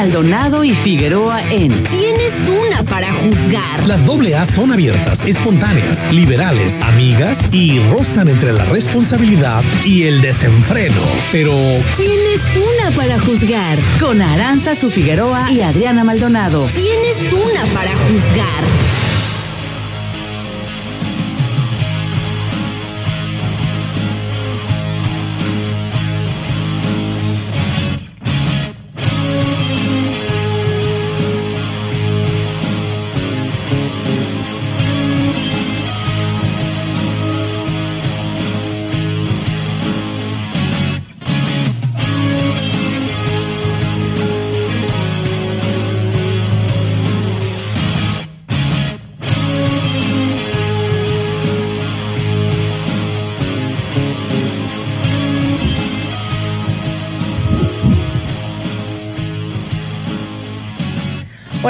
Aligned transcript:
Maldonado 0.00 0.64
y 0.64 0.74
Figueroa 0.74 1.42
en 1.50 1.82
¿Quién 1.82 2.14
es 2.22 2.32
una 2.48 2.82
para 2.84 3.12
juzgar? 3.12 3.86
Las 3.86 4.06
doble 4.06 4.34
A 4.34 4.46
son 4.46 4.72
abiertas, 4.72 5.20
espontáneas, 5.26 6.10
liberales, 6.10 6.72
amigas 6.80 7.36
y 7.52 7.78
rozan 7.80 8.28
entre 8.28 8.54
la 8.54 8.64
responsabilidad 8.64 9.62
y 9.84 10.04
el 10.04 10.22
desenfreno. 10.22 11.02
Pero 11.30 11.52
¿Quién 11.98 12.18
es 12.34 12.40
una 12.56 12.96
para 12.96 13.18
juzgar? 13.20 13.78
con 14.00 14.22
Aranza 14.22 14.74
Su 14.74 14.90
Figueroa 14.90 15.52
y 15.52 15.60
Adriana 15.60 16.02
Maldonado. 16.02 16.66
¿Quién 16.72 17.04
es 17.06 17.30
una 17.34 17.74
para 17.74 17.90
juzgar? 17.90 18.99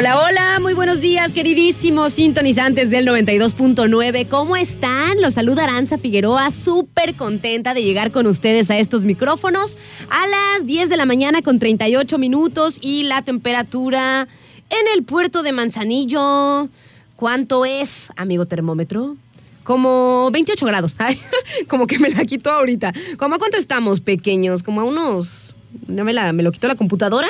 Hola, 0.00 0.18
hola, 0.18 0.58
muy 0.62 0.72
buenos 0.72 1.02
días, 1.02 1.30
queridísimos 1.32 2.14
sintonizantes 2.14 2.88
del 2.88 3.06
92.9. 3.06 4.28
¿Cómo 4.28 4.56
están? 4.56 5.20
Los 5.20 5.34
saluda 5.34 5.64
Aranza 5.64 5.98
Figueroa, 5.98 6.50
súper 6.52 7.16
contenta 7.16 7.74
de 7.74 7.82
llegar 7.82 8.10
con 8.10 8.26
ustedes 8.26 8.70
a 8.70 8.78
estos 8.78 9.04
micrófonos 9.04 9.76
a 10.08 10.26
las 10.26 10.66
10 10.66 10.88
de 10.88 10.96
la 10.96 11.04
mañana 11.04 11.42
con 11.42 11.58
38 11.58 12.16
minutos 12.16 12.78
y 12.80 13.02
la 13.02 13.20
temperatura 13.20 14.26
en 14.70 14.86
el 14.96 15.04
puerto 15.04 15.42
de 15.42 15.52
Manzanillo. 15.52 16.70
¿Cuánto 17.14 17.66
es, 17.66 18.08
amigo 18.16 18.46
termómetro? 18.46 19.18
Como 19.64 20.30
28 20.32 20.64
grados. 20.64 20.94
Ay, 20.98 21.20
como 21.68 21.86
que 21.86 21.98
me 21.98 22.08
la 22.08 22.24
quitó 22.24 22.52
ahorita. 22.52 22.94
¿Cómo 23.18 23.34
a 23.34 23.38
cuánto 23.38 23.58
estamos, 23.58 24.00
pequeños? 24.00 24.62
Como 24.62 24.80
a 24.80 24.84
unos. 24.84 25.56
No 25.88 26.04
me, 26.04 26.14
la, 26.14 26.32
me 26.32 26.42
lo 26.42 26.52
quitó 26.52 26.68
la 26.68 26.74
computadora. 26.74 27.28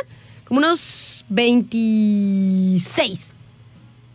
Unos 0.50 1.24
26 1.28 3.32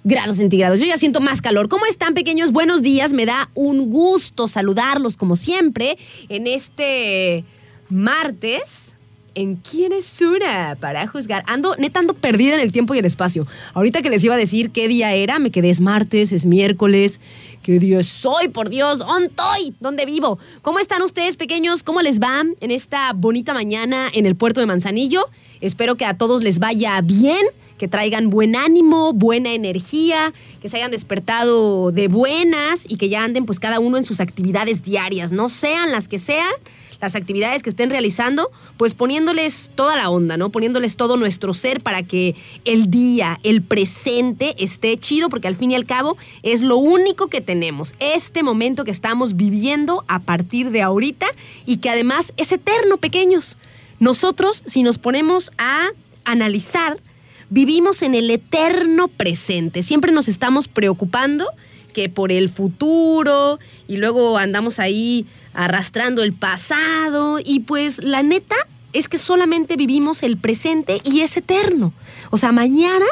grados 0.04 0.38
centígrados. 0.38 0.82
Yo 0.82 0.86
ya 0.86 0.98
siento 0.98 1.22
más 1.22 1.42
calor. 1.42 1.70
¿Cómo 1.70 1.86
están, 1.86 2.14
pequeños? 2.14 2.52
Buenos 2.52 2.82
días. 2.82 3.14
Me 3.14 3.26
da 3.26 3.50
un 3.56 3.90
gusto 3.90 4.50
saludarlos, 4.50 5.16
como 5.16 5.38
siempre, 5.38 5.98
en 6.28 6.48
este 6.48 7.46
martes. 7.90 8.95
¿En 9.36 9.58
quién 9.58 9.92
es 9.92 10.22
una 10.22 10.78
para 10.80 11.06
juzgar? 11.08 11.44
Ando, 11.46 11.76
neta, 11.76 12.00
ando 12.00 12.14
perdida 12.14 12.56
en 12.56 12.62
el 12.62 12.72
tiempo 12.72 12.96
y 12.96 13.00
el 13.00 13.06
espacio. 13.06 13.46
Ahorita 13.74 14.02
que 14.02 14.10
les 14.10 14.24
iba 14.24 14.34
a 14.34 14.38
decir 14.38 14.70
qué 14.72 14.88
día 14.88 15.14
era, 15.14 15.40
me 15.40 15.52
quedé, 15.52 15.70
es 15.70 15.82
martes, 15.82 16.32
es 16.32 16.46
miércoles. 16.46 17.20
¿Qué 17.62 17.78
día 17.78 18.00
es 18.00 18.26
hoy, 18.26 18.48
por 18.48 18.70
Dios? 18.70 19.00
¿Dónde 19.00 19.28
estoy? 19.28 19.76
¿Dónde 19.82 20.06
vivo? 20.06 20.40
¿Cómo 20.62 20.80
están 20.80 21.02
ustedes, 21.02 21.36
pequeños? 21.36 21.84
¿Cómo 21.84 22.02
les 22.02 22.22
va 22.22 22.44
en 22.62 22.72
esta 22.72 23.12
bonita 23.12 23.54
mañana 23.54 24.08
en 24.14 24.26
el 24.26 24.38
puerto 24.38 24.62
de 24.62 24.68
Manzanillo? 24.68 25.28
Espero 25.60 25.96
que 25.96 26.06
a 26.06 26.18
todos 26.18 26.42
les 26.42 26.60
vaya 26.60 27.02
bien, 27.02 27.46
que 27.78 27.90
traigan 27.90 28.30
buen 28.30 28.56
ánimo, 28.56 29.12
buena 29.12 29.52
energía, 29.52 30.34
que 30.62 30.70
se 30.70 30.78
hayan 30.78 30.92
despertado 30.92 31.92
de 31.92 32.08
buenas 32.08 32.86
y 32.88 32.96
que 32.96 33.10
ya 33.10 33.26
anden 33.26 33.46
pues 33.46 33.60
cada 33.60 33.82
uno 33.82 33.98
en 33.98 34.06
sus 34.06 34.22
actividades 34.22 34.82
diarias, 34.82 35.34
no 35.34 35.50
sean 35.50 35.92
las 35.92 36.08
que 36.08 36.20
sean 36.20 36.54
las 37.02 37.16
actividades 37.16 37.64
que 37.64 37.70
estén 37.70 37.90
realizando, 37.90 38.50
pues 38.78 38.94
poniéndoles 38.94 39.72
toda 39.76 39.96
la 39.96 40.10
onda, 40.10 40.38
¿no? 40.38 40.50
Poniéndoles 40.50 40.98
todo 40.98 41.18
nuestro 41.18 41.54
ser 41.54 41.82
para 41.82 42.04
que 42.04 42.36
el 42.66 42.90
día, 42.90 43.40
el 43.44 43.62
presente 43.62 44.56
esté 44.58 44.98
chido, 44.98 45.30
porque 45.30 45.48
al 45.48 45.56
fin 45.56 45.72
y 45.72 45.76
al 45.76 45.86
cabo 45.86 46.18
es 46.44 46.62
lo 46.62 46.78
único 46.78 47.28
que 47.28 47.42
tenemos, 47.42 47.96
este 48.00 48.44
momento 48.44 48.84
que 48.84 48.92
estamos 48.92 49.36
viviendo 49.36 50.04
a 50.08 50.20
partir 50.20 50.72
de 50.72 50.82
ahorita 50.82 51.28
y 51.66 51.78
que 51.78 51.90
además 51.90 52.34
es 52.38 52.52
eterno, 52.52 52.98
pequeños. 52.98 53.58
Nosotros, 54.00 54.64
si 54.66 54.84
nos 54.84 54.98
ponemos 54.98 55.52
a 55.58 55.90
analizar, 56.26 56.98
vivimos 57.50 58.02
en 58.02 58.16
el 58.16 58.30
eterno 58.30 59.08
presente. 59.08 59.84
Siempre 59.84 60.12
nos 60.12 60.28
estamos 60.28 60.68
preocupando 60.68 61.48
que 61.94 62.10
por 62.10 62.32
el 62.32 62.50
futuro 62.50 63.58
y 63.88 63.96
luego 63.96 64.38
andamos 64.38 64.80
ahí 64.80 65.26
arrastrando 65.56 66.22
el 66.22 66.34
pasado 66.34 67.40
y 67.44 67.62
pues 67.62 68.04
la 68.04 68.24
neta 68.24 68.56
es 68.94 69.10
que 69.10 69.18
solamente 69.18 69.76
vivimos 69.76 70.24
el 70.24 70.38
presente 70.38 71.02
y 71.04 71.22
es 71.22 71.36
eterno. 71.36 71.94
O 72.32 72.38
sea, 72.38 72.52
mañana 72.52 73.06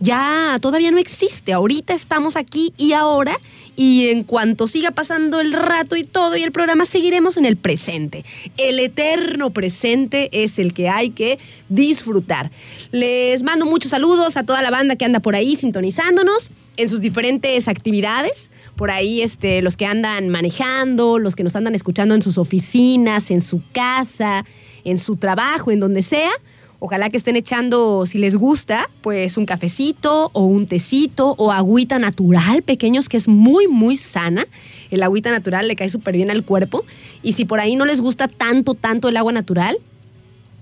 ya 0.00 0.58
todavía 0.60 0.90
no 0.90 0.98
existe. 0.98 1.52
Ahorita 1.52 1.94
estamos 1.94 2.36
aquí 2.36 2.72
y 2.76 2.92
ahora 2.92 3.38
y 3.76 4.08
en 4.08 4.24
cuanto 4.24 4.66
siga 4.66 4.90
pasando 4.90 5.40
el 5.40 5.52
rato 5.52 5.96
y 5.96 6.04
todo 6.04 6.36
y 6.36 6.42
el 6.42 6.52
programa 6.52 6.84
seguiremos 6.84 7.36
en 7.36 7.46
el 7.46 7.56
presente. 7.56 8.24
El 8.56 8.80
eterno 8.80 9.50
presente 9.50 10.28
es 10.32 10.58
el 10.58 10.74
que 10.74 10.88
hay 10.88 11.10
que 11.10 11.38
disfrutar. 11.68 12.50
Les 12.90 13.42
mando 13.42 13.66
muchos 13.66 13.90
saludos 13.90 14.36
a 14.36 14.42
toda 14.42 14.60
la 14.62 14.70
banda 14.70 14.96
que 14.96 15.04
anda 15.04 15.20
por 15.20 15.34
ahí 15.34 15.56
sintonizándonos 15.56 16.50
en 16.80 16.88
sus 16.88 17.00
diferentes 17.00 17.68
actividades. 17.68 18.50
Por 18.76 18.90
ahí 18.90 19.22
este, 19.22 19.62
los 19.62 19.76
que 19.76 19.86
andan 19.86 20.28
manejando, 20.28 21.18
los 21.18 21.36
que 21.36 21.42
nos 21.42 21.54
andan 21.56 21.74
escuchando 21.74 22.14
en 22.14 22.22
sus 22.22 22.38
oficinas, 22.38 23.30
en 23.30 23.40
su 23.40 23.62
casa, 23.72 24.44
en 24.84 24.98
su 24.98 25.16
trabajo, 25.16 25.70
en 25.70 25.80
donde 25.80 26.02
sea. 26.02 26.30
Ojalá 26.82 27.10
que 27.10 27.18
estén 27.18 27.36
echando, 27.36 28.06
si 28.06 28.16
les 28.16 28.36
gusta, 28.36 28.88
pues 29.02 29.36
un 29.36 29.44
cafecito 29.44 30.30
o 30.32 30.46
un 30.46 30.66
tecito 30.66 31.34
o 31.36 31.52
agüita 31.52 31.98
natural, 31.98 32.62
pequeños, 32.62 33.10
que 33.10 33.18
es 33.18 33.28
muy, 33.28 33.68
muy 33.68 33.98
sana. 33.98 34.46
El 34.90 35.02
agüita 35.02 35.30
natural 35.30 35.68
le 35.68 35.76
cae 35.76 35.90
súper 35.90 36.16
bien 36.16 36.30
al 36.30 36.42
cuerpo. 36.42 36.86
Y 37.22 37.32
si 37.32 37.44
por 37.44 37.60
ahí 37.60 37.76
no 37.76 37.84
les 37.84 38.00
gusta 38.00 38.28
tanto, 38.28 38.74
tanto 38.74 39.08
el 39.08 39.18
agua 39.18 39.32
natural, 39.32 39.76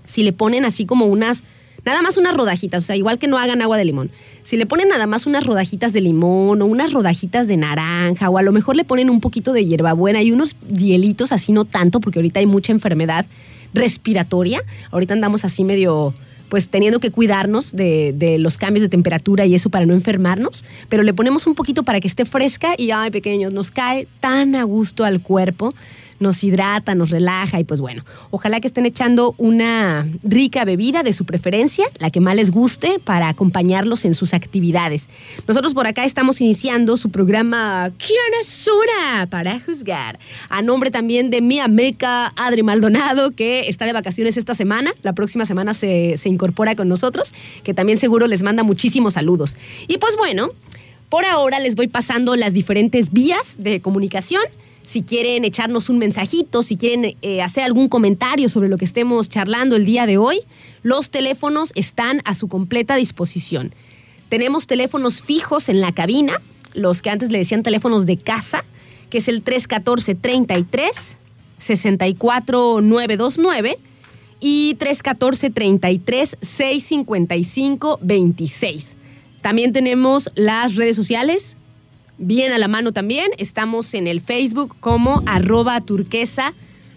si 0.03 0.23
le 0.23 0.33
ponen 0.33 0.65
así 0.65 0.85
como 0.85 1.05
unas, 1.05 1.43
nada 1.85 2.01
más 2.01 2.17
unas 2.17 2.35
rodajitas, 2.35 2.83
o 2.83 2.85
sea, 2.85 2.95
igual 2.95 3.19
que 3.19 3.27
no 3.27 3.37
hagan 3.37 3.61
agua 3.61 3.77
de 3.77 3.85
limón. 3.85 4.11
Si 4.43 4.57
le 4.57 4.65
ponen 4.65 4.89
nada 4.89 5.07
más 5.07 5.25
unas 5.25 5.45
rodajitas 5.45 5.93
de 5.93 6.01
limón 6.01 6.61
o 6.61 6.65
unas 6.65 6.93
rodajitas 6.93 7.47
de 7.47 7.57
naranja, 7.57 8.29
o 8.29 8.37
a 8.37 8.41
lo 8.41 8.51
mejor 8.51 8.75
le 8.75 8.83
ponen 8.83 9.09
un 9.09 9.21
poquito 9.21 9.53
de 9.53 9.65
hierbabuena 9.65 10.21
y 10.21 10.31
unos 10.31 10.55
hielitos 10.67 11.31
así, 11.31 11.51
no 11.51 11.65
tanto, 11.65 11.99
porque 11.99 12.19
ahorita 12.19 12.39
hay 12.39 12.45
mucha 12.45 12.71
enfermedad 12.71 13.25
respiratoria. 13.73 14.61
Ahorita 14.91 15.13
andamos 15.13 15.45
así 15.45 15.63
medio 15.63 16.13
pues 16.49 16.67
teniendo 16.67 16.99
que 16.99 17.11
cuidarnos 17.11 17.73
de, 17.73 18.11
de, 18.15 18.39
los 18.39 18.57
cambios 18.57 18.81
de 18.81 18.89
temperatura 18.89 19.45
y 19.45 19.53
eso 19.53 19.69
para 19.69 19.85
no 19.85 19.93
enfermarnos, 19.93 20.65
pero 20.89 21.03
le 21.03 21.13
ponemos 21.13 21.45
un 21.45 21.53
poquito 21.53 21.83
para 21.83 22.01
que 22.01 22.07
esté 22.07 22.25
fresca 22.25 22.73
y, 22.75 22.89
ay, 22.89 23.11
pequeños, 23.11 23.53
nos 23.53 23.69
cae 23.69 24.07
tan 24.19 24.55
a 24.55 24.63
gusto 24.63 25.05
al 25.05 25.21
cuerpo 25.21 25.75
nos 26.19 26.43
hidrata, 26.43 26.95
nos 26.95 27.09
relaja 27.09 27.59
y 27.59 27.63
pues 27.63 27.81
bueno, 27.81 28.03
ojalá 28.31 28.59
que 28.59 28.67
estén 28.67 28.85
echando 28.85 29.35
una 29.37 30.07
rica 30.23 30.65
bebida 30.65 31.03
de 31.03 31.13
su 31.13 31.25
preferencia, 31.25 31.85
la 31.97 32.09
que 32.11 32.19
más 32.19 32.35
les 32.35 32.51
guste 32.51 32.99
para 33.03 33.29
acompañarlos 33.29 34.05
en 34.05 34.13
sus 34.13 34.33
actividades. 34.33 35.07
Nosotros 35.47 35.73
por 35.73 35.87
acá 35.87 36.05
estamos 36.05 36.41
iniciando 36.41 36.97
su 36.97 37.09
programa 37.09 37.91
¿Quién 37.97 38.19
es 38.41 38.67
una? 38.67 39.27
para 39.27 39.59
juzgar. 39.59 40.19
A 40.49 40.61
nombre 40.61 40.91
también 40.91 41.29
de 41.29 41.41
mi 41.41 41.59
ameca 41.59 42.33
Adri 42.35 42.63
Maldonado, 42.63 43.31
que 43.31 43.67
está 43.69 43.85
de 43.85 43.93
vacaciones 43.93 44.37
esta 44.37 44.53
semana, 44.53 44.93
la 45.03 45.13
próxima 45.13 45.45
semana 45.45 45.73
se, 45.73 46.17
se 46.17 46.29
incorpora 46.29 46.75
con 46.75 46.87
nosotros, 46.89 47.33
que 47.63 47.73
también 47.73 47.97
seguro 47.97 48.27
les 48.27 48.43
manda 48.43 48.63
muchísimos 48.63 49.13
saludos. 49.13 49.57
Y 49.87 49.97
pues 49.97 50.15
bueno, 50.17 50.49
por 51.09 51.25
ahora 51.25 51.59
les 51.59 51.75
voy 51.75 51.87
pasando 51.87 52.35
las 52.35 52.53
diferentes 52.53 53.11
vías 53.11 53.55
de 53.57 53.81
comunicación 53.81 54.43
si 54.89 55.03
quieren 55.03 55.45
echarnos 55.45 55.87
un 55.89 55.99
mensajito, 55.99 56.63
si 56.63 56.75
quieren 56.75 57.15
eh, 57.21 57.43
hacer 57.43 57.63
algún 57.63 57.89
comentario 57.89 58.49
sobre 58.49 58.69
lo 58.69 58.77
que 58.77 58.85
estemos 58.85 59.29
charlando 59.29 59.75
el 59.75 59.85
día 59.85 60.07
de 60.07 60.17
hoy, 60.17 60.39
los 60.81 61.11
teléfonos 61.11 61.71
están 61.75 62.23
a 62.25 62.33
su 62.33 62.47
completa 62.47 62.95
disposición. 62.95 63.71
Tenemos 64.29 64.65
teléfonos 64.65 65.21
fijos 65.21 65.69
en 65.69 65.79
la 65.79 65.91
cabina, 65.91 66.41
los 66.73 67.03
que 67.03 67.11
antes 67.11 67.29
le 67.29 67.37
decían 67.37 67.61
teléfonos 67.61 68.07
de 68.07 68.17
casa, 68.17 68.63
que 69.11 69.19
es 69.19 69.27
el 69.27 69.43
314-33 69.43 71.17
64929 71.59 73.77
y 74.39 74.75
314-33 74.79 76.35
655 76.41 77.99
26. 78.01 78.95
También 79.41 79.71
tenemos 79.71 80.31
las 80.33 80.73
redes 80.73 80.95
sociales, 80.95 81.58
bien 82.19 82.51
a 82.51 82.57
la 82.57 82.67
mano 82.67 82.91
también. 82.91 83.31
Estamos 83.37 83.93
en 83.93 84.05
el 84.07 84.21
Facebook 84.21 84.75
como 84.79 85.23
arroba 85.25 85.81
turquesa 85.81 86.53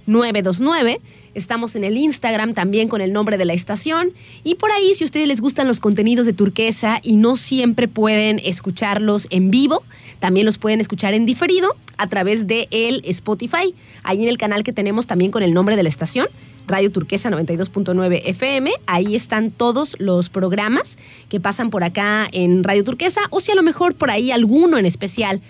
929. 0.06 1.00
Estamos 1.34 1.76
en 1.76 1.84
el 1.84 1.96
Instagram 1.96 2.52
también 2.52 2.88
con 2.88 3.00
el 3.00 3.12
nombre 3.12 3.38
de 3.38 3.46
la 3.46 3.54
estación. 3.54 4.10
Y 4.44 4.56
por 4.56 4.70
ahí, 4.70 4.94
si 4.94 5.04
a 5.04 5.06
ustedes 5.06 5.28
les 5.28 5.40
gustan 5.40 5.66
los 5.66 5.80
contenidos 5.80 6.26
de 6.26 6.34
Turquesa 6.34 7.00
y 7.02 7.16
no 7.16 7.36
siempre 7.36 7.88
pueden 7.88 8.38
escucharlos 8.44 9.26
en 9.30 9.50
vivo, 9.50 9.82
también 10.22 10.46
los 10.46 10.56
pueden 10.56 10.80
escuchar 10.80 11.14
en 11.14 11.26
diferido 11.26 11.74
a 11.96 12.06
través 12.06 12.46
de 12.46 12.68
el 12.70 13.02
Spotify. 13.06 13.74
Ahí 14.04 14.22
en 14.22 14.28
el 14.28 14.38
canal 14.38 14.62
que 14.62 14.72
tenemos 14.72 15.08
también 15.08 15.32
con 15.32 15.42
el 15.42 15.52
nombre 15.52 15.74
de 15.74 15.82
la 15.82 15.88
estación. 15.88 16.28
Radio 16.68 16.92
Turquesa 16.92 17.28
92.9 17.28 18.22
FM. 18.26 18.70
Ahí 18.86 19.16
están 19.16 19.50
todos 19.50 19.96
los 19.98 20.28
programas 20.28 20.96
que 21.28 21.40
pasan 21.40 21.70
por 21.70 21.82
acá 21.82 22.28
en 22.30 22.62
Radio 22.62 22.84
Turquesa 22.84 23.22
o 23.30 23.40
si 23.40 23.50
a 23.50 23.56
lo 23.56 23.64
mejor 23.64 23.96
por 23.96 24.12
ahí 24.12 24.30
alguno 24.30 24.78
en 24.78 24.86
especial 24.86 25.40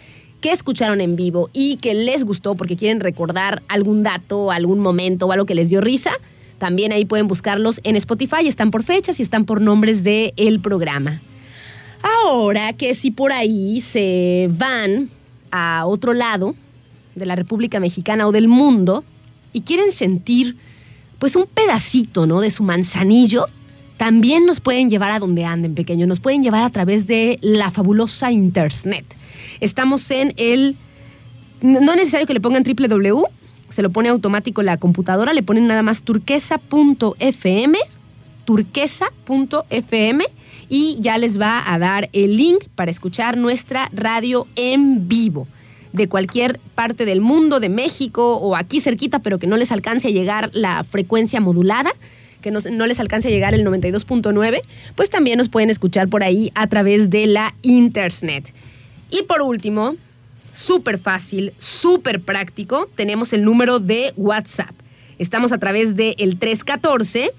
que 0.41 0.53
escucharon 0.53 1.03
en 1.03 1.17
vivo 1.17 1.51
y 1.53 1.77
que 1.77 1.93
les 1.93 2.25
gustó 2.25 2.55
porque 2.55 2.79
quieren 2.79 3.01
recordar 3.01 3.63
algún 3.69 4.03
dato, 4.03 4.51
algún 4.51 4.79
momento 4.79 5.27
o 5.27 5.33
algo 5.33 5.45
que 5.45 5.55
les 5.55 5.69
dio 5.69 5.83
risa, 5.83 6.13
también 6.57 6.93
ahí 6.93 7.05
pueden 7.05 7.29
buscarlos 7.29 7.83
en 7.85 7.95
Spotify. 7.97 8.49
Están 8.49 8.71
por 8.71 8.85
fechas 8.85 9.21
y 9.21 9.23
están 9.23 9.45
por 9.45 9.61
nombres 9.61 10.03
del 10.03 10.33
el 10.39 10.61
programa. 10.61 11.21
Ahora 12.03 12.73
que 12.73 12.95
si 12.95 13.11
por 13.11 13.33
ahí 13.33 13.81
se 13.81 14.49
van 14.51 15.09
a 15.51 15.87
otro 15.87 16.15
lado 16.15 16.55
de 17.15 17.27
la 17.27 17.37
República 17.37 17.81
Mexicana 17.81 18.27
o 18.27 18.33
del 18.33 18.49
mundo 18.49 19.05
y 19.53 19.63
quieren 19.63 19.93
sentir 19.93 20.57
pues 21.19 21.37
un 21.37 21.47
pedacito, 21.47 22.27
¿no? 22.27 22.41
De 22.41 22.51
su 22.51 22.65
manzanillo, 22.65 23.47
también 23.97 24.47
nos 24.47 24.61
pueden 24.61 24.89
llevar 24.91 25.13
a 25.13 25.21
donde 25.21 25.45
anden, 25.45 25.75
pequeño. 25.75 26.07
Nos 26.09 26.19
pueden 26.19 26.43
llevar 26.43 26.65
a 26.65 26.71
través 26.71 27.07
de 27.07 27.39
la 27.41 27.71
fabulosa 27.71 28.33
Internet. 28.33 29.17
Estamos 29.61 30.11
en 30.11 30.35
el... 30.37 30.77
No 31.61 31.93
es 31.93 31.97
necesario 31.97 32.27
que 32.27 32.35
le 32.35 32.41
pongan 32.41 32.65
www, 32.65 33.23
se 33.69 33.83
lo 33.83 33.91
pone 33.91 34.09
automático 34.09 34.63
la 34.63 34.77
computadora, 34.77 35.33
le 35.33 35.45
ponen 35.45 35.69
nada 35.69 35.83
más 35.83 36.03
turquesa.fm, 36.03 37.79
turquesa.fm 38.45 40.25
y 40.69 40.97
ya 41.01 41.19
les 41.19 41.41
va 41.41 41.63
a 41.73 41.79
dar 41.79 42.09
el 42.13 42.37
link 42.37 42.65
para 42.75 42.91
escuchar 42.91 43.37
nuestra 43.37 43.91
radio 43.93 44.47
en 44.57 45.09
vivo 45.09 45.47
de 45.93 46.09
cualquier 46.09 46.59
parte 46.75 47.05
del 47.05 47.21
mundo, 47.21 47.61
de 47.61 47.69
México 47.69 48.37
o 48.37 48.57
aquí 48.57 48.81
cerquita, 48.81 49.19
pero 49.19 49.39
que 49.39 49.47
no 49.47 49.57
les 49.57 49.73
alcance 49.73 50.09
a 50.09 50.11
llegar 50.11 50.51
la 50.53 50.85
frecuencia 50.85 51.41
modulada, 51.41 51.93
que 52.41 52.51
no, 52.51 52.87
les 52.87 52.99
alcance 52.99 53.29
a 53.29 53.31
llegar 53.31 53.55
el 53.55 53.65
92.9, 53.65 54.63
pues 54.97 55.11
también 55.11 55.39
nos 55.39 55.49
pueden 55.49 55.71
escuchar 55.71 56.09
por 56.09 56.23
ahí 56.23 56.51
a 56.55 56.67
través 56.67 57.11
de 57.11 57.27
la 57.27 57.55
internet. 57.63 58.53
Y 59.11 59.23
por 59.23 59.43
último, 59.43 59.97
súper 60.53 60.99
fácil, 60.99 61.53
súper 61.59 62.21
práctico, 62.21 62.89
tenemos 62.97 63.33
el 63.33 63.45
número 63.45 63.79
de 63.79 64.13
WhatsApp. 64.17 64.73
Estamos 65.19 65.53
a 65.53 65.59
través 65.59 65.95
del 65.95 66.15
el 66.19 66.39
314 66.39 67.33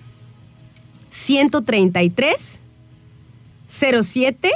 133 1.13 2.60
07 3.68 4.51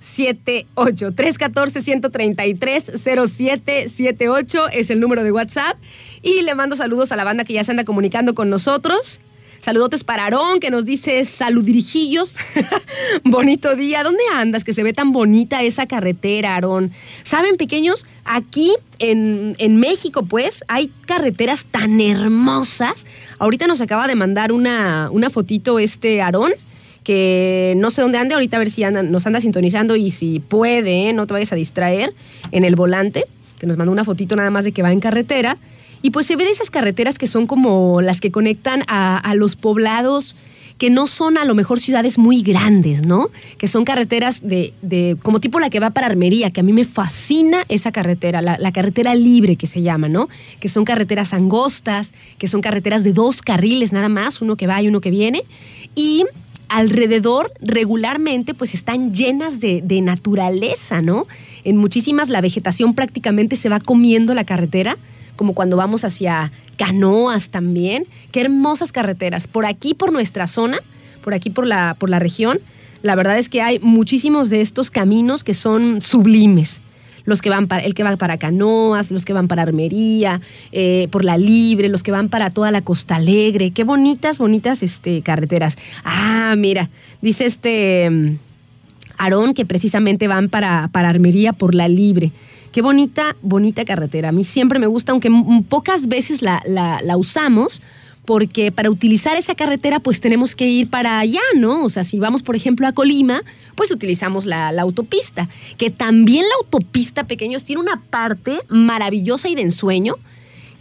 78 0.00 1.12
314 1.12 1.82
133 1.82 2.92
0778 2.96 4.68
es 4.72 4.90
el 4.90 5.00
número 5.00 5.22
de 5.24 5.30
WhatsApp 5.30 5.76
y 6.22 6.40
le 6.40 6.54
mando 6.54 6.74
saludos 6.74 7.12
a 7.12 7.16
la 7.16 7.24
banda 7.24 7.44
que 7.44 7.52
ya 7.52 7.64
se 7.64 7.72
anda 7.72 7.84
comunicando 7.84 8.34
con 8.34 8.48
nosotros. 8.48 9.20
Saludotes 9.60 10.04
para 10.04 10.24
Aarón, 10.24 10.60
que 10.60 10.70
nos 10.70 10.84
dice 10.84 11.24
saludirijillos. 11.24 12.36
Bonito 13.24 13.74
día. 13.76 14.02
¿Dónde 14.02 14.22
andas? 14.34 14.64
Que 14.64 14.72
se 14.72 14.82
ve 14.82 14.92
tan 14.92 15.12
bonita 15.12 15.62
esa 15.62 15.86
carretera, 15.86 16.54
Aarón. 16.54 16.92
¿Saben, 17.24 17.56
pequeños? 17.56 18.06
Aquí 18.24 18.72
en, 18.98 19.56
en, 19.58 19.76
México, 19.78 20.22
pues, 20.22 20.64
hay 20.68 20.90
carreteras 21.06 21.64
tan 21.64 22.00
hermosas. 22.00 23.04
Ahorita 23.38 23.66
nos 23.66 23.80
acaba 23.80 24.06
de 24.06 24.14
mandar 24.14 24.52
una, 24.52 25.08
una 25.10 25.30
fotito 25.30 25.78
este 25.78 26.22
Aarón 26.22 26.52
que 27.08 27.72
no 27.78 27.90
sé 27.90 28.02
dónde 28.02 28.18
ande, 28.18 28.34
ahorita 28.34 28.56
a 28.56 28.58
ver 28.58 28.68
si 28.68 28.82
nos 28.84 29.26
anda 29.26 29.40
sintonizando 29.40 29.96
y 29.96 30.10
si 30.10 30.40
puede, 30.40 31.14
no 31.14 31.26
te 31.26 31.32
vayas 31.32 31.52
a 31.52 31.56
distraer 31.56 32.12
en 32.50 32.64
el 32.64 32.76
volante, 32.76 33.24
que 33.58 33.66
nos 33.66 33.78
mandó 33.78 33.92
una 33.92 34.04
fotito 34.04 34.36
nada 34.36 34.50
más 34.50 34.64
de 34.64 34.72
que 34.72 34.82
va 34.82 34.92
en 34.92 35.00
carretera. 35.00 35.56
Y 36.02 36.10
pues 36.10 36.26
se 36.26 36.36
ve 36.36 36.44
de 36.44 36.50
esas 36.50 36.70
carreteras 36.70 37.18
que 37.18 37.26
son 37.26 37.46
como 37.46 38.00
las 38.00 38.20
que 38.20 38.30
conectan 38.30 38.84
a, 38.88 39.34
los 39.34 39.56
poblados 39.56 40.36
que 40.78 40.90
no 40.90 41.08
son 41.08 41.38
a 41.38 41.44
lo 41.44 41.56
mejor 41.56 41.80
ciudades 41.80 42.18
muy 42.18 42.42
grandes, 42.42 43.04
¿no? 43.04 43.30
Que 43.58 43.66
son 43.66 43.84
carreteras 43.84 44.46
de, 44.46 44.72
de, 44.80 45.16
como 45.22 45.40
tipo 45.40 45.58
la 45.58 45.70
que 45.70 45.80
va 45.80 45.90
para 45.90 46.06
Armería, 46.06 46.52
que 46.52 46.60
a 46.60 46.62
mí 46.62 46.72
me 46.72 46.84
fascina 46.84 47.64
esa 47.68 47.90
carretera, 47.90 48.40
la, 48.42 48.72
carretera 48.72 49.16
libre 49.16 49.56
que 49.56 49.66
se 49.66 49.82
llama, 49.82 50.08
¿no? 50.08 50.28
Que 50.60 50.68
son 50.68 50.84
carreteras 50.84 51.34
angostas, 51.34 52.14
que 52.38 52.46
son 52.46 52.60
carreteras 52.60 53.02
de 53.02 53.12
dos 53.12 53.42
carriles 53.42 53.92
nada 53.92 54.08
más, 54.08 54.40
uno 54.40 54.56
que 54.56 54.68
va 54.68 54.80
y 54.80 54.86
uno 54.86 55.00
que 55.00 55.10
viene. 55.10 55.42
Y 55.96 56.24
alrededor 56.68 57.52
regularmente 57.60 58.54
pues 58.54 58.74
están 58.74 59.12
llenas 59.12 59.60
de, 59.60 59.82
naturaleza, 60.02 61.02
¿no? 61.02 61.26
En 61.64 61.76
muchísimas 61.76 62.28
la 62.28 62.40
vegetación 62.40 62.94
prácticamente 62.94 63.56
se 63.56 63.68
va 63.68 63.80
comiendo 63.80 64.34
la 64.34 64.44
carretera, 64.44 64.96
como 65.38 65.54
cuando 65.54 65.76
vamos 65.76 66.04
hacia 66.04 66.52
canoas 66.76 67.48
también. 67.48 68.06
Qué 68.32 68.42
hermosas 68.42 68.90
carreteras. 68.92 69.46
Por 69.46 69.64
aquí, 69.64 69.94
por 69.94 70.12
nuestra 70.12 70.48
zona, 70.48 70.80
por 71.22 71.32
aquí, 71.32 71.48
por 71.48 71.64
la, 71.64 71.94
por 71.98 72.10
la 72.10 72.18
región, 72.18 72.58
la 73.02 73.14
verdad 73.14 73.38
es 73.38 73.48
que 73.48 73.62
hay 73.62 73.78
muchísimos 73.78 74.50
de 74.50 74.60
estos 74.60 74.90
caminos 74.90 75.44
que 75.44 75.54
son 75.54 76.00
sublimes 76.00 76.82
los 77.24 77.42
que 77.42 77.50
van 77.50 77.68
para, 77.68 77.82
el 77.82 77.92
que 77.94 78.02
va 78.02 78.16
para 78.16 78.38
Canoas, 78.38 79.10
los 79.10 79.26
que 79.26 79.34
van 79.34 79.48
para 79.48 79.60
Armería, 79.60 80.40
eh, 80.72 81.08
por 81.10 81.24
la 81.26 81.36
Libre, 81.36 81.90
los 81.90 82.02
que 82.02 82.10
van 82.10 82.30
para 82.30 82.48
toda 82.48 82.70
la 82.70 82.80
Costa 82.80 83.16
Alegre. 83.16 83.70
Qué 83.70 83.84
bonitas, 83.84 84.38
bonitas 84.38 84.82
este, 84.82 85.20
carreteras. 85.20 85.76
Ah, 86.04 86.54
mira, 86.56 86.88
dice 87.20 87.44
este 87.44 88.08
mm, 88.08 88.38
Aarón 89.18 89.52
que 89.52 89.66
precisamente 89.66 90.26
van 90.26 90.48
para, 90.48 90.88
para 90.90 91.10
Armería 91.10 91.52
por 91.52 91.74
la 91.74 91.86
Libre. 91.86 92.32
Qué 92.78 92.82
bonita, 92.82 93.34
bonita 93.42 93.84
carretera. 93.84 94.28
A 94.28 94.30
mí 94.30 94.44
siempre 94.44 94.78
me 94.78 94.86
gusta, 94.86 95.10
aunque 95.10 95.32
pocas 95.68 96.06
veces 96.06 96.42
la, 96.42 96.62
la, 96.64 97.02
la 97.02 97.16
usamos, 97.16 97.82
porque 98.24 98.70
para 98.70 98.88
utilizar 98.88 99.36
esa 99.36 99.56
carretera 99.56 99.98
pues 99.98 100.20
tenemos 100.20 100.54
que 100.54 100.68
ir 100.68 100.88
para 100.88 101.18
allá, 101.18 101.40
¿no? 101.56 101.84
O 101.84 101.88
sea, 101.88 102.04
si 102.04 102.20
vamos 102.20 102.44
por 102.44 102.54
ejemplo 102.54 102.86
a 102.86 102.92
Colima, 102.92 103.42
pues 103.74 103.90
utilizamos 103.90 104.46
la, 104.46 104.68
autopista, 104.68 105.48
que 105.76 105.90
también 105.90 106.44
la 106.44 106.54
autopista, 106.62 107.24
pequeños, 107.24 107.64
tiene 107.64 107.82
una 107.82 108.00
parte 108.10 108.60
maravillosa 108.68 109.48
y 109.48 109.56
de 109.56 109.62
ensueño, 109.62 110.14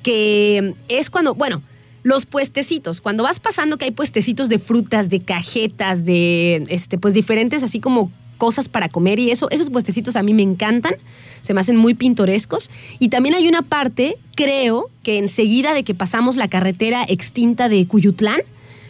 que 0.04 0.76
es 0.90 1.10
cuando, 1.10 1.34
bueno, 1.34 1.64
los 2.04 2.28
puestecitos, 2.28 3.02
cuando 3.02 3.24
vas 3.24 3.40
pasando 3.40 3.80
que 3.80 3.86
hay 3.86 3.92
puestecitos 3.92 4.50
de 4.50 4.60
frutas, 4.60 5.10
de 5.10 5.22
cajetas, 5.22 6.06
de, 6.06 6.64
este, 6.70 7.00
pues 7.00 7.16
diferentes 7.16 7.64
así 7.64 7.80
como 7.80 8.12
cosas 8.38 8.70
para 8.70 8.90
comer 8.90 9.20
y 9.20 9.32
eso, 9.32 9.50
esos 9.50 9.70
puestecitos 9.70 10.16
a 10.16 10.24
mí 10.24 10.34
me 10.34 10.44
encantan, 10.44 10.94
se 11.42 11.54
me 11.54 11.62
hacen 11.62 11.76
muy 11.76 11.94
pintorescos. 11.94 12.70
Y 13.00 13.10
también 13.10 13.36
hay 13.36 13.48
una 13.48 13.62
parte, 13.62 14.18
creo, 14.36 14.90
que 15.04 15.18
enseguida 15.18 15.74
de 15.74 15.84
que 15.84 15.94
pasamos 15.94 16.36
la 16.36 16.48
carretera 16.48 17.06
extinta 17.08 17.70
de 17.70 17.86
Cuyutlán, 17.88 18.42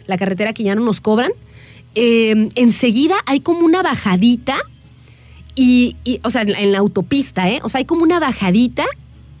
la 0.06 0.18
carretera 0.18 0.52
que 0.52 0.62
ya 0.62 0.74
no 0.74 0.82
nos 0.82 1.00
cobran, 1.00 1.32
eh, 1.94 2.50
enseguida 2.54 3.16
hay 3.26 3.40
como 3.40 3.64
una 3.64 3.82
bajadita 3.82 4.56
y, 5.54 5.96
o 6.22 6.30
sea, 6.30 6.42
en 6.42 6.70
la 6.70 6.78
autopista, 6.78 7.48
¿eh? 7.48 7.58
O 7.64 7.68
sea, 7.68 7.80
hay 7.80 7.84
como 7.84 8.04
una 8.04 8.20
bajadita 8.20 8.86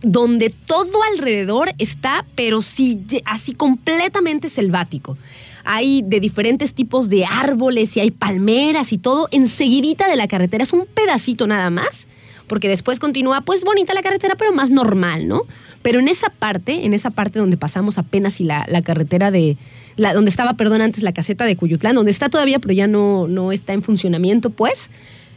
donde 0.02 0.50
todo 0.50 1.02
alrededor 1.12 1.70
está, 1.78 2.24
pero 2.34 2.60
sí, 2.60 3.00
así 3.24 3.52
completamente 3.54 4.48
selvático. 4.48 5.16
Hay 5.64 6.02
de 6.02 6.20
diferentes 6.20 6.74
tipos 6.74 7.08
de 7.08 7.24
árboles 7.24 7.96
y 7.96 8.00
hay 8.00 8.10
palmeras 8.10 8.92
y 8.92 8.98
todo 8.98 9.28
enseguidita 9.30 10.08
de 10.08 10.16
la 10.16 10.28
carretera. 10.28 10.62
Es 10.62 10.72
un 10.72 10.86
pedacito 10.86 11.46
nada 11.46 11.70
más, 11.70 12.08
porque 12.46 12.68
después 12.68 12.98
continúa, 12.98 13.42
pues 13.42 13.64
bonita 13.64 13.94
la 13.94 14.02
carretera, 14.02 14.34
pero 14.36 14.52
más 14.52 14.70
normal, 14.70 15.28
¿no? 15.28 15.42
Pero 15.82 16.00
en 16.00 16.08
esa 16.08 16.30
parte, 16.30 16.84
en 16.84 16.94
esa 16.94 17.10
parte 17.10 17.38
donde 17.38 17.56
pasamos 17.56 17.98
apenas 17.98 18.40
y 18.40 18.44
la, 18.44 18.64
la 18.68 18.82
carretera 18.82 19.30
de, 19.30 19.56
la, 19.96 20.14
donde 20.14 20.30
estaba, 20.30 20.54
perdón, 20.54 20.80
antes 20.80 21.02
la 21.02 21.12
caseta 21.12 21.44
de 21.44 21.56
Cuyutlán, 21.56 21.94
donde 21.94 22.10
está 22.10 22.28
todavía, 22.28 22.58
pero 22.58 22.74
ya 22.74 22.86
no, 22.86 23.28
no 23.28 23.52
está 23.52 23.72
en 23.72 23.82
funcionamiento, 23.82 24.50
pues. 24.50 24.90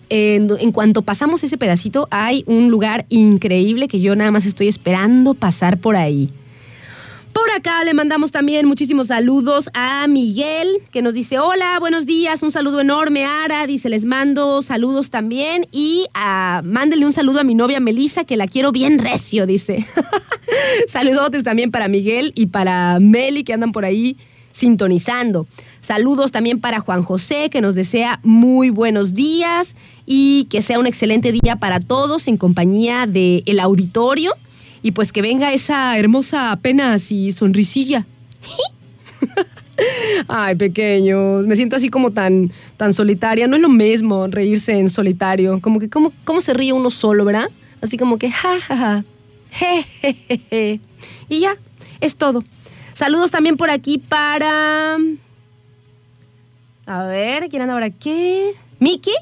En, 0.10 0.50
en, 0.60 0.72
cuanto 0.72 1.04
pasamos 1.04 1.44
ese 1.44 1.58
pedacito, 1.58 2.08
hay 2.12 2.44
un 2.46 2.70
lugar 2.70 3.06
increíble 3.08 3.88
que 3.88 4.02
yo 4.02 4.16
nada 4.16 4.30
más 4.30 4.46
estoy 4.46 4.68
esperando 4.68 5.36
pasar 5.36 5.78
por 5.78 5.96
ahí. 5.96 6.28
Acá 7.56 7.84
le 7.84 7.94
mandamos 7.94 8.32
también 8.32 8.66
muchísimos 8.66 9.08
saludos 9.08 9.70
a 9.74 10.08
Miguel, 10.08 10.68
que 10.90 11.02
nos 11.02 11.14
dice, 11.14 11.38
hola, 11.38 11.78
buenos 11.80 12.06
días, 12.06 12.44
un 12.44 12.52
saludo 12.52 12.80
enorme, 12.80 13.26
Ara, 13.26 13.68
dice, 13.68 13.90
les 13.90 14.06
mando 14.06 14.62
saludos 14.62 15.10
también 15.10 15.68
y 15.70 16.06
a, 16.14 16.62
mándele 16.64 17.06
un 17.06 17.12
saludo 17.12 17.42
a 17.42 17.44
mi 17.44 17.54
novia 17.54 17.82
Melissa, 17.82 18.24
que 18.24 18.38
la 18.38 18.48
quiero 18.48 18.72
bien 18.72 19.00
recio, 19.00 19.46
dice. 19.46 19.86
Saludotes 20.88 21.44
también 21.44 21.72
para 21.72 21.90
Miguel 21.90 22.32
y 22.36 22.46
para 22.46 23.00
Meli, 23.02 23.44
que 23.44 23.54
andan 23.54 23.74
por 23.74 23.84
ahí 23.84 24.16
sintonizando. 24.54 25.46
Saludos 25.82 26.32
también 26.32 26.62
para 26.62 26.80
Juan 26.80 27.04
José, 27.04 27.50
que 27.50 27.60
nos 27.60 27.76
desea 27.76 28.22
muy 28.24 28.70
buenos 28.70 29.14
días 29.14 29.76
y 30.06 30.46
que 30.50 30.62
sea 30.62 30.80
un 30.80 30.88
excelente 30.88 31.34
día 31.34 31.58
para 31.58 31.82
todos 31.82 32.28
en 32.28 32.38
compañía 32.38 33.08
del 33.08 33.60
auditorio 33.60 34.34
y 34.82 34.92
pues 34.92 35.12
que 35.12 35.22
venga 35.22 35.54
esa 35.54 35.98
hermosa 35.98 36.52
apenas 36.52 37.12
y 37.12 37.32
sonrisilla 37.32 38.06
Ay, 40.28 40.56
pequeños, 40.56 41.46
me 41.48 41.56
siento 41.56 41.76
así 41.76 41.90
como 41.90 42.12
tan, 42.12 42.52
tan 42.78 42.94
solitaria. 42.94 43.48
No 43.48 43.56
es 43.56 43.62
lo 43.62 43.70
mismo 43.70 44.28
reírse 44.28 44.74
en 44.74 44.90
solitario. 44.90 45.60
Como 45.62 45.80
que, 45.80 45.90
¿cómo, 45.90 46.14
cómo 46.24 46.42
se 46.42 46.54
ríe 46.54 46.74
uno 46.74 46.90
solo, 46.90 47.26
verdad? 47.26 47.50
Así 47.82 47.98
como 47.98 48.18
que, 48.18 48.32
ja, 48.32 48.60
ja, 48.62 48.76
ja. 48.78 49.06
Y 51.30 51.40
ya, 51.40 51.56
es 52.00 52.16
todo. 52.16 52.44
Saludos 52.94 53.32
también 53.32 53.58
por 53.58 53.70
aquí 53.70 53.98
para... 53.98 54.98
A 56.86 57.04
ver, 57.06 57.48
¿quién 57.50 57.62
anda 57.62 57.74
ahora 57.74 57.90
qué? 57.90 58.54
¿Miki? 58.80 59.14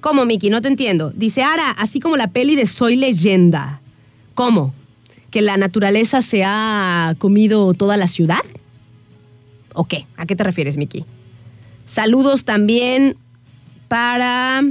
¿Cómo, 0.00 0.26
Miki? 0.26 0.50
No 0.50 0.60
te 0.60 0.68
entiendo. 0.68 1.10
Dice 1.14 1.42
Ara, 1.42 1.70
así 1.70 1.98
como 1.98 2.16
la 2.16 2.28
peli 2.28 2.56
de 2.56 2.66
Soy 2.66 2.96
Leyenda. 2.96 3.80
¿Cómo? 4.34 4.74
¿Que 5.30 5.42
la 5.42 5.56
naturaleza 5.56 6.22
se 6.22 6.44
ha 6.44 7.14
comido 7.18 7.72
toda 7.74 7.96
la 7.96 8.06
ciudad? 8.06 8.42
¿O 9.72 9.84
qué? 9.84 10.06
¿A 10.16 10.26
qué 10.26 10.36
te 10.36 10.44
refieres, 10.44 10.76
Miki? 10.76 11.04
Saludos 11.86 12.44
también 12.44 13.16
para... 13.88 14.62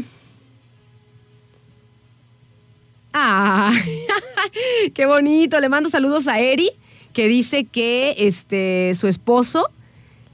Ah, 3.14 3.74
qué 4.94 5.06
bonito. 5.06 5.60
Le 5.60 5.70
mando 5.70 5.90
saludos 5.90 6.28
a 6.28 6.40
Eri, 6.40 6.72
que 7.14 7.28
dice 7.28 7.66
que 7.66 8.16
este, 8.18 8.94
su 8.96 9.08
esposo 9.08 9.70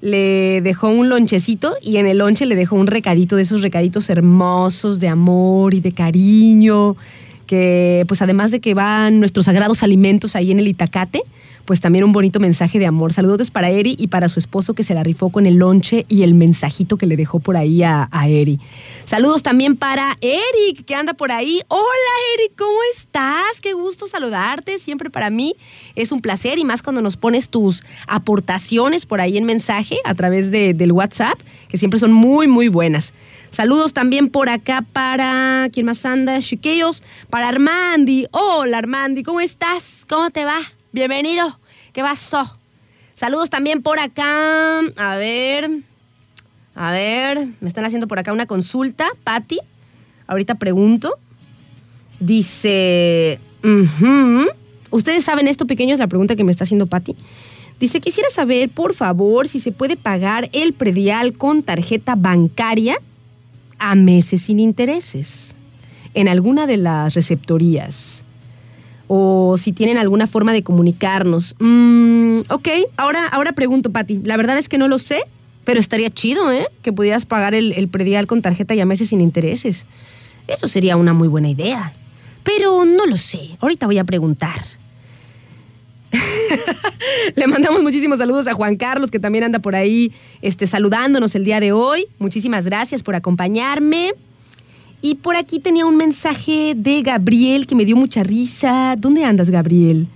le 0.01 0.61
dejó 0.61 0.87
un 0.87 1.09
lonchecito 1.09 1.75
y 1.81 1.97
en 1.97 2.07
el 2.07 2.19
lonche 2.19 2.45
le 2.45 2.55
dejó 2.55 2.77
un 2.77 2.87
recadito 2.87 3.35
de 3.35 3.41
esos 3.41 3.61
recaditos 3.61 4.09
hermosos 4.09 4.99
de 4.99 5.09
amor 5.09 5.73
y 5.73 5.81
de 5.81 5.91
cariño, 5.91 6.95
que 7.49 8.05
pues 8.07 8.21
además 8.21 8.51
de 8.51 8.59
que 8.59 8.75
van 8.75 9.19
nuestros 9.19 9.45
sagrados 9.45 9.81
alimentos 9.81 10.35
ahí 10.35 10.51
en 10.51 10.59
el 10.59 10.67
Itacate, 10.67 11.23
pues 11.65 11.79
también 11.81 12.03
un 12.03 12.11
bonito 12.13 12.39
mensaje 12.39 12.77
de 12.77 12.85
amor. 12.85 13.11
Saludos 13.11 13.49
para 13.49 13.69
Eri 13.71 13.95
y 13.97 14.07
para 14.07 14.29
su 14.29 14.39
esposo 14.39 14.75
que 14.75 14.83
se 14.83 14.93
la 14.93 15.03
rifó 15.03 15.29
con 15.29 15.47
el 15.47 15.55
lonche 15.55 16.05
y 16.07 16.21
el 16.21 16.35
mensajito 16.35 16.97
que 16.97 17.07
le 17.07 17.15
dejó 17.17 17.39
por 17.39 17.57
ahí 17.57 17.81
a, 17.81 18.07
a 18.11 18.27
Eri. 18.27 18.59
Saludos 19.05 19.41
también 19.41 19.75
para 19.77 20.15
Eric, 20.21 20.85
que 20.85 20.93
anda 20.93 21.13
por 21.15 21.31
ahí. 21.31 21.61
Hola 21.69 22.13
Eric, 22.35 22.53
¿cómo 22.55 22.77
estás? 22.95 23.61
Qué 23.61 23.73
gusto 23.73 24.05
saludarte. 24.07 24.77
Siempre 24.77 25.09
para 25.09 25.31
mí 25.31 25.55
es 25.95 26.11
un 26.11 26.21
placer 26.21 26.59
y 26.59 26.63
más 26.65 26.83
cuando 26.83 27.01
nos 27.01 27.17
pones 27.17 27.49
tus 27.49 27.83
aportaciones 28.07 29.07
por 29.07 29.21
ahí 29.21 29.37
en 29.37 29.45
mensaje 29.45 29.97
a 30.05 30.13
través 30.13 30.51
de- 30.51 30.75
del 30.75 30.91
WhatsApp, 30.91 31.39
que 31.67 31.77
siempre 31.79 31.99
son 31.99 32.13
muy, 32.13 32.47
muy 32.47 32.67
buenas. 32.67 33.11
Saludos 33.51 33.93
también 33.93 34.29
por 34.29 34.47
acá 34.47 34.85
para. 34.93 35.69
¿Quién 35.73 35.87
más 35.87 36.05
anda? 36.05 36.39
Chiquillos. 36.39 37.03
Para 37.29 37.47
Armandi. 37.47 38.27
Hola 38.31 38.77
Armandi, 38.77 39.23
¿cómo 39.23 39.41
estás? 39.41 40.05
¿Cómo 40.07 40.29
te 40.29 40.45
va? 40.45 40.59
Bienvenido. 40.91 41.59
¿Qué 41.91 42.01
pasó? 42.01 42.57
Saludos 43.15 43.49
también 43.49 43.81
por 43.81 43.99
acá. 43.99 44.79
A 44.95 45.15
ver. 45.17 45.81
A 46.75 46.91
ver. 46.91 47.47
Me 47.59 47.67
están 47.67 47.85
haciendo 47.85 48.07
por 48.07 48.19
acá 48.19 48.31
una 48.31 48.45
consulta. 48.45 49.09
Patti. 49.23 49.59
Ahorita 50.27 50.55
pregunto. 50.55 51.17
Dice. 52.19 53.39
¿Ustedes 54.91 55.25
saben 55.25 55.47
esto, 55.47 55.65
pequeños? 55.65 55.99
La 55.99 56.07
pregunta 56.07 56.35
que 56.35 56.43
me 56.43 56.51
está 56.51 56.65
haciendo 56.65 56.85
Patti. 56.85 57.15
Dice, 57.79 57.99
quisiera 57.99 58.29
saber, 58.29 58.69
por 58.69 58.93
favor, 58.93 59.47
si 59.47 59.59
se 59.59 59.71
puede 59.71 59.95
pagar 59.95 60.49
el 60.53 60.73
predial 60.73 61.33
con 61.33 61.63
tarjeta 61.63 62.15
bancaria 62.15 62.99
a 63.79 63.95
meses 63.95 64.43
sin 64.43 64.59
intereses 64.59 65.55
en 66.13 66.27
alguna 66.27 66.67
de 66.67 66.77
las 66.77 67.13
receptorías. 67.15 68.23
O 69.07 69.55
si 69.57 69.71
tienen 69.71 69.97
alguna 69.97 70.27
forma 70.27 70.53
de 70.53 70.61
comunicarnos. 70.61 71.55
Mm, 71.59 72.41
ok, 72.49 72.67
ahora, 72.97 73.27
ahora 73.27 73.53
pregunto, 73.53 73.91
Patti. 73.91 74.19
La 74.23 74.37
verdad 74.37 74.57
es 74.57 74.69
que 74.69 74.77
no 74.77 74.87
lo 74.87 74.99
sé, 74.99 75.21
pero 75.63 75.79
estaría 75.79 76.11
chido, 76.11 76.51
¿eh? 76.51 76.67
Que 76.83 76.93
pudieras 76.93 77.25
pagar 77.25 77.55
el, 77.55 77.71
el 77.71 77.87
predial 77.87 78.27
con 78.27 78.41
tarjeta 78.41 78.75
y 78.75 78.81
a 78.81 78.85
meses 78.85 79.09
sin 79.09 79.21
intereses. 79.21 79.85
Eso 80.47 80.67
sería 80.67 80.95
una 80.95 81.13
muy 81.13 81.27
buena 81.27 81.49
idea. 81.49 81.93
Pero 82.43 82.85
no 82.85 83.05
lo 83.07 83.17
sé. 83.17 83.57
Ahorita 83.59 83.87
voy 83.87 83.97
a 83.97 84.03
preguntar. 84.03 84.78
Le 87.35 87.47
mandamos 87.47 87.81
muchísimos 87.81 88.17
saludos 88.17 88.47
a 88.47 88.53
Juan 88.53 88.75
Carlos, 88.75 89.11
que 89.11 89.19
también 89.19 89.43
anda 89.43 89.59
por 89.59 89.75
ahí 89.75 90.11
este, 90.41 90.67
saludándonos 90.67 91.35
el 91.35 91.45
día 91.45 91.59
de 91.59 91.71
hoy. 91.71 92.07
Muchísimas 92.17 92.65
gracias 92.65 93.03
por 93.03 93.15
acompañarme. 93.15 94.13
Y 95.01 95.15
por 95.15 95.35
aquí 95.35 95.59
tenía 95.59 95.85
un 95.85 95.95
mensaje 95.95 96.73
de 96.75 97.01
Gabriel 97.01 97.67
que 97.67 97.75
me 97.75 97.85
dio 97.85 97.95
mucha 97.95 98.23
risa. 98.23 98.95
¿Dónde 98.97 99.23
andas, 99.23 99.49
Gabriel? 99.49 100.07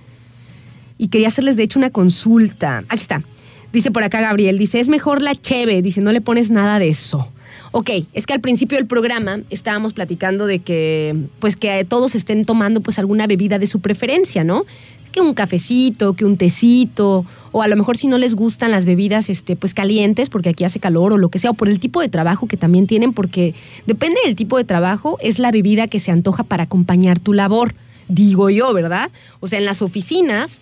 Y 0.97 1.07
quería 1.07 1.27
hacerles, 1.27 1.55
de 1.55 1.63
hecho, 1.63 1.79
una 1.79 1.89
consulta. 1.89 2.83
Aquí 2.89 3.01
está. 3.01 3.23
Dice 3.71 3.91
por 3.91 4.03
acá 4.03 4.21
Gabriel, 4.21 4.57
dice, 4.57 4.79
es 4.79 4.89
mejor 4.89 5.21
la 5.21 5.35
cheve. 5.35 5.81
Dice, 5.81 6.01
no 6.01 6.11
le 6.11 6.21
pones 6.21 6.51
nada 6.51 6.79
de 6.79 6.89
eso. 6.89 7.29
Ok, 7.71 7.89
es 8.13 8.27
que 8.27 8.33
al 8.33 8.41
principio 8.41 8.77
del 8.77 8.85
programa 8.85 9.39
estábamos 9.49 9.93
platicando 9.93 10.45
de 10.45 10.59
que, 10.59 11.15
pues 11.39 11.55
que 11.55 11.83
todos 11.85 12.13
estén 12.13 12.45
tomando 12.45 12.81
pues 12.81 12.99
alguna 12.99 13.25
bebida 13.25 13.57
de 13.57 13.65
su 13.65 13.79
preferencia, 13.79 14.43
¿no? 14.43 14.63
Que 15.13 15.21
un 15.21 15.33
cafecito, 15.33 16.13
que 16.13 16.25
un 16.25 16.35
tecito, 16.35 17.25
o 17.53 17.61
a 17.61 17.67
lo 17.67 17.77
mejor 17.77 17.95
si 17.95 18.07
no 18.07 18.17
les 18.17 18.35
gustan 18.35 18.71
las 18.71 18.85
bebidas, 18.85 19.29
este, 19.29 19.55
pues 19.55 19.73
calientes, 19.73 20.27
porque 20.27 20.49
aquí 20.49 20.65
hace 20.65 20.79
calor 20.79 21.13
o 21.13 21.17
lo 21.17 21.29
que 21.29 21.39
sea, 21.39 21.51
o 21.51 21.53
por 21.53 21.69
el 21.69 21.79
tipo 21.79 22.01
de 22.01 22.09
trabajo 22.09 22.47
que 22.47 22.57
también 22.57 22.87
tienen, 22.87 23.13
porque 23.13 23.53
depende 23.85 24.19
del 24.25 24.35
tipo 24.35 24.57
de 24.57 24.65
trabajo, 24.65 25.17
es 25.21 25.39
la 25.39 25.51
bebida 25.51 25.87
que 25.87 25.99
se 25.99 26.11
antoja 26.11 26.43
para 26.43 26.63
acompañar 26.63 27.19
tu 27.19 27.31
labor, 27.31 27.75
digo 28.09 28.49
yo, 28.49 28.73
¿verdad? 28.73 29.11
O 29.39 29.47
sea, 29.47 29.59
en 29.59 29.65
las 29.65 29.81
oficinas, 29.81 30.61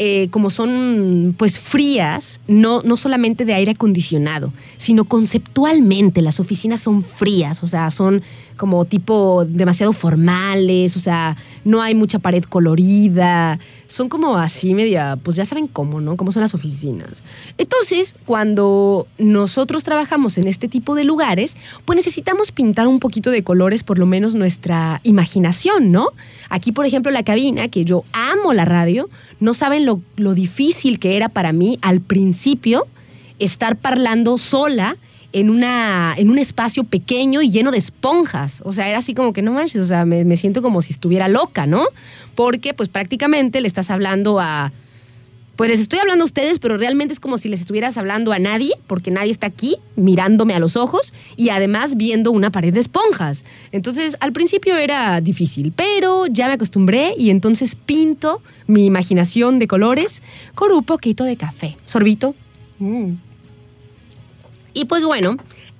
eh, 0.00 0.28
como 0.30 0.48
son 0.48 1.34
pues 1.36 1.58
frías, 1.58 2.38
no, 2.46 2.82
no 2.82 2.96
solamente 2.96 3.44
de 3.44 3.54
aire 3.54 3.72
acondicionado, 3.72 4.52
sino 4.76 5.04
conceptualmente 5.06 6.22
las 6.22 6.38
oficinas 6.38 6.80
son 6.80 7.02
frías, 7.02 7.64
o 7.64 7.66
sea, 7.66 7.90
son 7.90 8.22
como 8.56 8.84
tipo 8.84 9.44
demasiado 9.44 9.92
formales, 9.92 10.96
o 10.96 11.00
sea, 11.00 11.36
no 11.68 11.82
hay 11.82 11.94
mucha 11.94 12.18
pared 12.18 12.42
colorida, 12.44 13.58
son 13.88 14.08
como 14.08 14.36
así 14.38 14.72
media, 14.72 15.18
pues 15.22 15.36
ya 15.36 15.44
saben 15.44 15.66
cómo, 15.66 16.00
¿no? 16.00 16.16
Cómo 16.16 16.32
son 16.32 16.40
las 16.40 16.54
oficinas. 16.54 17.22
Entonces, 17.58 18.14
cuando 18.24 19.06
nosotros 19.18 19.84
trabajamos 19.84 20.38
en 20.38 20.48
este 20.48 20.66
tipo 20.68 20.94
de 20.94 21.04
lugares, 21.04 21.58
pues 21.84 21.94
necesitamos 21.94 22.52
pintar 22.52 22.88
un 22.88 23.00
poquito 23.00 23.30
de 23.30 23.44
colores, 23.44 23.82
por 23.82 23.98
lo 23.98 24.06
menos 24.06 24.34
nuestra 24.34 25.02
imaginación, 25.02 25.92
¿no? 25.92 26.08
Aquí, 26.48 26.72
por 26.72 26.86
ejemplo, 26.86 27.12
la 27.12 27.22
cabina, 27.22 27.68
que 27.68 27.84
yo 27.84 28.04
amo 28.12 28.54
la 28.54 28.64
radio, 28.64 29.10
no 29.38 29.52
saben 29.52 29.84
lo, 29.84 30.00
lo 30.16 30.32
difícil 30.32 30.98
que 30.98 31.18
era 31.18 31.28
para 31.28 31.52
mí 31.52 31.78
al 31.82 32.00
principio 32.00 32.86
estar 33.38 33.76
parlando 33.76 34.38
sola 34.38 34.96
en, 35.32 35.50
una, 35.50 36.14
en 36.16 36.30
un 36.30 36.38
espacio 36.38 36.84
pequeño 36.84 37.42
y 37.42 37.50
lleno 37.50 37.70
de 37.70 37.78
esponjas. 37.78 38.62
O 38.64 38.72
sea, 38.72 38.88
era 38.88 38.98
así 38.98 39.14
como 39.14 39.32
que 39.32 39.42
no 39.42 39.52
manches, 39.52 39.82
o 39.82 39.84
sea, 39.84 40.04
me, 40.04 40.24
me 40.24 40.36
siento 40.36 40.62
como 40.62 40.82
si 40.82 40.92
estuviera 40.92 41.28
loca, 41.28 41.66
¿no? 41.66 41.84
Porque 42.34 42.74
pues 42.74 42.88
prácticamente 42.88 43.60
le 43.60 43.68
estás 43.68 43.90
hablando 43.90 44.40
a... 44.40 44.72
Pues 45.56 45.70
les 45.70 45.80
estoy 45.80 45.98
hablando 45.98 46.22
a 46.22 46.26
ustedes, 46.26 46.60
pero 46.60 46.76
realmente 46.76 47.12
es 47.12 47.18
como 47.18 47.36
si 47.36 47.48
les 47.48 47.58
estuvieras 47.58 47.98
hablando 47.98 48.30
a 48.32 48.38
nadie, 48.38 48.74
porque 48.86 49.10
nadie 49.10 49.32
está 49.32 49.48
aquí 49.48 49.76
mirándome 49.96 50.54
a 50.54 50.60
los 50.60 50.76
ojos 50.76 51.12
y 51.36 51.48
además 51.48 51.96
viendo 51.96 52.30
una 52.30 52.52
pared 52.52 52.72
de 52.72 52.78
esponjas. 52.78 53.44
Entonces, 53.72 54.16
al 54.20 54.32
principio 54.32 54.76
era 54.76 55.20
difícil, 55.20 55.72
pero 55.74 56.26
ya 56.26 56.46
me 56.46 56.52
acostumbré 56.52 57.14
y 57.18 57.30
entonces 57.30 57.74
pinto 57.74 58.40
mi 58.68 58.86
imaginación 58.86 59.58
de 59.58 59.66
colores 59.66 60.22
con 60.54 60.70
un 60.70 60.84
poquito 60.84 61.24
de 61.24 61.36
café. 61.36 61.76
Sorbito. 61.86 62.36
Mm. 62.78 63.14
Y 64.78 64.84
pues 64.84 65.02
bueno, 65.02 65.36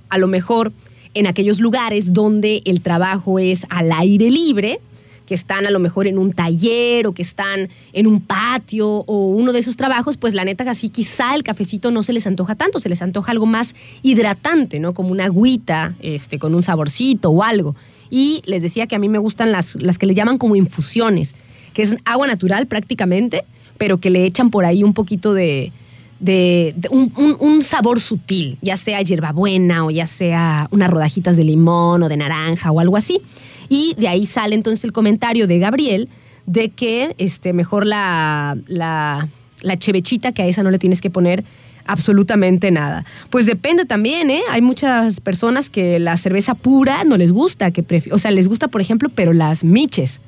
a 0.09 0.19
lo 0.19 0.27
mejor 0.27 0.73
en 1.15 1.29
aquellos 1.29 1.61
lugares 1.61 2.13
donde 2.13 2.63
el 2.65 2.81
trabajo 2.81 3.39
es 3.39 3.65
al 3.69 3.93
aire 3.93 4.29
libre, 4.29 4.81
que 5.25 5.35
están 5.35 5.67
a 5.67 5.71
lo 5.71 5.79
mejor 5.79 6.09
en 6.09 6.19
un 6.19 6.33
taller 6.33 7.07
o 7.07 7.13
que 7.13 7.23
están 7.23 7.69
en 7.93 8.09
un 8.09 8.21
patio 8.21 8.89
o 8.89 9.27
uno 9.29 9.53
de 9.53 9.61
esos 9.61 9.77
trabajos, 9.77 10.17
pues 10.17 10.35
la 10.35 10.45
neta 10.45 10.69
así 10.69 10.89
quizá 10.89 11.37
el 11.37 11.45
cafecito 11.45 11.93
no 11.93 12.03
se 12.03 12.13
les 12.13 12.27
antoja 12.27 12.57
tanto, 12.57 12.81
se 12.81 12.89
les 12.89 13.01
antoja 13.01 13.31
algo 13.31 13.47
más 13.47 13.77
hidratante, 14.03 14.81
¿no? 14.81 14.95
Como 14.95 15.11
una 15.11 15.27
agüita, 15.27 15.95
este, 16.01 16.41
con 16.41 16.57
un 16.57 16.65
saborcito 16.65 17.31
o 17.31 17.45
algo. 17.45 17.77
Y 18.11 18.43
les 18.47 18.63
decía 18.63 18.89
que 18.89 18.97
a 18.97 18.99
mí 18.99 19.09
me 19.09 19.19
gustan 19.19 19.53
las, 19.53 19.77
las 19.77 19.97
que 19.97 20.07
le 20.07 20.15
llaman 20.15 20.39
como 20.39 20.57
infusiones, 20.57 21.37
que 21.73 21.83
es 21.83 21.95
agua 22.05 22.27
natural 22.27 22.67
prácticamente, 22.67 23.45
pero 23.77 23.99
que 23.99 24.11
le 24.11 24.25
echan 24.25 24.51
por 24.51 24.65
ahí 24.65 24.83
un 24.83 24.93
poquito 24.93 25.35
de, 25.35 25.73
de, 26.21 26.75
un, 26.91 27.63
sabor 27.63 28.01
sutil, 28.01 28.59
ya 28.63 28.77
sea 28.77 29.03
hierbabuena 29.03 29.85
o 29.85 29.91
ya 29.91 30.07
sea 30.07 30.69
unas 30.71 30.91
rodajitas 30.91 31.37
de 31.37 31.45
limón 31.45 32.03
o 32.03 32.09
de 32.09 32.17
naranja 32.17 32.71
o 32.71 32.81
algo 32.81 32.97
así. 32.97 33.21
Y 33.69 33.95
de 33.99 34.09
ahí 34.09 34.27
sale 34.27 34.55
entonces 34.55 34.85
el 34.85 34.93
comentario 34.93 35.47
de 35.47 35.59
Gabriel 35.59 36.09
de 36.47 36.71
que 36.71 37.15
este, 37.19 37.53
mejor 37.53 37.87
la, 37.87 38.57
la, 38.67 39.29
chevechita, 39.77 40.33
que 40.33 40.43
a 40.43 40.47
esa 40.47 40.63
no 40.63 40.71
le 40.71 40.79
tienes 40.79 41.01
que 41.01 41.11
poner 41.11 41.45
absolutamente 41.85 42.71
nada. 42.71 43.05
Pues 43.31 43.47
depende 43.47 43.85
también, 43.85 44.31
¿eh? 44.31 44.43
Hay 44.51 44.61
muchas 44.61 45.21
personas 45.21 45.71
que 45.71 45.99
la 45.99 46.17
cerveza 46.17 46.55
pura 46.55 47.05
no 47.05 47.17
les 47.17 47.33
gusta, 47.33 47.71
que 47.71 47.85
o 48.11 48.19
sea, 48.19 48.31
les 48.31 48.49
gusta, 48.49 48.69
por 48.69 48.81
ejemplo, 48.81 49.11
pero 49.15 49.33
las 49.33 49.65
miches. 49.65 50.21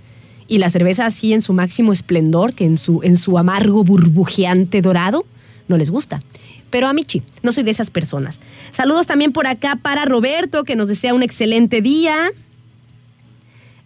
Y 0.46 0.58
la 0.58 0.68
cerveza 0.68 1.06
así 1.06 1.32
en 1.32 1.42
su 1.42 1.52
máximo 1.52 1.92
esplendor, 1.92 2.54
que 2.54 2.64
en 2.64 2.76
su, 2.76 3.00
en 3.02 3.16
su 3.16 3.38
amargo 3.38 3.84
burbujeante 3.84 4.82
dorado, 4.82 5.24
no 5.70 5.78
les 5.78 5.90
gusta. 5.90 6.22
Pero 6.68 6.88
a 6.88 6.94
sí, 7.06 7.22
no 7.42 7.52
soy 7.52 7.62
de 7.62 7.70
esas 7.70 7.88
personas. 7.88 8.38
Saludos 8.72 9.06
también 9.06 9.32
por 9.32 9.46
acá 9.46 9.76
para 9.76 10.04
Roberto, 10.04 10.64
que 10.64 10.76
nos 10.76 10.88
desea 10.88 11.14
un 11.14 11.22
excelente 11.22 11.80
día. 11.80 12.30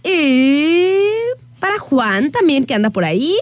Y 0.02 0.96
para 1.60 1.78
Juan 1.78 2.32
también, 2.32 2.64
que 2.64 2.74
anda 2.74 2.90
por 2.90 3.04
ahí. 3.04 3.36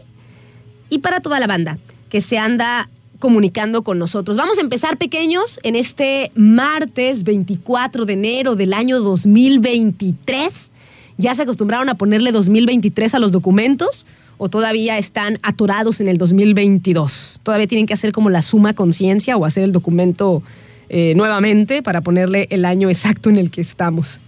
Y 0.91 0.99
para 0.99 1.21
toda 1.21 1.41
la 1.41 1.47
banda, 1.47 1.79
que 2.11 2.21
se 2.21 2.37
anda 2.37 2.91
comunicando 3.19 3.83
con 3.83 3.99
nosotros. 3.99 4.37
Vamos 4.37 4.59
a 4.59 4.61
empezar 4.61 4.99
pequeños 4.99 5.59
en 5.63 5.77
este 5.77 6.33
martes 6.35 7.23
24 7.25 8.05
de 8.05 8.13
enero 8.13 8.57
del 8.57 8.75
año 8.75 9.01
2023. 9.01 10.71
¿Ya 11.19 11.35
se 11.35 11.43
acostumbraron 11.43 11.89
a 11.89 11.95
ponerle 11.95 12.33
2023 12.33 13.15
a 13.15 13.19
los 13.21 13.31
documentos? 13.33 14.07
¿O 14.45 14.49
todavía 14.49 14.99
están 14.99 15.39
atorados 15.45 16.01
en 16.01 16.09
el 16.09 16.19
2022? 16.19 17.39
¿Todavía 17.45 17.69
tienen 17.69 17.87
que 17.87 17.95
hacer 17.95 18.11
como 18.11 18.29
la 18.29 18.43
suma 18.43 18.75
conciencia 18.75 19.37
o 19.37 19.45
hacer 19.45 19.63
el 19.63 19.71
documento 19.71 20.43
eh, 20.89 21.13
nuevamente 21.15 21.81
para 21.81 22.01
ponerle 22.01 22.49
el 22.51 22.65
año 22.65 22.89
exacto 22.89 23.31
en 23.31 23.39
el 23.39 23.53
que 23.53 23.61
estamos? 23.61 24.19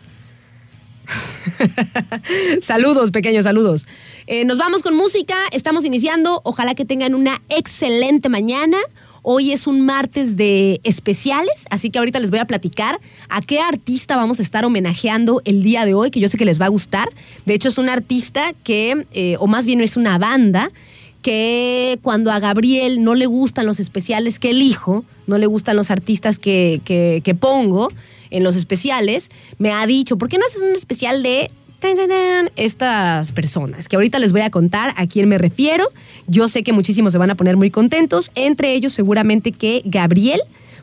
saludos, 2.63 3.11
pequeños 3.11 3.43
saludos. 3.43 3.89
Eh, 4.29 4.45
nos 4.45 4.57
vamos 4.57 4.83
con 4.83 4.95
música, 4.95 5.35
estamos 5.51 5.85
iniciando. 5.85 6.43
Ojalá 6.45 6.77
que 6.77 6.85
tengan 6.85 7.17
una 7.17 7.43
excelente 7.49 8.29
mañana. 8.29 8.79
Hoy 9.27 9.53
es 9.53 9.67
un 9.67 9.81
martes 9.81 10.37
de 10.37 10.83
especiales, 10.85 11.65
así 11.71 11.89
que 11.89 11.99
ahorita 11.99 12.21
les 12.21 12.31
voy 12.31 12.41
a 12.41 12.45
platicar 12.45 13.01
a 13.31 13.41
qué 13.41 13.59
artista 13.59 14.17
vamos 14.17 14.39
a 14.39 14.43
estar 14.43 14.67
homenajeando 14.67 15.41
el 15.47 15.63
día 15.63 15.87
de 15.87 15.95
hoy, 15.95 16.11
que 16.11 16.21
yo 16.21 16.29
sé 16.29 16.37
que 16.37 16.45
les 16.45 16.61
va 16.61 16.67
a 16.67 16.69
gustar. 16.69 17.09
De 17.47 17.55
hecho, 17.55 17.71
es 17.71 17.79
un 17.79 17.89
artista 17.89 18.53
que, 18.65 19.07
eh, 19.13 19.37
o 19.41 19.47
más 19.47 19.65
bien 19.65 19.81
es 19.81 19.97
una 19.97 20.19
banda, 20.19 20.71
que 21.23 21.99
cuando 22.03 22.31
a 22.33 22.39
Gabriel 22.39 23.03
no 23.03 23.15
le 23.15 23.25
gustan 23.25 23.65
los 23.65 23.81
especiales 23.81 24.39
que 24.39 24.51
elijo, 24.51 25.07
no 25.27 25.39
le 25.39 25.47
gustan 25.47 25.77
los 25.77 25.91
artistas 25.91 26.39
que, 26.39 26.83
que 26.85 27.35
pongo, 27.35 27.89
en 28.31 28.43
los 28.43 28.57
especiales, 28.57 29.31
me 29.59 29.71
ha 29.71 29.87
dicho, 29.87 30.19
¿por 30.19 30.29
qué 30.29 30.39
no 30.39 30.45
haces 30.45 30.61
un 30.61 30.73
especial 30.73 31.23
de 31.23 31.51
estas 32.57 33.33
personas, 33.33 33.89
que 33.89 33.97
ahorita 33.97 34.19
les 34.19 34.33
voy 34.33 34.41
a 34.41 34.51
contar 34.51 34.95
a 34.97 35.07
quién 35.07 35.29
me 35.29 35.39
refiero. 35.39 35.89
Yo 36.27 36.49
sé 36.49 36.63
que 36.63 36.73
muchísimos 36.73 37.13
se 37.13 37.19
van 37.19 37.31
a 37.31 37.35
poner 37.35 37.57
muy 37.57 37.71
contentos, 37.71 38.31
entre 38.35 38.73
ellos 38.73 38.93
seguramente 38.93 39.53
que 39.53 39.83
Gabriel, 39.85 40.41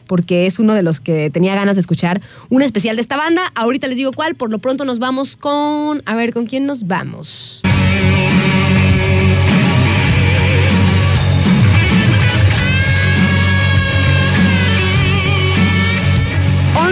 porque 0.07 0.45
es 0.45 0.59
uno 0.59 0.73
de 0.73 0.83
los 0.83 0.99
que 0.99 1.29
tenía 1.29 1.55
ganas 1.55 1.75
de 1.75 1.81
escuchar 1.81 2.21
un 2.49 2.61
especial 2.61 2.97
de 2.97 3.01
esta 3.01 3.17
banda. 3.17 3.51
Ahorita 3.55 3.87
les 3.87 3.97
digo 3.97 4.11
cuál, 4.11 4.35
por 4.35 4.49
lo 4.51 4.59
pronto 4.59 4.85
nos 4.85 4.99
vamos 4.99 5.37
con, 5.37 6.03
a 6.05 6.15
ver, 6.15 6.33
¿con 6.33 6.45
quién 6.45 6.65
nos 6.65 6.85
vamos? 6.85 7.61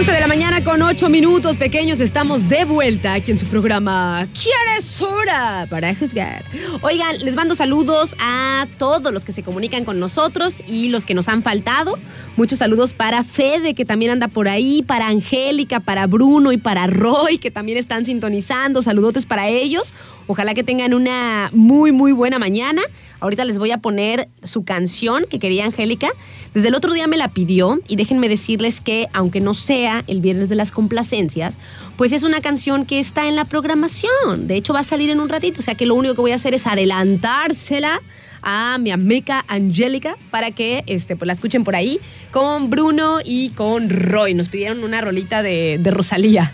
11 0.00 0.12
de 0.12 0.20
la 0.20 0.26
mañana 0.26 0.49
con 0.64 0.82
8 0.82 1.08
minutos 1.08 1.56
pequeños, 1.56 2.00
estamos 2.00 2.48
de 2.48 2.64
vuelta 2.64 3.14
aquí 3.14 3.30
en 3.30 3.38
su 3.38 3.46
programa 3.46 4.26
¿Quién 4.32 4.76
es 4.76 5.00
hora 5.00 5.66
para 5.70 5.94
juzgar? 5.94 6.44
Oigan, 6.82 7.18
les 7.20 7.34
mando 7.34 7.54
saludos 7.54 8.14
a 8.18 8.66
todos 8.76 9.12
los 9.12 9.24
que 9.24 9.32
se 9.32 9.42
comunican 9.42 9.84
con 9.84 10.00
nosotros 10.00 10.60
y 10.66 10.88
los 10.88 11.06
que 11.06 11.14
nos 11.14 11.28
han 11.28 11.42
faltado. 11.42 11.98
Muchos 12.36 12.58
saludos 12.58 12.92
para 12.92 13.22
Fede, 13.22 13.74
que 13.74 13.84
también 13.84 14.10
anda 14.10 14.28
por 14.28 14.48
ahí, 14.48 14.82
para 14.82 15.08
Angélica, 15.08 15.80
para 15.80 16.06
Bruno 16.06 16.52
y 16.52 16.58
para 16.58 16.86
Roy, 16.86 17.38
que 17.38 17.50
también 17.50 17.78
están 17.78 18.04
sintonizando. 18.04 18.82
Saludotes 18.82 19.26
para 19.26 19.48
ellos. 19.48 19.94
Ojalá 20.26 20.54
que 20.54 20.64
tengan 20.64 20.94
una 20.94 21.50
muy, 21.52 21.92
muy 21.92 22.12
buena 22.12 22.38
mañana. 22.38 22.82
Ahorita 23.20 23.44
les 23.44 23.58
voy 23.58 23.70
a 23.70 23.78
poner 23.78 24.28
su 24.42 24.64
canción 24.64 25.24
que 25.30 25.38
quería 25.38 25.64
Angélica. 25.64 26.10
Desde 26.54 26.68
el 26.68 26.74
otro 26.74 26.92
día 26.92 27.06
me 27.06 27.16
la 27.16 27.28
pidió 27.28 27.78
y 27.86 27.96
déjenme 27.96 28.28
decirles 28.28 28.80
que 28.80 29.06
aunque 29.12 29.40
no 29.40 29.54
sea 29.54 30.02
el 30.06 30.20
viernes 30.20 30.48
de 30.48 30.56
las 30.56 30.72
complacencias, 30.72 31.58
pues 31.96 32.12
es 32.12 32.22
una 32.22 32.40
canción 32.40 32.86
que 32.86 32.98
está 32.98 33.28
en 33.28 33.36
la 33.36 33.44
programación. 33.44 34.46
De 34.46 34.56
hecho 34.56 34.72
va 34.72 34.80
a 34.80 34.84
salir 34.84 35.10
en 35.10 35.20
un 35.20 35.28
ratito, 35.28 35.60
o 35.60 35.62
sea 35.62 35.74
que 35.74 35.86
lo 35.86 35.94
único 35.94 36.14
que 36.14 36.20
voy 36.22 36.32
a 36.32 36.36
hacer 36.36 36.54
es 36.54 36.66
adelantársela 36.66 38.00
a 38.42 38.78
mi 38.78 38.90
amiga 38.90 39.44
Angélica 39.48 40.16
para 40.30 40.50
que 40.50 40.82
este, 40.86 41.14
pues, 41.14 41.26
la 41.26 41.34
escuchen 41.34 41.62
por 41.62 41.76
ahí 41.76 42.00
con 42.30 42.70
Bruno 42.70 43.18
y 43.24 43.50
con 43.50 43.90
Roy. 43.90 44.34
Nos 44.34 44.48
pidieron 44.48 44.82
una 44.82 45.00
rolita 45.00 45.42
de, 45.42 45.78
de 45.78 45.90
Rosalía. 45.90 46.52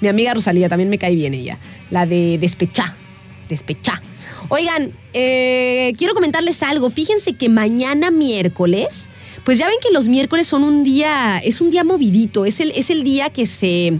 Mi 0.00 0.08
amiga 0.08 0.34
Rosalía, 0.34 0.68
también 0.68 0.90
me 0.90 0.98
cae 0.98 1.14
bien 1.14 1.34
ella. 1.34 1.58
La 1.90 2.06
de 2.06 2.38
Despechá. 2.38 2.94
Despechá. 3.48 4.02
Oigan, 4.48 4.92
eh, 5.12 5.92
quiero 5.98 6.14
comentarles 6.14 6.62
algo. 6.62 6.90
Fíjense 6.90 7.34
que 7.34 7.48
mañana 7.48 8.10
miércoles 8.10 9.08
pues 9.48 9.56
ya 9.56 9.66
ven 9.66 9.78
que 9.80 9.90
los 9.90 10.08
miércoles 10.08 10.46
son 10.46 10.62
un 10.62 10.84
día, 10.84 11.38
es 11.38 11.62
un 11.62 11.70
día 11.70 11.82
movidito, 11.82 12.44
es 12.44 12.60
el, 12.60 12.70
es 12.72 12.90
el 12.90 13.02
día 13.02 13.30
que 13.30 13.46
se 13.46 13.98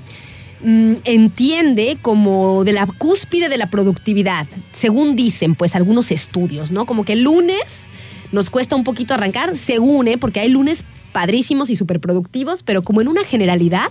mm, 0.63 0.93
entiende 1.05 1.97
como 2.03 2.65
de 2.65 2.75
la 2.75 2.87
cúspide 2.87 3.49
de 3.49 3.57
la 3.57 3.71
productividad, 3.71 4.47
según 4.73 5.17
dicen 5.17 5.55
pues 5.55 5.75
algunos 5.75 6.11
estudios, 6.11 6.71
¿no? 6.71 6.85
Como 6.85 7.07
que 7.07 7.15
el 7.15 7.23
lunes 7.23 7.87
nos 8.31 8.51
cuesta 8.51 8.77
un 8.77 8.85
poquito 8.85 9.15
arrancar, 9.15 9.57
según, 9.57 10.09
¿eh? 10.09 10.19
Porque 10.19 10.41
hay 10.41 10.51
lunes 10.51 10.85
padrísimos 11.13 11.71
y 11.71 11.77
súper 11.77 11.99
productivos, 11.99 12.63
pero 12.63 12.83
como 12.83 13.01
en 13.01 13.09
una 13.09 13.25
generalidad, 13.25 13.89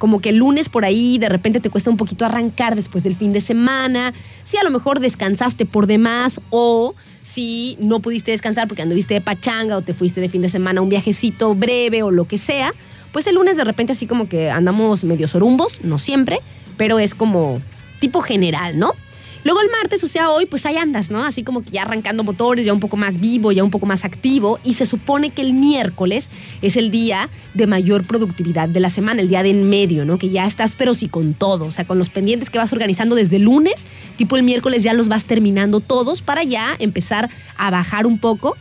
como 0.00 0.22
que 0.22 0.30
el 0.30 0.36
lunes 0.36 0.70
por 0.70 0.86
ahí 0.86 1.18
de 1.18 1.28
repente 1.28 1.60
te 1.60 1.68
cuesta 1.68 1.90
un 1.90 1.98
poquito 1.98 2.24
arrancar 2.24 2.74
después 2.74 3.04
del 3.04 3.14
fin 3.14 3.34
de 3.34 3.42
semana, 3.42 4.14
si 4.44 4.56
a 4.56 4.64
lo 4.64 4.70
mejor 4.70 4.98
descansaste 4.98 5.66
por 5.66 5.86
demás 5.86 6.40
o 6.48 6.94
si 7.20 7.76
no 7.80 8.00
pudiste 8.00 8.30
descansar 8.30 8.66
porque 8.66 8.80
anduviste 8.80 9.12
de 9.12 9.20
pachanga 9.20 9.76
o 9.76 9.82
te 9.82 9.92
fuiste 9.92 10.22
de 10.22 10.30
fin 10.30 10.40
de 10.40 10.48
semana 10.48 10.80
a 10.80 10.82
un 10.82 10.88
viajecito 10.88 11.54
breve 11.54 12.02
o 12.02 12.10
lo 12.10 12.24
que 12.24 12.38
sea, 12.38 12.72
pues 13.12 13.26
el 13.26 13.34
lunes 13.34 13.58
de 13.58 13.64
repente 13.64 13.92
así 13.92 14.06
como 14.06 14.26
que 14.26 14.50
andamos 14.50 15.04
medio 15.04 15.28
sorumbos, 15.28 15.84
no 15.84 15.98
siempre, 15.98 16.38
pero 16.78 16.98
es 16.98 17.14
como 17.14 17.60
tipo 18.00 18.22
general, 18.22 18.78
¿no? 18.78 18.94
Luego 19.42 19.60
el 19.60 19.70
martes, 19.70 20.02
o 20.04 20.08
sea, 20.08 20.30
hoy, 20.30 20.46
pues 20.46 20.66
ahí 20.66 20.76
andas, 20.76 21.10
¿no? 21.10 21.24
Así 21.24 21.42
como 21.42 21.62
que 21.62 21.70
ya 21.70 21.82
arrancando 21.82 22.24
motores, 22.24 22.66
ya 22.66 22.72
un 22.72 22.80
poco 22.80 22.96
más 22.96 23.20
vivo, 23.20 23.52
ya 23.52 23.64
un 23.64 23.70
poco 23.70 23.86
más 23.86 24.04
activo. 24.04 24.58
Y 24.64 24.74
se 24.74 24.86
supone 24.86 25.30
que 25.30 25.42
el 25.42 25.52
miércoles 25.52 26.28
es 26.62 26.76
el 26.76 26.90
día 26.90 27.28
de 27.54 27.66
mayor 27.66 28.04
productividad 28.04 28.68
de 28.68 28.80
la 28.80 28.90
semana, 28.90 29.22
el 29.22 29.28
día 29.28 29.42
de 29.42 29.50
en 29.50 29.68
medio, 29.68 30.04
¿no? 30.04 30.18
Que 30.18 30.30
ya 30.30 30.46
estás, 30.46 30.76
pero 30.76 30.94
sí 30.94 31.08
con 31.08 31.34
todo. 31.34 31.64
O 31.64 31.70
sea, 31.70 31.84
con 31.84 31.98
los 31.98 32.08
pendientes 32.08 32.50
que 32.50 32.58
vas 32.58 32.72
organizando 32.72 33.16
desde 33.16 33.38
lunes, 33.38 33.86
tipo 34.16 34.36
el 34.36 34.42
miércoles 34.42 34.82
ya 34.82 34.94
los 34.94 35.08
vas 35.08 35.24
terminando 35.24 35.80
todos 35.80 36.22
para 36.22 36.44
ya 36.44 36.76
empezar 36.78 37.28
a 37.56 37.70
bajar 37.70 38.06
un 38.06 38.18
poco 38.18 38.56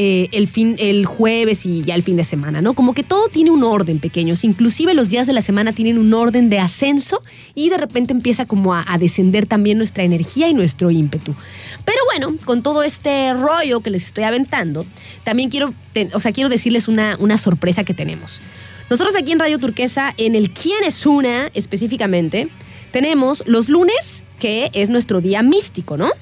eh, 0.00 0.28
el, 0.30 0.46
fin, 0.46 0.76
el 0.78 1.06
jueves 1.06 1.66
y 1.66 1.82
ya 1.82 1.96
el 1.96 2.04
fin 2.04 2.14
de 2.14 2.22
semana, 2.22 2.60
¿no? 2.60 2.74
Como 2.74 2.94
que 2.94 3.02
todo 3.02 3.26
tiene 3.26 3.50
un 3.50 3.64
orden, 3.64 3.98
pequeños. 3.98 4.44
Inclusive 4.44 4.94
los 4.94 5.08
días 5.08 5.26
de 5.26 5.32
la 5.32 5.42
semana 5.42 5.72
tienen 5.72 5.98
un 5.98 6.14
orden 6.14 6.50
de 6.50 6.60
ascenso 6.60 7.20
y 7.56 7.68
de 7.68 7.78
repente 7.78 8.12
empieza 8.12 8.46
como 8.46 8.76
a, 8.76 8.84
descender 9.00 9.46
también 9.46 9.76
nuestra 9.76 10.04
energía 10.04 10.46
y 10.46 10.54
nuestro 10.54 10.92
ímpetu. 10.92 11.34
Pero 11.84 11.98
bueno, 12.04 12.36
con 12.44 12.62
todo 12.62 12.84
este 12.84 13.34
rollo 13.34 13.80
que 13.80 13.90
les 13.90 14.04
estoy 14.04 14.22
aventando, 14.22 14.86
también 15.24 15.50
quiero, 15.50 15.74
o 16.12 16.20
sea, 16.20 16.30
quiero 16.30 16.48
decirles 16.48 16.86
una, 16.86 17.16
una 17.18 17.36
sorpresa 17.36 17.82
que 17.82 17.92
tenemos. 17.92 18.40
Nosotros 18.90 19.16
aquí 19.16 19.32
en 19.32 19.40
Radio 19.40 19.58
Turquesa, 19.58 20.14
en 20.16 20.36
el 20.36 20.52
¿Quién 20.52 20.84
es 20.84 21.06
una? 21.06 21.50
específicamente, 21.54 22.46
tenemos 22.92 23.42
los 23.46 23.68
lunes, 23.68 24.22
que 24.38 24.70
es 24.74 24.90
nuestro 24.90 25.20
día 25.20 25.42
místico, 25.42 25.96
¿no? 25.96 26.12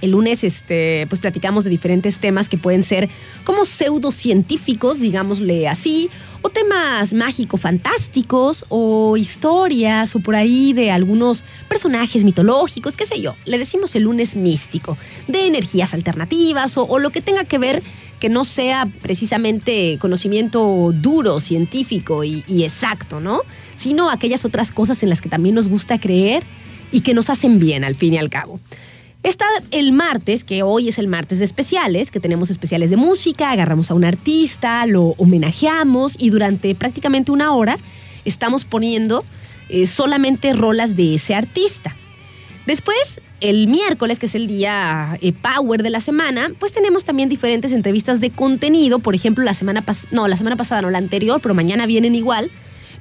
El 0.00 0.10
lunes 0.10 0.44
este, 0.44 1.06
pues 1.08 1.20
platicamos 1.20 1.64
de 1.64 1.70
diferentes 1.70 2.18
temas 2.18 2.48
que 2.48 2.58
pueden 2.58 2.82
ser 2.82 3.08
como 3.44 3.64
pseudocientíficos, 3.64 5.00
digámosle 5.00 5.68
así, 5.68 6.10
o 6.42 6.50
temas 6.50 7.12
mágico-fantásticos, 7.12 8.66
o 8.68 9.16
historias, 9.16 10.14
o 10.14 10.20
por 10.20 10.36
ahí 10.36 10.72
de 10.72 10.90
algunos 10.90 11.44
personajes 11.68 12.24
mitológicos, 12.24 12.96
qué 12.96 13.06
sé 13.06 13.20
yo. 13.20 13.34
Le 13.46 13.58
decimos 13.58 13.96
el 13.96 14.04
lunes 14.04 14.36
místico, 14.36 14.96
de 15.28 15.46
energías 15.46 15.94
alternativas 15.94 16.76
o, 16.76 16.98
lo 16.98 17.10
que 17.10 17.20
tenga 17.20 17.44
que 17.44 17.58
ver 17.58 17.82
que 18.20 18.28
no 18.28 18.44
sea 18.44 18.88
precisamente 19.02 19.98
conocimiento 20.00 20.92
duro, 20.94 21.40
científico 21.40 22.24
y, 22.24 22.44
y 22.46 22.62
exacto, 22.62 23.20
¿no? 23.20 23.42
Sino 23.74 24.10
aquellas 24.10 24.44
otras 24.44 24.72
cosas 24.72 25.02
en 25.02 25.10
las 25.10 25.20
que 25.20 25.28
también 25.28 25.54
nos 25.54 25.68
gusta 25.68 26.00
creer 26.00 26.42
y 26.92 27.00
que 27.00 27.12
nos 27.12 27.28
hacen 27.28 27.58
bien 27.58 27.84
al 27.84 27.94
fin 27.94 28.14
y 28.14 28.18
al 28.18 28.30
cabo. 28.30 28.60
Está 29.26 29.46
el 29.72 29.90
martes, 29.90 30.44
que 30.44 30.62
hoy 30.62 30.88
es 30.88 31.00
el 31.00 31.08
martes 31.08 31.40
de 31.40 31.46
especiales, 31.46 32.12
que 32.12 32.20
tenemos 32.20 32.48
especiales 32.48 32.90
de 32.90 32.96
música, 32.96 33.50
agarramos 33.50 33.90
a 33.90 33.94
un 33.94 34.04
artista, 34.04 34.86
lo 34.86 35.16
homenajeamos 35.18 36.14
y 36.16 36.30
durante 36.30 36.76
prácticamente 36.76 37.32
una 37.32 37.52
hora 37.52 37.76
estamos 38.24 38.64
poniendo 38.64 39.24
eh, 39.68 39.88
solamente 39.88 40.52
rolas 40.52 40.94
de 40.94 41.16
ese 41.16 41.34
artista. 41.34 41.96
Después, 42.66 43.20
el 43.40 43.66
miércoles, 43.66 44.20
que 44.20 44.26
es 44.26 44.36
el 44.36 44.46
día 44.46 45.18
eh, 45.20 45.32
Power 45.32 45.82
de 45.82 45.90
la 45.90 45.98
semana, 45.98 46.52
pues 46.60 46.72
tenemos 46.72 47.04
también 47.04 47.28
diferentes 47.28 47.72
entrevistas 47.72 48.20
de 48.20 48.30
contenido. 48.30 49.00
Por 49.00 49.16
ejemplo, 49.16 49.42
la 49.42 49.54
semana 49.54 49.82
pasada, 49.82 50.08
no, 50.12 50.28
la 50.28 50.36
semana 50.36 50.54
pasada, 50.54 50.82
no, 50.82 50.90
la 50.90 50.98
anterior, 50.98 51.40
pero 51.42 51.52
mañana 51.52 51.86
vienen 51.86 52.14
igual 52.14 52.52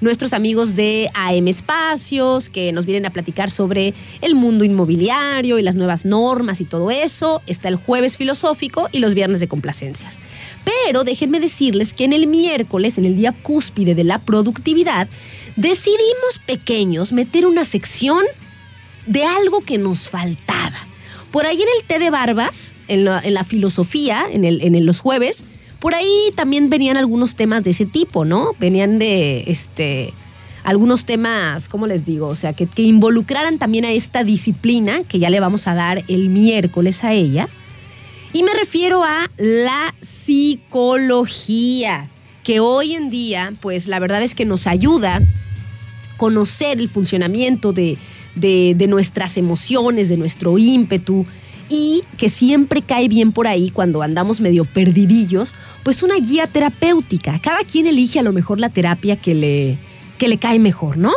nuestros 0.06 0.34
amigos 0.34 0.76
de 0.76 1.10
AM 1.15 1.48
Espacios, 1.48 2.50
que 2.50 2.72
nos 2.72 2.86
vienen 2.86 3.08
a 3.08 3.10
platicar 3.10 3.50
sobre 3.50 3.94
el 4.22 4.36
mundo 4.36 4.63
inmobiliario 4.63 5.58
y 5.60 5.63
las 5.63 5.76
nuevas 5.76 6.06
normas 6.06 6.62
y 6.62 6.65
todo 6.65 6.91
eso. 6.91 7.41
Está 7.48 7.70
el 7.70 7.76
jueves 7.76 8.15
filosófico 8.15 8.88
y 8.91 9.00
los 9.00 9.15
viernes 9.15 9.39
de 9.39 9.48
complacencias. 9.48 10.20
Pero 10.63 11.04
déjenme 11.04 11.39
decirles 11.39 11.94
que 11.94 12.06
en 12.06 12.13
el 12.13 12.28
miércoles, 12.28 12.98
en 12.98 13.06
el 13.06 13.18
día 13.18 13.34
cúspide 13.34 13.96
de 13.96 14.04
la 14.04 14.20
productividad, 14.20 15.10
decidimos 15.56 16.39
pequeños 16.46 17.12
meter 17.12 17.48
una 17.48 17.65
sección 17.65 18.24
de 19.08 19.24
algo 19.24 19.62
que 19.62 19.80
nos 19.80 20.08
faltaba. 20.08 20.78
Por 21.32 21.48
ahí 21.48 21.62
en 21.62 21.68
el 21.80 21.88
té 21.88 21.98
de 21.98 22.12
barbas, 22.12 22.76
en 22.88 23.04
la, 23.06 23.44
filosofía, 23.44 24.26
en, 24.32 24.46
el, 24.46 24.62
en 24.62 24.86
los 24.86 25.00
jueves, 25.00 25.44
por 25.79 25.93
ahí 25.93 26.31
también 26.35 26.69
venían 26.69 26.97
algunos 26.97 27.35
temas 27.35 27.63
de 27.63 27.71
ese 27.71 27.85
tipo, 27.85 28.25
¿no? 28.25 28.53
Venían 28.59 28.99
de 28.99 29.45
este 29.47 30.13
algunos 30.63 31.05
temas, 31.05 31.69
¿cómo 31.69 31.85
les 31.85 32.05
digo? 32.05 32.27
O 32.27 32.33
sea, 32.33 32.53
que, 32.53 32.67
involucraran 32.81 33.59
también 33.59 33.85
a 33.85 33.91
esta 33.91 34.23
disciplina, 34.23 35.03
que 35.03 35.19
ya 35.19 35.29
le 35.29 35.39
vamos 35.39 35.67
a 35.67 35.75
dar 35.75 36.03
el 36.07 36.29
miércoles 36.29 37.03
a 37.03 37.13
ella. 37.13 37.47
Y 38.33 38.41
me 38.41 38.51
refiero 38.53 39.03
a 39.03 39.29
la 39.38 39.93
psicología, 40.01 42.09
que 42.43 42.59
hoy 42.59 42.95
en 42.95 43.11
día, 43.11 43.53
pues 43.61 43.85
la 43.88 43.99
verdad 43.99 44.23
es 44.23 44.33
que 44.33 44.45
nos 44.45 44.65
ayuda 44.65 45.17
a 45.17 45.21
conocer 46.17 46.79
el 46.79 46.89
funcionamiento 46.89 47.71
de, 47.71 47.99
de, 48.35 48.88
nuestras 48.88 49.38
emociones, 49.38 50.09
de 50.09 50.17
nuestro 50.17 50.57
ímpetu, 50.57 51.25
y 51.69 52.04
que 52.17 52.30
siempre 52.30 52.82
cae 52.82 53.08
bien 53.08 53.32
por 53.32 53.47
ahí 53.47 53.69
cuando 53.69 54.01
andamos 54.01 54.39
medio 54.39 54.65
perdidillos, 54.65 55.54
pues 55.84 56.04
una 56.04 56.15
guía 56.15 56.47
terapéutica. 56.47 57.39
Cada 57.39 57.60
quien 57.60 57.88
elige 57.88 58.19
a 58.19 58.23
lo 58.23 58.34
mejor 58.34 58.60
la 58.60 58.69
terapia 58.69 59.15
que 59.15 59.34
le, 59.34 59.78
que 60.17 60.28
le 60.28 60.38
cae 60.38 60.60
mejor, 60.60 60.97
¿no? 60.97 61.13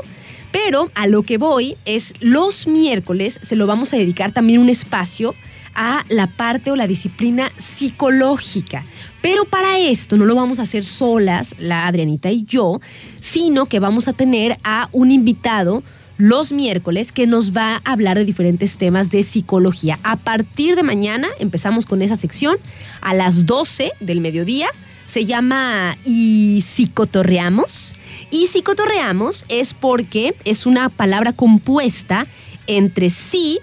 Pero 0.51 0.91
a 0.95 1.07
lo 1.07 1.23
que 1.23 1.39
voy 1.39 1.77
es 1.85 2.15
los 2.21 2.67
miércoles 2.67 3.39
se 3.43 3.57
lo 3.57 3.67
vamos 3.67 3.93
a 3.93 3.97
dedicar 3.97 4.33
también 4.33 4.61
un 4.61 4.71
espacio 4.71 5.35
a 5.75 6.05
la 6.09 6.27
parte 6.27 6.71
o 6.71 6.77
la 6.77 6.87
disciplina 6.87 7.53
psicológica. 7.57 8.85
Pero 9.21 9.45
para 9.45 9.79
esto 9.79 10.17
no 10.17 10.25
lo 10.25 10.35
vamos 10.35 10.59
a 10.59 10.63
hacer 10.63 10.85
solas, 10.85 11.55
la 11.59 11.87
Adrianita 11.87 12.31
y 12.31 12.45
yo, 12.45 12.81
sino 13.21 13.67
que 13.67 13.79
vamos 13.79 14.09
a 14.09 14.13
tener 14.13 14.59
a 14.65 14.89
un 14.93 15.11
invitado 15.11 15.83
los 16.19 16.51
miércoles 16.51 17.13
que 17.13 17.27
nos 17.29 17.57
va 17.57 17.81
a 17.85 17.93
hablar 17.93 18.19
de 18.19 18.25
diferentes 18.25 18.77
temas 18.77 19.09
de 19.09 19.23
psicología. 19.23 19.99
A 20.03 20.17
partir 20.17 20.75
de 20.75 20.83
mañana 20.83 21.29
empezamos 21.39 21.87
con 21.87 22.03
esa 22.03 22.17
sección 22.17 22.59
a 23.01 23.15
las 23.15 23.47
12 23.47 23.93
del 24.01 24.21
mediodía. 24.21 24.69
Se 25.07 25.25
llama 25.25 25.97
Y 26.05 26.63
psicotorreamos. 26.67 27.95
Y 28.31 28.47
psicotorreamos 28.49 29.47
es 29.49 29.73
porque 29.75 30.35
es 30.45 30.67
una 30.67 30.89
palabra 30.89 31.33
compuesta 31.33 32.27
entre 32.67 33.09
sí 33.09 33.61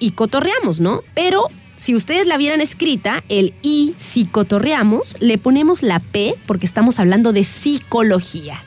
y 0.00 0.12
cotorreamos, 0.12 0.80
¿no? 0.80 1.02
Pero 1.14 1.48
si 1.76 1.94
ustedes 1.94 2.26
la 2.26 2.38
vieran 2.38 2.62
escrita, 2.62 3.22
el 3.28 3.52
y 3.62 3.94
psicotorreamos, 3.98 5.16
le 5.20 5.36
ponemos 5.36 5.82
la 5.82 6.00
P 6.00 6.34
porque 6.46 6.66
estamos 6.66 6.98
hablando 6.98 7.32
de 7.32 7.44
psicología 7.44 8.64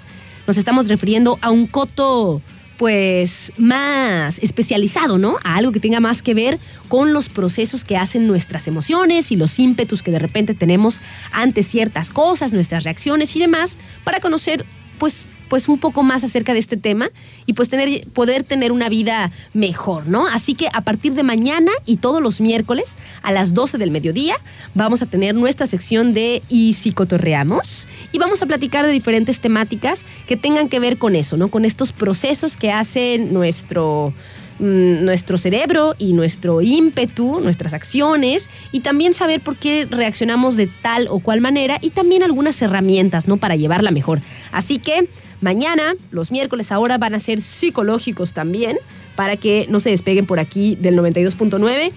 nos 0.52 0.58
estamos 0.58 0.90
refiriendo 0.90 1.40
a 1.42 1.50
un 1.50 1.66
coto 1.66 2.42
pues 2.76 3.54
más 3.58 4.38
especializado, 4.40 5.18
¿no? 5.18 5.38
A 5.46 5.56
algo 5.56 5.72
que 5.72 5.80
tenga 5.80 6.02
más 6.02 6.22
que 6.22 6.34
ver 6.34 6.60
con 6.90 7.14
los 7.14 7.30
procesos 7.30 7.86
que 7.86 7.96
hacen 7.96 8.28
nuestras 8.28 8.68
emociones 8.68 9.32
y 9.32 9.38
los 9.38 9.58
ímpetus 9.60 10.04
que 10.04 10.12
de 10.12 10.20
repente 10.20 10.54
tenemos 10.54 11.00
ante 11.32 11.64
ciertas 11.64 12.12
cosas, 12.12 12.52
nuestras 12.52 12.84
reacciones 12.84 13.34
y 13.38 13.40
demás, 13.40 13.78
para 14.04 14.20
conocer 14.20 14.66
pues 15.00 15.26
pues 15.52 15.68
un 15.68 15.80
poco 15.80 16.02
más 16.02 16.24
acerca 16.24 16.54
de 16.54 16.60
este 16.60 16.78
tema 16.78 17.10
y 17.46 17.52
pues 17.52 17.68
tener, 17.68 18.08
poder 18.14 18.46
tener 18.46 18.72
una 18.72 18.88
vida 18.88 19.34
mejor, 19.54 20.08
¿no? 20.08 20.26
Así 20.26 20.56
que 20.56 20.70
a 20.72 20.80
partir 20.80 21.12
de 21.12 21.24
mañana 21.24 21.74
y 21.86 21.98
todos 21.98 22.22
los 22.22 22.40
miércoles 22.40 22.96
a 23.22 23.34
las 23.34 23.54
12 23.54 23.78
del 23.78 23.92
mediodía 23.92 24.38
vamos 24.76 25.02
a 25.02 25.08
tener 25.08 25.36
nuestra 25.36 25.68
sección 25.68 26.14
de 26.14 26.42
Y 26.48 26.72
psicotorreamos 26.76 27.90
y 28.14 28.18
vamos 28.18 28.42
a 28.42 28.46
platicar 28.46 28.86
de 28.86 28.94
diferentes 28.94 29.42
temáticas 29.42 30.06
que 30.26 30.38
tengan 30.38 30.70
que 30.70 30.80
ver 30.80 30.98
con 30.98 31.18
eso, 31.18 31.36
¿no? 31.36 31.50
Con 31.50 31.66
estos 31.66 31.92
procesos 31.92 32.56
que 32.56 32.72
hacen 32.72 33.34
nuestro 33.34 34.14
mm, 34.60 35.04
nuestro 35.04 35.38
cerebro 35.38 35.96
y 35.98 36.14
nuestro 36.14 36.62
ímpetu, 36.62 37.42
nuestras 37.42 37.74
acciones 37.74 38.50
y 38.72 38.80
también 38.80 39.12
saber 39.12 39.42
por 39.42 39.58
qué 39.58 39.86
reaccionamos 39.92 40.56
de 40.56 40.68
tal 40.68 41.10
o 41.10 41.20
cual 41.20 41.42
manera 41.42 41.78
y 41.82 41.90
también 41.90 42.24
algunas 42.24 42.62
herramientas, 42.62 43.28
¿no? 43.28 43.36
Para 43.36 43.58
llevarla 43.58 43.92
mejor. 43.92 44.22
Así 44.54 44.80
que 44.80 45.10
Mañana, 45.42 45.96
los 46.12 46.32
miércoles 46.32 46.72
ahora 46.72 47.00
van 47.00 47.16
a 47.16 47.20
ser 47.20 47.42
psicológicos 47.42 48.34
también, 48.34 48.78
para 49.16 49.38
que 49.38 49.66
no 49.70 49.80
se 49.80 49.90
despeguen 49.90 50.26
por 50.26 50.40
aquí 50.40 50.76
del 50.76 50.96
92.9 50.96 51.92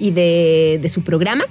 y 0.00 0.10
de, 0.10 0.90
su 0.92 1.02
programa, 1.02 1.44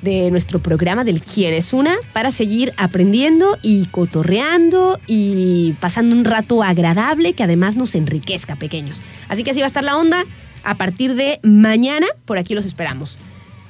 de 0.00 0.30
nuestro 0.30 0.60
programa 0.60 1.04
del 1.04 1.20
Quién 1.20 1.54
es 1.54 1.72
una, 1.72 1.96
para 2.12 2.30
seguir 2.30 2.72
aprendiendo 2.76 3.58
y 3.62 3.86
cotorreando 3.86 5.00
y 5.08 5.74
pasando 5.80 6.14
un 6.14 6.24
rato 6.24 6.62
agradable 6.62 7.32
que 7.32 7.42
además 7.42 7.76
nos 7.76 7.96
enriquezca, 7.96 8.54
pequeños. 8.56 9.02
Así 9.28 9.42
que 9.42 9.50
así 9.50 9.60
va 9.60 9.66
a 9.66 9.68
estar 9.68 9.84
la 9.84 9.98
onda. 9.98 10.24
A 10.64 10.76
partir 10.76 11.16
de 11.16 11.40
mañana, 11.42 12.06
por 12.24 12.38
aquí 12.38 12.54
los 12.54 12.64
esperamos. 12.64 13.18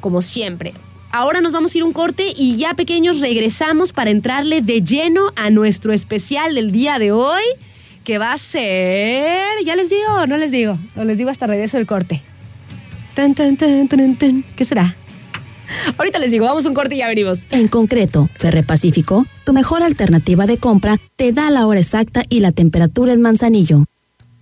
Como 0.01 0.21
siempre, 0.21 0.75
Ahora 1.15 1.43
nos 1.43 1.53
vamos 1.53 1.75
a 1.75 1.79
ir 1.79 1.85
un 1.85 1.93
corte 1.93 2.33
y 2.35 2.57
ya 2.57 2.73
pequeños 2.73 3.21
regresamos 3.21 3.93
para 3.93 4.09
entrarle 4.09 4.63
de 4.63 4.81
lleno 4.81 5.31
a 5.37 5.51
nuestro 5.51 5.93
especial 5.93 6.55
del 6.55 6.73
día 6.73 6.99
de 6.99 7.13
hoy, 7.13 7.43
que 8.03 8.17
va 8.17 8.33
a 8.33 8.39
ser, 8.39 9.63
ya 9.63 9.77
les 9.77 9.91
digo, 9.91 10.27
no 10.27 10.39
les 10.39 10.51
digo, 10.51 10.79
no 10.97 11.05
les 11.05 11.19
digo 11.19 11.29
hasta 11.29 11.47
regreso 11.47 11.77
del 11.77 11.87
corte. 11.87 12.23
¿Qué 13.15 14.65
será? 14.65 14.97
Ahorita 15.99 16.19
les 16.19 16.31
digo, 16.31 16.47
vamos 16.47 16.65
a 16.65 16.69
un 16.71 16.75
corte 16.75 16.95
y 16.95 16.99
ya 16.99 17.09
venimos. 17.09 17.41
En 17.51 17.69
concreto, 17.69 18.31
Ferre 18.35 18.63
Pacífico, 18.63 19.27
tu 19.45 19.53
mejor 19.53 19.83
alternativa 19.83 20.47
de 20.47 20.57
compra, 20.57 20.97
te 21.17 21.33
da 21.33 21.51
la 21.51 21.67
hora 21.67 21.81
exacta 21.81 22.23
y 22.31 22.41
la 22.41 22.53
temperatura 22.53 23.13
en 23.13 23.21
Manzanillo. 23.21 23.85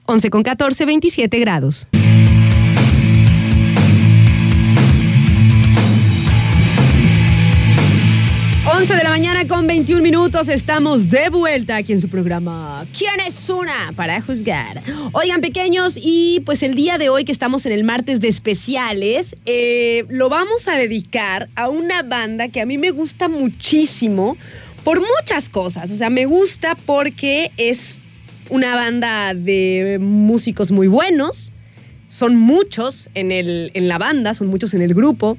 11 0.06 0.30
con 0.30 0.44
14, 0.44 0.85
27 0.85 1.37
grados. 1.40 1.88
11 8.80 8.94
de 8.94 9.04
la 9.04 9.10
mañana 9.10 9.46
con 9.46 9.66
21 9.66 10.00
minutos 10.00 10.48
estamos 10.48 11.10
de 11.10 11.28
vuelta 11.28 11.76
aquí 11.76 11.92
en 11.92 12.00
su 12.00 12.08
programa 12.08 12.86
¿Quién 12.96 13.20
es 13.20 13.50
una? 13.50 13.92
para 13.94 14.22
juzgar. 14.22 14.80
Oigan 15.12 15.42
pequeños 15.42 15.98
y 16.00 16.40
pues 16.46 16.62
el 16.62 16.74
día 16.74 16.96
de 16.96 17.10
hoy 17.10 17.26
que 17.26 17.32
estamos 17.32 17.66
en 17.66 17.72
el 17.72 17.84
martes 17.84 18.22
de 18.22 18.28
especiales 18.28 19.36
eh, 19.44 20.06
lo 20.08 20.30
vamos 20.30 20.66
a 20.66 20.76
dedicar 20.76 21.50
a 21.56 21.68
una 21.68 22.02
banda 22.02 22.48
que 22.48 22.62
a 22.62 22.64
mí 22.64 22.78
me 22.78 22.90
gusta 22.90 23.28
muchísimo 23.28 24.38
por 24.82 24.98
muchas 24.98 25.50
cosas. 25.50 25.90
O 25.90 25.94
sea, 25.94 26.08
me 26.08 26.24
gusta 26.24 26.74
porque 26.86 27.50
es 27.58 28.00
una 28.48 28.76
banda 28.76 29.34
de 29.34 29.98
músicos 30.00 30.70
muy 30.70 30.88
buenos. 30.88 31.52
Son 32.08 32.34
muchos 32.34 33.10
en, 33.12 33.30
el, 33.30 33.72
en 33.74 33.88
la 33.88 33.98
banda, 33.98 34.32
son 34.32 34.46
muchos 34.46 34.72
en 34.72 34.80
el 34.80 34.94
grupo. 34.94 35.36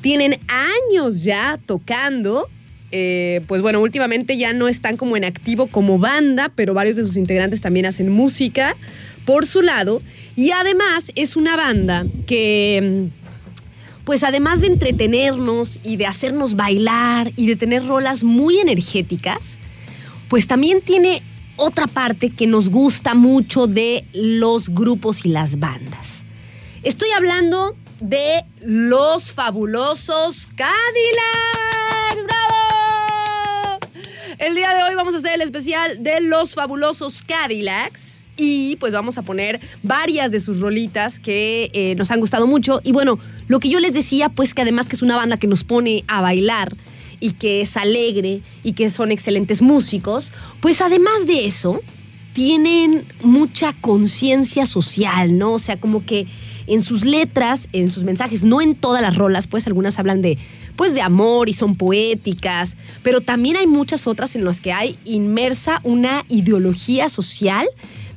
Tienen 0.00 0.38
años 0.46 1.24
ya 1.24 1.58
tocando 1.66 2.48
eh, 2.96 3.40
pues 3.48 3.60
bueno, 3.60 3.80
últimamente 3.80 4.36
ya 4.36 4.52
no 4.52 4.68
están 4.68 4.96
como 4.96 5.16
en 5.16 5.24
activo 5.24 5.66
como 5.66 5.98
banda, 5.98 6.52
pero 6.54 6.74
varios 6.74 6.94
de 6.94 7.04
sus 7.04 7.16
integrantes 7.16 7.60
también 7.60 7.86
hacen 7.86 8.08
música 8.08 8.76
por 9.24 9.46
su 9.46 9.62
lado. 9.62 10.00
Y 10.36 10.52
además 10.52 11.10
es 11.16 11.34
una 11.34 11.56
banda 11.56 12.06
que, 12.28 13.08
pues 14.04 14.22
además 14.22 14.60
de 14.60 14.68
entretenernos 14.68 15.80
y 15.82 15.96
de 15.96 16.06
hacernos 16.06 16.54
bailar 16.54 17.32
y 17.34 17.48
de 17.48 17.56
tener 17.56 17.84
rolas 17.84 18.22
muy 18.22 18.60
energéticas, 18.60 19.58
pues 20.28 20.46
también 20.46 20.80
tiene 20.80 21.20
otra 21.56 21.88
parte 21.88 22.30
que 22.30 22.46
nos 22.46 22.70
gusta 22.70 23.16
mucho 23.16 23.66
de 23.66 24.04
los 24.12 24.68
grupos 24.68 25.24
y 25.24 25.30
las 25.30 25.58
bandas. 25.58 26.22
Estoy 26.84 27.10
hablando 27.10 27.74
de 27.98 28.44
los 28.60 29.32
fabulosos 29.32 30.46
Cadillacs. 30.54 32.43
El 34.38 34.56
día 34.56 34.74
de 34.74 34.82
hoy 34.82 34.96
vamos 34.96 35.14
a 35.14 35.18
hacer 35.18 35.34
el 35.34 35.42
especial 35.42 36.02
de 36.02 36.20
los 36.20 36.54
fabulosos 36.54 37.22
Cadillacs. 37.22 38.24
Y 38.36 38.74
pues 38.76 38.92
vamos 38.92 39.16
a 39.16 39.22
poner 39.22 39.60
varias 39.84 40.32
de 40.32 40.40
sus 40.40 40.58
rolitas 40.58 41.20
que 41.20 41.70
eh, 41.72 41.94
nos 41.94 42.10
han 42.10 42.18
gustado 42.18 42.48
mucho. 42.48 42.80
Y 42.82 42.90
bueno, 42.90 43.20
lo 43.46 43.60
que 43.60 43.68
yo 43.68 43.78
les 43.78 43.94
decía, 43.94 44.28
pues 44.28 44.54
que 44.54 44.62
además 44.62 44.88
que 44.88 44.96
es 44.96 45.02
una 45.02 45.14
banda 45.14 45.36
que 45.36 45.46
nos 45.46 45.62
pone 45.62 46.02
a 46.08 46.20
bailar 46.20 46.74
y 47.20 47.32
que 47.32 47.60
es 47.60 47.76
alegre 47.76 48.40
y 48.64 48.72
que 48.72 48.90
son 48.90 49.12
excelentes 49.12 49.62
músicos, 49.62 50.32
pues 50.60 50.80
además 50.80 51.26
de 51.26 51.46
eso, 51.46 51.80
tienen 52.32 53.04
mucha 53.22 53.72
conciencia 53.80 54.66
social, 54.66 55.38
¿no? 55.38 55.52
O 55.52 55.58
sea, 55.60 55.78
como 55.78 56.04
que 56.04 56.26
en 56.66 56.82
sus 56.82 57.04
letras, 57.04 57.68
en 57.72 57.92
sus 57.92 58.02
mensajes, 58.02 58.42
no 58.42 58.60
en 58.60 58.74
todas 58.74 59.00
las 59.00 59.16
rolas, 59.16 59.46
pues 59.46 59.68
algunas 59.68 60.00
hablan 60.00 60.22
de 60.22 60.38
pues 60.76 60.94
de 60.94 61.02
amor 61.02 61.48
y 61.48 61.52
son 61.52 61.76
poéticas, 61.76 62.76
pero 63.02 63.20
también 63.20 63.56
hay 63.56 63.66
muchas 63.66 64.06
otras 64.06 64.36
en 64.36 64.44
las 64.44 64.60
que 64.60 64.72
hay 64.72 64.96
inmersa 65.04 65.80
una 65.84 66.24
ideología 66.28 67.08
social 67.08 67.66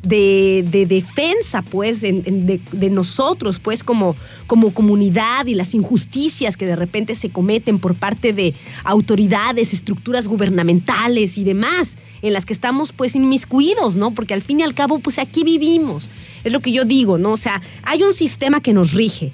de, 0.07 0.85
defensa, 0.87 1.61
pues, 1.61 2.01
de, 2.01 2.89
nosotros, 2.89 3.59
pues, 3.59 3.83
como, 3.83 4.15
como 4.45 4.73
comunidad 4.73 5.45
y 5.47 5.53
las 5.53 5.73
injusticias 5.73 6.55
que 6.55 6.65
de 6.65 6.75
repente 6.75 7.15
se 7.15 7.29
cometen 7.29 7.79
por 7.79 7.95
parte 7.95 8.33
de 8.33 8.53
autoridades, 8.83 9.73
estructuras 9.73 10.27
gubernamentales 10.27 11.37
y 11.37 11.43
demás, 11.43 11.97
en 12.21 12.33
las 12.33 12.45
que 12.45 12.53
estamos, 12.53 12.91
pues, 12.93 13.15
inmiscuidos, 13.15 13.95
¿no? 13.95 14.11
Porque 14.11 14.33
al 14.33 14.41
fin 14.41 14.61
y 14.61 14.63
al 14.63 14.73
cabo, 14.73 14.99
pues, 14.99 15.19
aquí 15.19 15.43
vivimos. 15.43 16.09
Es 16.43 16.51
lo 16.51 16.61
que 16.61 16.71
yo 16.71 16.85
digo, 16.85 17.17
¿no? 17.17 17.31
O 17.33 17.37
sea, 17.37 17.61
hay 17.83 18.03
un 18.03 18.13
sistema 18.13 18.61
que 18.61 18.73
nos 18.73 18.93
rige 18.93 19.33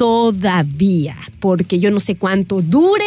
todavía, 0.00 1.14
porque 1.40 1.78
yo 1.78 1.90
no 1.90 2.00
sé 2.00 2.16
cuánto 2.16 2.62
dure 2.62 3.04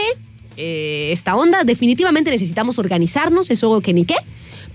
eh, 0.57 1.09
esta 1.11 1.35
onda. 1.35 1.63
Definitivamente 1.63 2.29
necesitamos 2.29 2.77
organizarnos, 2.77 3.49
eso 3.49 3.81
que 3.81 3.93
ni 3.93 4.05
qué. 4.05 4.13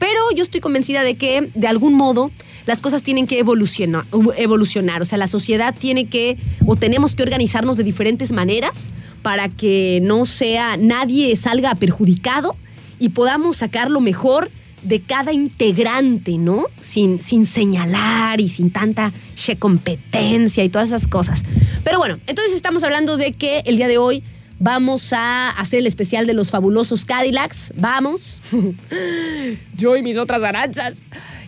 Pero 0.00 0.18
yo 0.34 0.42
estoy 0.42 0.60
convencida 0.60 1.04
de 1.04 1.14
que 1.14 1.48
de 1.54 1.68
algún 1.68 1.94
modo 1.94 2.32
las 2.66 2.80
cosas 2.80 3.04
tienen 3.04 3.28
que 3.28 3.38
evolucionar, 3.38 4.04
evolucionar. 4.36 5.00
O 5.00 5.04
sea, 5.04 5.16
la 5.16 5.28
sociedad 5.28 5.72
tiene 5.78 6.08
que 6.08 6.36
o 6.66 6.74
tenemos 6.74 7.14
que 7.14 7.22
organizarnos 7.22 7.76
de 7.76 7.84
diferentes 7.84 8.32
maneras 8.32 8.88
para 9.22 9.48
que 9.48 10.00
no 10.02 10.26
sea 10.26 10.76
nadie 10.76 11.36
salga 11.36 11.72
perjudicado 11.76 12.56
y 12.98 13.10
podamos 13.10 13.58
sacar 13.58 13.92
lo 13.92 14.00
mejor 14.00 14.50
de 14.82 15.00
cada 15.00 15.32
integrante, 15.32 16.38
¿no? 16.38 16.66
Sin, 16.80 17.20
sin 17.20 17.46
señalar 17.46 18.40
y 18.40 18.48
sin 18.48 18.70
tanta 18.70 19.12
competencia 19.58 20.64
y 20.64 20.68
todas 20.68 20.88
esas 20.88 21.06
cosas. 21.06 21.42
Pero 21.84 21.98
bueno, 21.98 22.18
entonces 22.26 22.54
estamos 22.54 22.82
hablando 22.84 23.16
de 23.16 23.32
que 23.32 23.62
el 23.66 23.76
día 23.76 23.88
de 23.88 23.98
hoy 23.98 24.22
Vamos 24.60 25.12
a 25.12 25.50
hacer 25.50 25.78
el 25.78 25.86
especial 25.86 26.26
de 26.26 26.34
los 26.34 26.50
fabulosos 26.50 27.04
Cadillacs. 27.04 27.72
Vamos. 27.76 28.40
Yo 29.76 29.96
y 29.96 30.02
mis 30.02 30.16
otras 30.16 30.42
aranzas. 30.42 30.96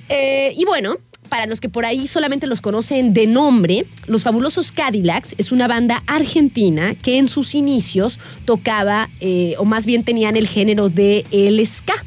Eh, 0.08 0.54
y 0.56 0.64
bueno, 0.64 0.96
para 1.28 1.46
los 1.46 1.60
que 1.60 1.68
por 1.68 1.84
ahí 1.84 2.06
solamente 2.06 2.46
los 2.46 2.60
conocen 2.60 3.14
de 3.14 3.26
nombre, 3.26 3.86
Los 4.06 4.24
Fabulosos 4.24 4.72
Cadillacs 4.72 5.34
es 5.38 5.52
una 5.52 5.66
banda 5.68 6.02
argentina 6.06 6.94
que 6.94 7.18
en 7.18 7.28
sus 7.28 7.54
inicios 7.54 8.18
tocaba, 8.44 9.08
eh, 9.20 9.54
o 9.58 9.64
más 9.64 9.86
bien 9.86 10.04
tenían 10.04 10.36
el 10.36 10.46
género 10.46 10.88
de 10.88 11.24
el 11.30 11.64
ska. 11.66 12.04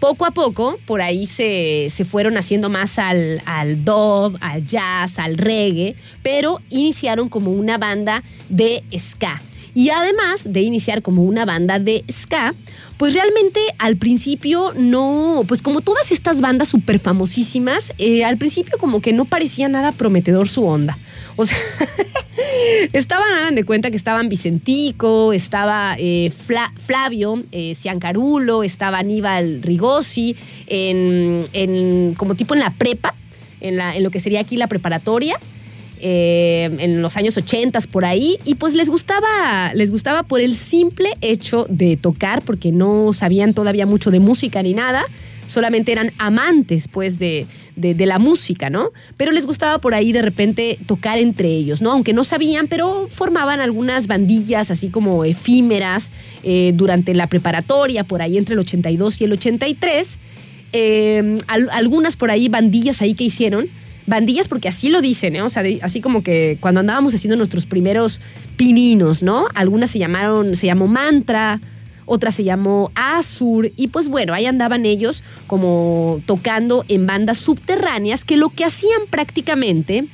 Poco 0.00 0.26
a 0.26 0.30
poco, 0.30 0.78
por 0.86 1.00
ahí 1.00 1.26
se, 1.26 1.90
fueron 2.08 2.36
haciendo 2.36 2.68
más 2.68 2.98
al, 2.98 3.42
al 3.46 3.84
dub, 3.84 4.36
al 4.40 4.66
jazz, 4.66 5.18
al 5.18 5.38
reggae, 5.38 5.96
pero 6.22 6.60
iniciaron 6.68 7.28
como 7.28 7.50
una 7.50 7.78
banda 7.78 8.22
de 8.48 8.84
ska. 8.96 9.40
Y 9.74 9.90
además 9.90 10.42
de 10.44 10.60
iniciar 10.62 11.02
como 11.02 11.22
una 11.22 11.44
banda 11.44 11.78
de 11.78 12.04
ska, 12.10 12.54
pues 12.96 13.14
realmente 13.14 13.60
al 13.78 13.96
principio 13.96 14.72
no, 14.74 15.42
pues 15.46 15.62
como 15.62 15.80
todas 15.80 16.10
estas 16.10 16.40
bandas 16.40 16.68
súper 16.68 16.98
famosísimas, 16.98 17.92
eh, 17.98 18.24
al 18.24 18.38
principio 18.38 18.78
como 18.78 19.00
que 19.00 19.12
no 19.12 19.24
parecía 19.24 19.68
nada 19.68 19.92
prometedor 19.92 20.48
su 20.48 20.64
onda. 20.64 20.96
O 21.36 21.44
sea, 21.44 21.56
estaban, 22.92 23.54
de 23.54 23.64
cuenta 23.64 23.90
que 23.90 23.96
estaban 23.96 24.28
Vicentico, 24.28 25.32
estaba 25.32 25.96
eh, 25.98 26.32
Flavio 26.86 27.42
eh, 27.52 27.74
Ciancarulo, 27.74 28.62
estaba 28.62 28.98
Aníbal 28.98 29.62
Rigosi, 29.62 30.36
en, 30.66 32.14
como 32.16 32.34
tipo 32.34 32.54
en 32.54 32.60
la 32.60 32.70
prepa, 32.70 33.14
en 33.60 34.02
lo 34.02 34.10
que 34.10 34.20
sería 34.20 34.40
aquí 34.40 34.56
la 34.56 34.66
preparatoria. 34.66 35.38
Eh, 35.98 36.68
en 36.78 37.00
los 37.00 37.16
años 37.16 37.38
80 37.38 37.80
por 37.90 38.04
ahí 38.04 38.36
y 38.44 38.56
pues 38.56 38.74
les 38.74 38.90
gustaba, 38.90 39.72
les 39.72 39.90
gustaba 39.90 40.24
por 40.24 40.42
el 40.42 40.54
simple 40.54 41.08
hecho 41.22 41.64
de 41.70 41.96
tocar 41.96 42.42
porque 42.42 42.70
no 42.70 43.14
sabían 43.14 43.54
todavía 43.54 43.86
mucho 43.86 44.10
de 44.10 44.20
música 44.20 44.62
ni 44.62 44.74
nada, 44.74 45.06
solamente 45.48 45.92
eran 45.92 46.12
amantes 46.18 46.86
pues 46.86 47.18
de, 47.18 47.46
la 47.76 48.18
música, 48.18 48.70
¿no? 48.70 48.90
Pero 49.16 49.32
les 49.32 49.46
gustaba 49.46 49.78
por 49.78 49.94
ahí 49.94 50.12
de 50.12 50.22
repente 50.22 50.78
tocar 50.86 51.18
entre 51.18 51.48
ellos, 51.48 51.82
¿no? 51.82 51.92
Aunque 51.92 52.12
no 52.12 52.24
sabían, 52.24 52.68
pero 52.68 53.08
formaban 53.10 53.60
algunas 53.60 54.06
bandillas 54.06 54.70
así 54.70 54.88
como 54.88 55.24
efímeras 55.24 56.10
eh, 56.42 56.72
durante 56.74 57.14
la 57.14 57.26
preparatoria, 57.26 58.04
por 58.04 58.22
ahí 58.22 58.38
entre 58.38 58.54
el 58.54 58.60
82 58.60 59.20
y 59.20 59.24
el 59.24 59.32
83. 59.32 60.18
Eh, 60.72 61.38
algunas 61.46 62.16
por 62.16 62.30
ahí 62.30 62.48
bandillas 62.48 63.00
ahí 63.02 63.14
que 63.14 63.24
hicieron 63.24 63.68
bandillas 64.06 64.48
porque 64.48 64.68
así 64.68 64.88
lo 64.88 65.00
dicen, 65.00 65.36
¿eh? 65.36 65.42
O 65.42 65.50
sea, 65.50 65.62
así 65.82 66.00
como 66.00 66.22
que 66.22 66.58
cuando 66.60 66.80
andábamos 66.80 67.14
haciendo 67.14 67.36
nuestros 67.36 67.66
primeros 67.66 68.20
pininos, 68.56 69.22
¿no? 69.22 69.48
Algunas 69.54 69.90
se 69.90 69.98
llamaron, 69.98 70.56
se 70.56 70.66
llamó 70.66 70.86
Mantra, 70.86 71.60
otra 72.06 72.30
se 72.30 72.44
llamó 72.44 72.90
Azur 72.94 73.70
y 73.76 73.88
pues 73.88 74.08
bueno, 74.08 74.32
ahí 74.32 74.46
andaban 74.46 74.86
ellos 74.86 75.22
como 75.46 76.20
tocando 76.24 76.84
en 76.88 77.06
bandas 77.06 77.38
subterráneas 77.38 78.24
que 78.24 78.36
lo 78.36 78.48
que 78.48 78.64
hacían 78.64 79.02
prácticamente 79.10 80.06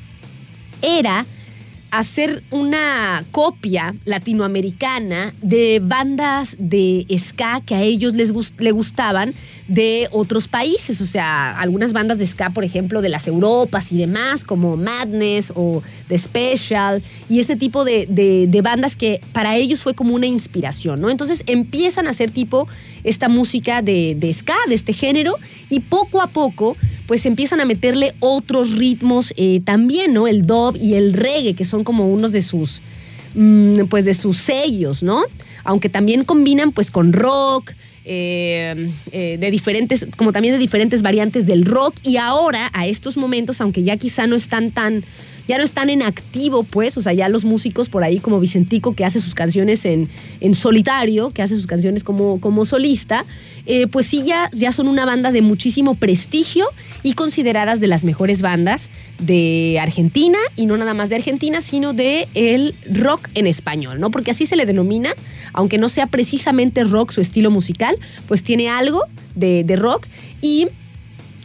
era 0.81 1.25
hacer 1.93 2.43
una 2.51 3.23
copia 3.33 3.95
latinoamericana 4.07 5.35
de 5.43 5.79
bandas 5.81 6.57
de 6.59 7.07
ska 7.19 7.61
que 7.61 7.75
a 7.75 7.83
ellos 7.83 8.15
les, 8.15 8.33
gustaban 8.33 9.35
de 9.69 10.09
otros 10.11 10.49
países, 10.49 11.03
o 11.03 11.07
sea, 11.07 11.57
algunas 11.59 11.93
bandas 11.93 12.17
de 12.17 12.27
ska, 12.27 12.49
por 12.49 12.65
ejemplo, 12.65 13.03
de 13.03 13.11
las 13.11 13.29
Europas 13.29 13.93
y 13.93 13.99
demás, 13.99 14.43
como 14.43 14.79
Madness 14.79 15.53
o 15.55 15.83
The 16.09 16.19
Special, 16.19 17.03
y 17.29 17.41
este 17.41 17.57
tipo 17.57 17.85
de, 17.85 18.61
bandas 18.65 18.97
que 18.97 19.21
para 19.33 19.57
ellos 19.57 19.83
fue 19.83 19.93
como 19.93 20.15
una 20.15 20.27
inspiración, 20.27 20.99
¿no? 20.99 21.11
Entonces 21.11 21.43
empiezan 21.47 22.07
a 22.07 22.11
hacer 22.11 22.31
tipo 22.31 22.69
esta 23.05 23.29
música 23.29 23.83
de, 23.83 24.31
ska, 24.33 24.57
de 24.69 24.75
este 24.75 24.93
género, 24.93 25.37
y 25.69 25.81
poco 25.81 26.21
a 26.23 26.27
poco 26.27 26.77
pues 27.07 27.27
empiezan 27.27 27.61
a 27.61 27.65
meterle 27.65 28.15
otros 28.21 28.77
ritmos 28.77 29.35
eh, 29.37 29.61
también, 29.65 30.15
¿no? 30.15 30.27
El 30.29 30.47
dub 30.47 30.77
y 30.81 30.95
el 30.95 31.13
reggae, 31.13 31.55
que 31.55 31.65
son 31.65 31.85
como 31.85 32.09
unos 32.09 32.33
de 32.33 32.43
sus, 32.43 32.81
mm, 33.35 33.85
pues 33.91 34.05
de 34.05 34.15
sus 34.15 34.39
sellos, 34.39 35.03
¿no? 35.03 35.23
Aunque 35.65 35.89
también 35.89 36.25
combinan 36.25 36.73
pues 36.73 36.91
con 36.91 37.13
rock, 37.13 37.73
eh, 38.05 38.91
eh, 39.13 39.37
de 39.39 39.51
diferentes, 39.53 40.07
como 40.17 40.33
también 40.33 40.55
de 40.55 40.59
diferentes 40.59 41.03
variantes 41.03 41.47
del 41.47 41.65
rock 41.65 41.95
y 42.03 42.17
ahora 42.17 42.69
a 42.73 42.87
estos 42.89 43.17
momentos, 43.17 43.61
aunque 43.61 43.85
ya 43.85 43.97
quizá 43.97 44.27
no 44.27 44.35
están 44.35 44.73
tan 44.73 45.05
ya 45.49 45.59
no 45.59 45.65
están 45.65 45.91
en 45.91 46.03
activo, 46.03 46.63
pues, 46.63 46.97
o 46.97 47.03
sea, 47.03 47.13
ya 47.13 47.29
los 47.29 47.45
músicos 47.45 47.89
por 47.89 48.05
ahí 48.05 48.19
como 48.19 48.41
Vicentico, 48.41 48.95
que 48.95 49.05
hace 49.05 49.21
sus 49.21 49.35
canciones 49.35 49.85
en, 49.85 50.09
en 50.41 50.55
solitario, 50.55 51.31
que 51.31 51.43
hace 51.43 51.57
sus 51.57 51.67
canciones 51.67 52.05
como, 52.05 52.41
como 52.41 52.65
solista, 52.65 53.25
eh, 53.67 53.87
pues 53.87 54.07
sí, 54.07 54.25
ya, 54.25 54.49
ya 54.53 54.73
son 54.73 54.89
una 54.89 55.05
banda 55.05 55.33
de 55.33 55.43
muchísimo 55.43 55.95
prestigio 55.95 56.67
y 57.03 57.15
consideradas 57.15 57.81
de 57.81 57.87
las 57.87 58.05
mejores 58.05 58.43
bandas 58.43 58.89
de 59.19 59.79
Argentina, 59.81 60.39
y 60.57 60.67
no 60.67 60.77
nada 60.77 60.95
más 60.95 61.09
de 61.11 61.17
Argentina, 61.17 61.61
sino 61.61 61.93
de 61.93 62.29
el 62.35 62.75
rock 62.91 63.29
en 63.35 63.47
español, 63.47 64.01
¿no? 64.01 64.11
Porque 64.11 64.33
así 64.33 64.47
se 64.47 64.57
le 64.57 64.67
denomina, 64.67 65.15
aunque 65.53 65.79
no 65.79 65.89
sea 65.89 66.07
precisamente 66.07 66.85
rock 66.85 67.13
su 67.13 67.21
estilo 67.21 67.51
musical, 67.51 67.97
pues 68.27 68.43
tiene 68.43 68.69
algo 68.69 69.05
de, 69.35 69.65
de 69.65 69.77
rock 69.77 70.07
y 70.41 70.69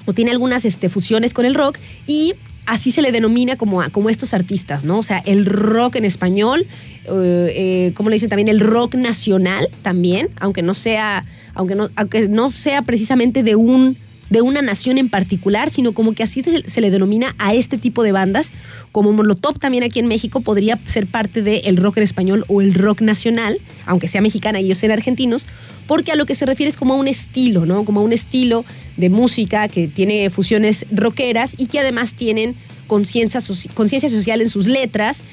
o 0.06 0.14
tiene 0.14 0.32
algunas 0.32 0.66
este, 0.66 0.90
fusiones 0.90 1.34
con 1.34 1.46
el 1.46 1.54
rock 1.54 1.78
y 2.08 2.34
así 2.68 2.92
se 2.92 3.02
le 3.02 3.12
denomina 3.12 3.56
como, 3.56 3.82
como 3.92 4.10
estos 4.10 4.34
artistas, 4.34 4.86
¿no? 4.86 5.00
O 5.00 5.04
sea, 5.04 5.20
el 5.26 5.46
rock 5.46 5.96
en 5.96 6.06
español, 6.06 6.68
eh, 7.06 7.54
eh, 7.56 7.94
como 7.96 8.10
le 8.10 8.16
dicen 8.16 8.30
también, 8.30 8.50
el 8.50 8.60
rock 8.60 8.96
nacional 8.96 9.70
también, 9.82 10.30
aunque 10.40 10.62
no 10.62 10.74
sea, 10.74 11.26
aunque 11.56 11.76
no, 11.76 11.90
aunque 11.96 12.28
no 12.28 12.50
sea 12.50 12.82
precisamente 12.84 13.42
de 13.42 13.56
un 13.56 13.96
de 14.30 14.42
una 14.42 14.62
nación 14.62 14.98
en 14.98 15.10
particular, 15.10 15.70
sino 15.70 15.94
como 15.94 16.14
que 16.14 16.24
así 16.24 16.44
se 16.66 16.82
le 16.82 16.92
denomina 16.92 17.36
a 17.38 17.54
este 17.54 17.78
tipo 17.78 18.04
de 18.04 18.12
bandas, 18.12 18.52
como 18.92 19.14
Molotov 19.14 19.60
también 19.60 19.84
aquí 19.84 20.00
en 20.00 20.08
México 20.08 20.42
podría 20.42 20.78
ser 20.86 21.08
parte 21.08 21.42
del 21.42 21.78
rock 21.78 21.98
en 21.98 22.04
español 22.04 22.46
o 22.48 22.62
el 22.62 22.74
rock 22.74 23.02
nacional, 23.02 23.60
aunque 23.86 24.08
sea 24.08 24.22
mexicana 24.22 24.60
y 24.60 24.66
ellos 24.66 24.80
sean 24.80 24.92
argentinos, 24.92 25.46
porque 25.88 26.12
a 26.12 26.16
lo 26.16 26.26
que 26.26 26.36
se 26.36 26.46
refiere 26.46 26.70
es 26.70 26.78
como 26.78 26.94
a 26.94 26.98
un 26.98 27.08
estilo, 27.08 27.66
¿no? 27.66 27.86
Como 27.86 28.02
a 28.02 28.04
un 28.04 28.12
estilo 28.12 28.66
de 28.98 29.10
música 29.10 29.68
que 29.70 29.88
tiene 29.88 30.30
fusiones 30.30 30.86
rockeras 30.92 31.56
y 31.58 31.68
que 31.68 31.80
además 31.80 32.14
tienen 32.14 32.56
conciencia 32.88 33.40
social 33.42 34.42
en 34.42 34.50
sus 34.50 34.68
letras 34.68 35.24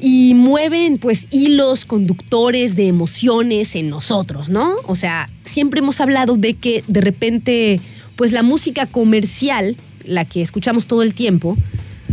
y 0.00 0.34
mueven 0.34 0.98
pues 0.98 1.26
hilos 1.30 1.86
conductores 1.86 2.76
de 2.76 2.88
emociones 2.88 3.74
en 3.76 3.88
nosotros, 3.88 4.50
¿no? 4.50 4.74
O 4.84 4.94
sea, 4.94 5.30
siempre 5.44 5.80
hemos 5.80 6.00
hablado 6.00 6.36
de 6.36 6.54
que 6.54 6.84
de 6.86 7.00
repente 7.00 7.80
pues 8.16 8.32
la 8.32 8.42
música 8.42 8.86
comercial, 8.86 9.76
la 10.04 10.24
que 10.24 10.42
escuchamos 10.42 10.86
todo 10.86 11.02
el 11.02 11.14
tiempo, 11.14 11.56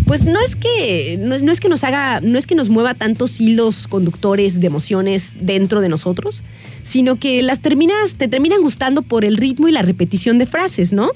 pues 0.06 0.24
no 0.24 0.40
es 0.42 0.56
que 0.56 1.18
no 1.20 1.36
es, 1.36 1.60
que 1.60 1.70
nos 1.70 1.84
haga 1.84 2.20
no 2.22 2.38
es 2.38 2.48
que 2.48 2.56
nos 2.56 2.70
mueva 2.70 2.94
tantos 2.94 3.40
hilos 3.40 3.88
conductores 3.88 4.60
de 4.60 4.68
emociones 4.68 5.36
dentro 5.40 5.82
de 5.82 5.88
nosotros 5.88 6.44
sino 6.82 7.16
que 7.16 7.42
las 7.44 7.60
terminas 7.60 8.16
te 8.16 8.28
terminan 8.28 8.62
gustando 8.62 9.04
por 9.04 9.24
el 9.24 9.38
ritmo 9.38 9.68
y 9.68 9.72
la 9.72 9.84
repetición 9.84 10.40
de 10.40 10.46
frases 10.46 10.94
no 10.94 11.12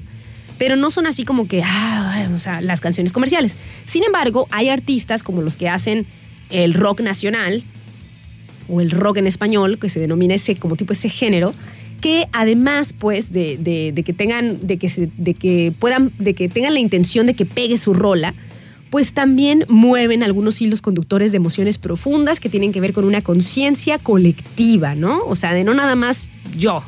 pero 0.57 0.75
no 0.75 0.91
son 0.91 1.07
así 1.07 1.23
como 1.23 1.47
que 1.47 1.63
ah, 1.65 2.29
o 2.33 2.39
sea, 2.39 2.61
las 2.61 2.79
canciones 2.79 3.13
comerciales. 3.13 3.55
Sin 3.85 4.03
embargo 4.03 4.47
hay 4.51 4.69
artistas 4.69 5.23
como 5.23 5.41
los 5.41 5.57
que 5.57 5.69
hacen 5.69 6.05
el 6.49 6.73
rock 6.73 7.01
nacional 7.01 7.63
o 8.67 8.81
el 8.81 8.91
rock 8.91 9.17
en 9.17 9.27
español 9.27 9.79
que 9.79 9.89
se 9.89 9.99
denomina 9.99 10.35
ese 10.35 10.55
como 10.55 10.75
tipo 10.75 10.93
ese 10.93 11.09
género 11.09 11.53
que 11.97 12.27
además, 12.31 12.93
pues, 12.97 13.31
de, 13.31 13.93
que 14.05 14.13
tengan, 14.13 14.65
de 14.65 14.77
que, 14.77 14.89
se- 14.89 15.09
de 15.17 15.33
que 15.33 15.73
puedan, 15.79 16.11
de 16.19 16.33
que 16.33 16.49
tengan 16.49 16.73
la 16.73 16.79
intención 16.79 17.25
de 17.25 17.33
que 17.33 17.45
pegue 17.45 17.77
su 17.77 17.93
rola, 17.93 18.33
pues 18.89 19.13
también 19.13 19.65
mueven 19.67 20.23
algunos 20.23 20.61
hilos 20.61 20.81
conductores 20.81 21.31
de 21.31 21.37
emociones 21.37 21.77
profundas 21.77 22.39
que 22.39 22.49
tienen 22.49 22.71
que 22.71 22.79
ver 22.79 22.93
con 22.93 23.03
una 23.03 23.21
conciencia 23.21 23.99
colectiva, 23.99 24.95
¿no? 24.95 25.21
O 25.25 25.35
sea, 25.35 25.53
de 25.53 25.63
no 25.65 25.73
nada 25.73 25.95
más 25.95 26.29
yo 26.57 26.83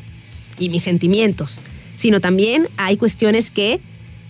y 0.58 0.70
mis 0.70 0.84
sentimientos, 0.84 1.60
sino 1.98 2.22
también 2.22 2.68
hay 2.78 2.96
cuestiones 2.96 3.52
que 3.52 3.80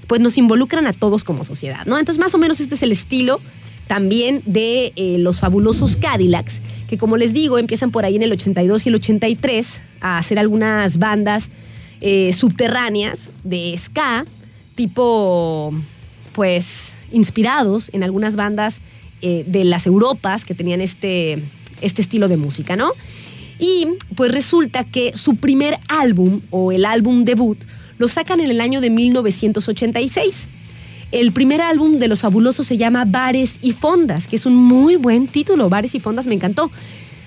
pues 0.07 0.19
nos 0.21 0.39
involucran 0.39 0.87
a 0.87 0.93
todos 0.93 1.23
como 1.23 1.43
sociedad, 1.43 1.85
¿no? 1.85 1.99
Entonces, 1.99 2.19
más 2.19 2.33
o 2.33 2.39
menos 2.39 2.59
este 2.59 2.73
es 2.73 2.81
el 2.81 2.91
estilo 2.91 3.39
también 3.87 4.41
de 4.47 4.91
eh, 4.95 5.17
los 5.19 5.39
fabulosos 5.39 5.95
Cadillacs, 5.95 6.61
que 6.89 6.97
como 6.97 7.17
les 7.17 7.33
digo, 7.33 7.59
empiezan 7.59 7.91
por 7.91 8.03
ahí 8.03 8.15
en 8.15 8.23
el 8.23 8.31
82 8.31 8.85
y 8.85 8.89
el 8.89 8.95
83 8.95 9.81
a 10.01 10.17
hacer 10.17 10.39
algunas 10.39 10.97
bandas 10.97 11.49
eh, 12.01 12.33
subterráneas 12.33 13.29
de 13.43 13.75
ska, 13.77 14.25
tipo, 14.73 15.71
pues, 16.33 16.95
inspirados 17.11 17.91
en 17.93 18.03
algunas 18.03 18.35
bandas 18.35 18.79
eh, 19.21 19.43
de 19.45 19.65
las 19.65 19.85
Europas 19.85 20.45
que 20.45 20.55
tenían 20.55 20.81
este, 20.81 21.43
este 21.81 22.01
estilo 22.01 22.27
de 22.27 22.37
música, 22.37 22.75
¿no? 22.75 22.91
Y 23.59 23.87
pues 24.15 24.31
resulta 24.31 24.83
que 24.83 25.15
su 25.15 25.35
primer 25.35 25.77
álbum 25.89 26.41
o 26.49 26.71
el 26.71 26.85
álbum 26.85 27.23
debut 27.23 27.59
lo 27.97 28.07
sacan 28.07 28.39
en 28.39 28.49
el 28.49 28.61
año 28.61 28.81
de 28.81 28.89
1986. 28.89 30.47
El 31.11 31.31
primer 31.31 31.59
álbum 31.61 31.97
de 31.97 32.07
Los 32.07 32.21
Fabulosos 32.21 32.67
se 32.67 32.77
llama 32.77 33.03
Bares 33.05 33.57
y 33.61 33.71
Fondas, 33.71 34.27
que 34.27 34.35
es 34.35 34.45
un 34.45 34.55
muy 34.55 34.95
buen 34.95 35.27
título. 35.27 35.67
Bares 35.67 35.95
y 35.95 35.99
Fondas 35.99 36.27
me 36.27 36.35
encantó. 36.35 36.69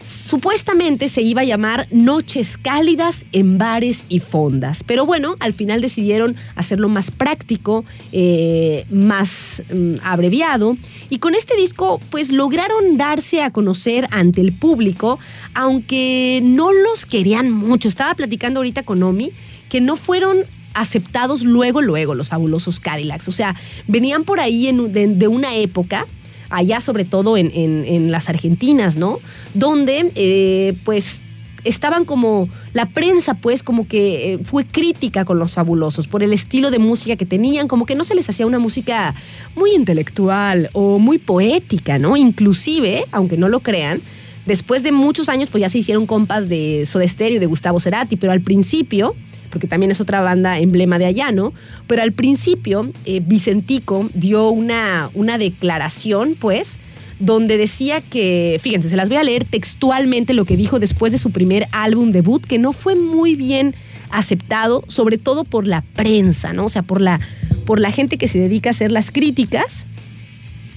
Supuestamente 0.04 1.08
se 1.08 1.22
iba 1.22 1.42
a 1.42 1.44
llamar 1.44 1.86
Noches 1.90 2.56
Cálidas 2.58 3.24
en 3.32 3.58
Bares 3.58 4.04
y 4.08 4.18
Fondas, 4.18 4.82
pero 4.84 5.06
bueno, 5.06 5.36
al 5.38 5.52
final 5.52 5.80
decidieron 5.80 6.34
hacerlo 6.56 6.88
más 6.88 7.12
práctico, 7.12 7.84
eh, 8.10 8.84
más 8.90 9.62
mm, 9.72 9.96
abreviado, 10.02 10.76
y 11.08 11.18
con 11.18 11.36
este 11.36 11.56
disco 11.56 12.00
pues 12.10 12.32
lograron 12.32 12.96
darse 12.96 13.42
a 13.42 13.50
conocer 13.50 14.08
ante 14.10 14.40
el 14.40 14.52
público, 14.52 15.20
aunque 15.54 16.40
no 16.42 16.72
los 16.72 17.06
querían 17.06 17.50
mucho. 17.52 17.88
Estaba 17.88 18.14
platicando 18.14 18.58
ahorita 18.58 18.82
con 18.82 19.02
Omi 19.04 19.30
que 19.68 19.80
no 19.80 19.96
fueron 19.96 20.44
aceptados 20.74 21.44
luego, 21.44 21.82
luego 21.82 22.14
los 22.14 22.28
fabulosos 22.28 22.80
Cadillacs. 22.80 23.28
O 23.28 23.32
sea, 23.32 23.54
venían 23.88 24.24
por 24.24 24.40
ahí 24.40 24.68
en- 24.68 24.92
de, 24.92 25.28
una 25.28 25.56
época, 25.56 26.06
allá 26.50 26.80
sobre 26.80 27.04
todo 27.04 27.36
en, 27.36 28.10
las 28.10 28.28
Argentinas, 28.28 28.96
¿no? 28.96 29.18
Donde, 29.54 30.10
eh, 30.14 30.74
pues, 30.84 31.20
estaban 31.64 32.04
como, 32.04 32.48
la 32.72 32.86
prensa, 32.86 33.34
pues, 33.34 33.62
como 33.62 33.86
que 33.86 34.34
eh, 34.34 34.38
fue 34.42 34.64
crítica 34.64 35.24
con 35.24 35.38
los 35.38 35.54
fabulosos 35.54 36.08
por 36.08 36.22
el 36.22 36.32
estilo 36.32 36.70
de 36.70 36.78
música 36.78 37.16
que 37.16 37.26
tenían, 37.26 37.68
como 37.68 37.86
que 37.86 37.94
no 37.94 38.04
se 38.04 38.14
les 38.14 38.28
hacía 38.28 38.46
una 38.46 38.58
música 38.58 39.14
muy 39.54 39.72
intelectual 39.74 40.70
o 40.72 40.98
muy 40.98 41.18
poética, 41.18 41.98
¿no? 41.98 42.16
Inclusive, 42.16 43.04
aunque 43.12 43.36
no 43.36 43.48
lo 43.48 43.60
crean, 43.60 44.00
después 44.44 44.82
de 44.82 44.90
muchos 44.92 45.28
años, 45.28 45.50
pues 45.50 45.60
ya 45.60 45.68
se 45.68 45.78
hicieron 45.78 46.06
compas 46.06 46.48
de 46.48 46.84
Soda 46.86 47.06
Stereo 47.06 47.38
de 47.38 47.46
Gustavo 47.46 47.78
Cerati, 47.78 48.16
pero 48.16 48.32
al 48.32 48.40
principio 48.40 49.14
porque 49.52 49.68
también 49.68 49.92
es 49.92 50.00
otra 50.00 50.22
banda 50.22 50.58
emblema 50.58 50.98
de 50.98 51.04
allá, 51.04 51.30
¿no? 51.30 51.52
Pero 51.86 52.02
al 52.02 52.12
principio, 52.12 52.90
eh, 53.04 53.22
Vicentico 53.24 54.08
dio 54.14 54.48
una, 54.48 55.10
una 55.12 55.36
declaración, 55.36 56.36
pues, 56.40 56.78
donde 57.20 57.58
decía 57.58 58.00
que, 58.00 58.58
fíjense, 58.62 58.88
se 58.88 58.96
las 58.96 59.08
voy 59.08 59.18
a 59.18 59.22
leer 59.22 59.44
textualmente 59.44 60.32
lo 60.32 60.46
que 60.46 60.56
dijo 60.56 60.80
después 60.80 61.12
de 61.12 61.18
su 61.18 61.30
primer 61.30 61.68
álbum 61.70 62.12
debut, 62.12 62.44
que 62.44 62.58
no 62.58 62.72
fue 62.72 62.96
muy 62.96 63.36
bien 63.36 63.76
aceptado, 64.10 64.84
sobre 64.88 65.18
todo 65.18 65.44
por 65.44 65.66
la 65.66 65.82
prensa, 65.82 66.52
¿no? 66.54 66.64
O 66.64 66.68
sea, 66.70 66.82
por 66.82 67.00
la, 67.00 67.20
por 67.66 67.78
la 67.78 67.92
gente 67.92 68.16
que 68.16 68.28
se 68.28 68.38
dedica 68.38 68.70
a 68.70 68.72
hacer 68.72 68.90
las 68.90 69.10
críticas 69.10 69.86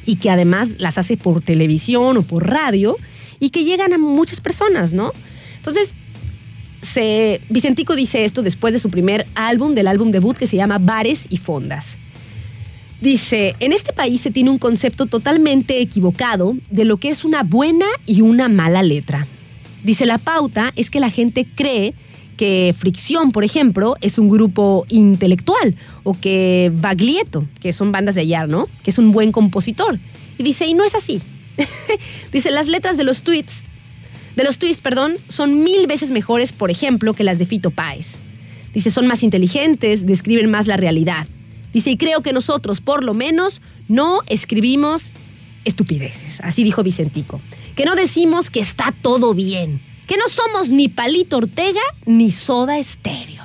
y 0.06 0.18
que 0.18 0.30
además 0.30 0.72
las 0.78 0.98
hace 0.98 1.16
por 1.16 1.42
televisión 1.42 2.18
o 2.18 2.22
por 2.22 2.48
radio 2.48 2.98
y 3.40 3.50
que 3.50 3.64
llegan 3.64 3.94
a 3.94 3.98
muchas 3.98 4.42
personas, 4.42 4.92
¿no? 4.92 5.14
Entonces, 5.58 5.94
se, 6.86 7.42
Vicentico 7.50 7.96
dice 7.96 8.24
esto 8.24 8.42
después 8.44 8.74
de 8.74 8.80
su 8.80 8.90
primer 8.90 9.26
álbum, 9.36 9.76
del 9.76 9.88
álbum 9.88 10.12
debut 10.12 10.38
que 10.38 10.48
se 10.48 10.56
llama 10.56 10.78
Bares 10.78 11.28
y 11.30 11.38
Fondas. 11.38 11.98
Dice, 13.02 13.56
en 13.60 13.74
este 13.74 13.92
país 13.92 14.22
se 14.22 14.32
tiene 14.32 14.50
un 14.50 14.58
concepto 14.58 15.06
totalmente 15.06 15.82
equivocado 15.82 16.56
de 16.70 16.86
lo 16.86 16.98
que 16.98 17.10
es 17.10 17.26
una 17.26 17.44
buena 17.44 17.86
y 18.06 18.22
una 18.22 18.48
mala 18.48 18.84
letra. 18.84 19.28
Dice, 19.84 20.06
la 20.06 20.18
pauta 20.18 20.72
es 20.76 20.90
que 20.90 21.00
la 21.00 21.12
gente 21.12 21.46
cree 21.56 21.94
que 22.38 22.74
Fricción, 22.78 23.32
por 23.32 23.44
ejemplo, 23.44 23.96
es 24.02 24.18
un 24.18 24.30
grupo 24.30 24.86
intelectual 24.90 25.76
o 26.04 26.14
que 26.20 26.72
Baglietto, 26.74 27.46
que 27.60 27.74
son 27.74 27.92
bandas 27.92 28.16
de 28.16 28.22
allá, 28.22 28.48
¿no? 28.48 28.68
Que 28.84 28.92
es 28.92 28.98
un 28.98 29.12
buen 29.12 29.32
compositor. 29.32 30.00
Y 30.38 30.44
dice, 30.44 30.66
y 30.66 30.74
no 30.74 30.84
es 30.84 30.96
así. 30.96 31.22
dice, 32.32 32.52
las 32.52 32.68
letras 32.68 32.98
de 32.98 33.04
los 33.04 33.22
tweets 33.22 33.64
de 34.36 34.44
los 34.44 34.58
tweets, 34.58 34.82
perdón, 34.82 35.16
son 35.30 35.64
mil 35.64 35.88
veces 35.88 36.12
mejores, 36.12 36.52
por 36.52 36.70
ejemplo, 36.70 37.14
que 37.14 37.24
las 37.24 37.40
de 37.40 37.46
Fito 37.46 37.72
Páez. 37.72 38.18
Dice, 38.74 38.92
son 38.92 39.08
más 39.08 39.24
inteligentes, 39.24 40.06
describen 40.06 40.52
más 40.52 40.68
la 40.68 40.76
realidad. 40.76 41.28
Dice, 41.74 41.92
y 41.92 41.98
creo 41.98 42.22
que 42.22 42.34
nosotros, 42.34 42.82
por 42.82 43.04
lo 43.04 43.14
menos, 43.14 43.62
no 43.88 44.22
escribimos 44.28 45.12
estupideces. 45.64 46.42
Así 46.42 46.64
dijo 46.64 46.84
Vicentico. 46.84 47.42
Que 47.76 47.86
no 47.86 47.96
decimos 47.96 48.50
que 48.50 48.60
está 48.60 48.94
todo 49.02 49.34
bien. 49.34 49.80
Que 50.08 50.18
no 50.18 50.28
somos 50.30 50.70
ni 50.70 50.88
Palito 50.88 51.38
Ortega 51.38 51.82
ni 52.06 52.32
Soda 52.32 52.78
Estéreo. 52.78 53.44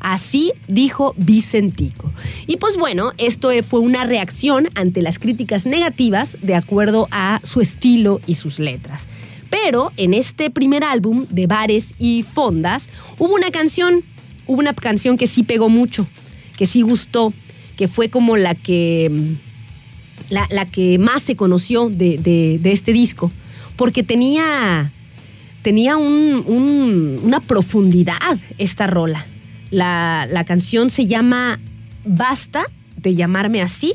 Así 0.00 0.52
dijo 0.66 1.14
Vicentico. 1.16 2.12
Y 2.48 2.56
pues 2.56 2.76
bueno, 2.76 3.12
esto 3.18 3.50
fue 3.68 3.80
una 3.80 4.04
reacción 4.04 4.68
ante 4.74 5.00
las 5.00 5.20
críticas 5.20 5.64
negativas 5.64 6.36
de 6.42 6.56
acuerdo 6.56 7.06
a 7.12 7.40
su 7.44 7.60
estilo 7.60 8.20
y 8.26 8.34
sus 8.34 8.58
letras. 8.58 9.06
Pero 9.52 9.92
en 9.98 10.14
este 10.14 10.48
primer 10.48 10.82
álbum 10.82 11.26
de 11.28 11.46
Bares 11.46 11.92
y 11.98 12.22
Fondas 12.24 12.88
hubo 13.18 13.34
una 13.34 13.50
canción, 13.50 14.02
hubo 14.46 14.58
una 14.58 14.72
canción 14.72 15.18
que 15.18 15.26
sí 15.26 15.42
pegó 15.42 15.68
mucho, 15.68 16.06
que 16.56 16.64
sí 16.64 16.80
gustó, 16.80 17.34
que 17.76 17.86
fue 17.86 18.08
como 18.08 18.38
la 18.38 18.54
que, 18.54 19.10
mm, 19.12 20.32
la, 20.50 20.64
que 20.64 20.98
más 20.98 21.20
se 21.22 21.36
conoció 21.36 21.90
de, 21.90 22.16
de- 22.16 22.72
este 22.72 22.94
disco, 22.94 23.30
porque 23.76 24.02
tenía, 24.02 24.90
tenía 25.60 25.98
un- 25.98 26.42
un- 26.46 27.20
una 27.22 27.40
profundidad 27.40 28.38
esta 28.56 28.86
rola. 28.86 29.26
La, 29.70 30.26
la 30.30 30.44
canción 30.44 30.88
se 30.88 31.06
llama 31.06 31.60
Basta 32.06 32.64
de 32.96 33.14
llamarme 33.14 33.60
así 33.60 33.94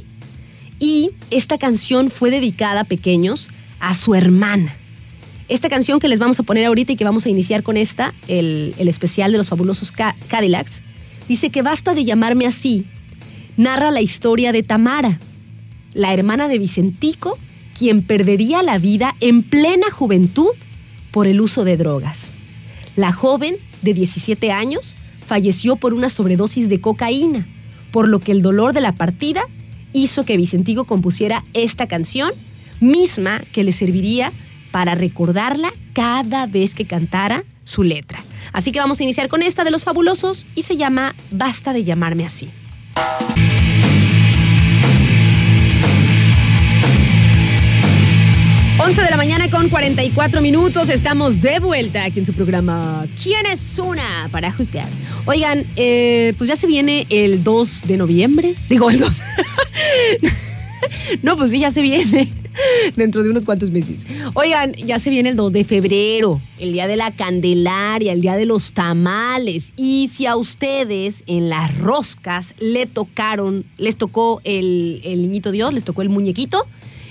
y 0.80 1.10
esta 1.32 1.58
canción 1.58 2.12
fue 2.12 2.30
dedicada, 2.30 2.84
pequeños, 2.84 3.50
a 3.80 3.96
su 3.96 4.14
hermana. 4.14 4.76
Esta 5.50 5.70
canción 5.70 6.00
que 6.00 6.10
les 6.10 6.20
vamos 6.20 6.40
a 6.40 6.44
poner 6.44 6.66
ahorita 6.66 6.92
y 6.92 6.96
que 6.98 7.06
vamos 7.06 7.26
a 7.26 7.30
iniciar 7.30 7.64
con 7.64 7.78
esta, 7.78 8.14
el, 8.28 8.76
el 8.78 8.88
especial 8.90 9.32
de 9.32 9.38
los 9.38 9.48
fabulosos 9.50 9.92
Ca- 9.92 10.16
Cadillacs, 10.28 10.82
dice 11.30 11.50
que 11.52 11.62
basta 11.62 11.94
de 11.96 12.04
llamarme 12.04 12.46
así. 12.46 12.84
Narra 13.56 13.92
la 13.92 14.02
historia 14.02 14.52
de 14.52 14.64
Tamara, 14.64 15.20
la 15.94 16.14
hermana 16.14 16.48
de 16.50 16.60
Vicentico, 16.60 17.38
quien 17.78 18.02
perdería 18.02 18.62
la 18.62 18.78
vida 18.78 19.16
en 19.22 19.42
plena 19.44 19.90
juventud 19.90 20.50
por 21.12 21.28
el 21.28 21.40
uso 21.40 21.64
de 21.64 21.78
drogas. 21.78 22.32
La 22.96 23.14
joven, 23.14 23.56
de 23.82 23.94
17 23.94 24.52
años, 24.52 24.96
falleció 25.26 25.76
por 25.78 25.94
una 25.94 26.10
sobredosis 26.10 26.68
de 26.68 26.82
cocaína, 26.82 27.48
por 27.92 28.08
lo 28.10 28.20
que 28.20 28.32
el 28.34 28.42
dolor 28.42 28.74
de 28.74 28.82
la 28.82 28.92
partida 28.92 29.44
hizo 29.94 30.26
que 30.26 30.36
Vicentico 30.38 30.84
compusiera 30.84 31.44
esta 31.54 31.88
canción, 31.88 32.32
misma 32.82 33.42
que 33.54 33.64
le 33.64 33.72
serviría 33.72 34.32
para 34.72 34.96
recordarla 34.96 35.72
cada 35.94 36.46
vez 36.46 36.74
que 36.74 36.86
cantara 36.86 37.44
su 37.64 37.84
letra. 37.84 38.20
Así 38.54 38.72
que 38.72 38.80
vamos 38.80 39.00
a 39.00 39.04
iniciar 39.04 39.28
con 39.28 39.42
esta 39.44 39.64
de 39.64 39.72
los 39.72 39.84
fabulosos 39.84 40.46
y 40.56 40.64
se 40.64 40.78
llama 40.78 41.16
Basta 41.32 41.74
de 41.74 41.84
llamarme 41.84 42.26
así. 42.26 42.50
11 48.80 49.02
de 49.02 49.10
la 49.10 49.18
mañana 49.18 49.50
con 49.50 49.70
44 49.70 50.40
minutos. 50.40 50.88
Estamos 50.90 51.42
de 51.42 51.60
vuelta 51.60 52.04
aquí 52.04 52.20
en 52.20 52.26
su 52.28 52.34
programa 52.34 53.06
¿Quién 53.22 53.46
es 53.48 53.80
una? 53.80 54.30
Para 54.32 54.52
juzgar. 54.52 54.88
Oigan, 55.26 55.66
eh, 55.76 56.34
pues 56.38 56.48
ya 56.48 56.56
se 56.56 56.68
viene 56.68 57.08
el 57.10 57.44
2 57.44 57.82
de 57.88 57.98
noviembre. 57.98 58.54
Digo, 58.70 58.90
el 58.92 59.00
2. 59.00 59.18
no, 61.24 61.36
pues 61.36 61.52
sí, 61.52 61.60
ya 61.60 61.72
se 61.72 61.82
viene. 61.82 62.30
Dentro 62.96 63.24
de 63.24 63.30
unos 63.30 63.46
cuantos 63.46 63.70
meses. 63.70 64.00
Oigan, 64.34 64.74
ya 64.74 65.00
se 65.00 65.10
viene 65.10 65.30
el 65.30 65.36
2 65.36 65.52
de 65.52 65.64
febrero, 65.64 66.42
el 66.60 66.74
día 66.74 66.88
de 66.88 66.96
la 66.96 67.12
Candelaria, 67.12 68.14
el 68.14 68.22
día 68.22 68.36
de 68.36 68.46
los 68.46 68.74
tamales. 68.74 69.74
Y 69.76 70.10
si 70.14 70.26
a 70.26 70.36
ustedes 70.36 71.24
en 71.28 71.50
las 71.50 71.78
roscas 71.78 72.54
le 72.60 72.86
tocaron, 72.86 73.66
les 73.78 73.96
tocó 73.96 74.42
el, 74.44 75.02
el 75.04 75.22
niñito 75.22 75.52
Dios, 75.52 75.74
les 75.74 75.84
tocó 75.84 76.02
el 76.02 76.10
muñequito, 76.10 76.66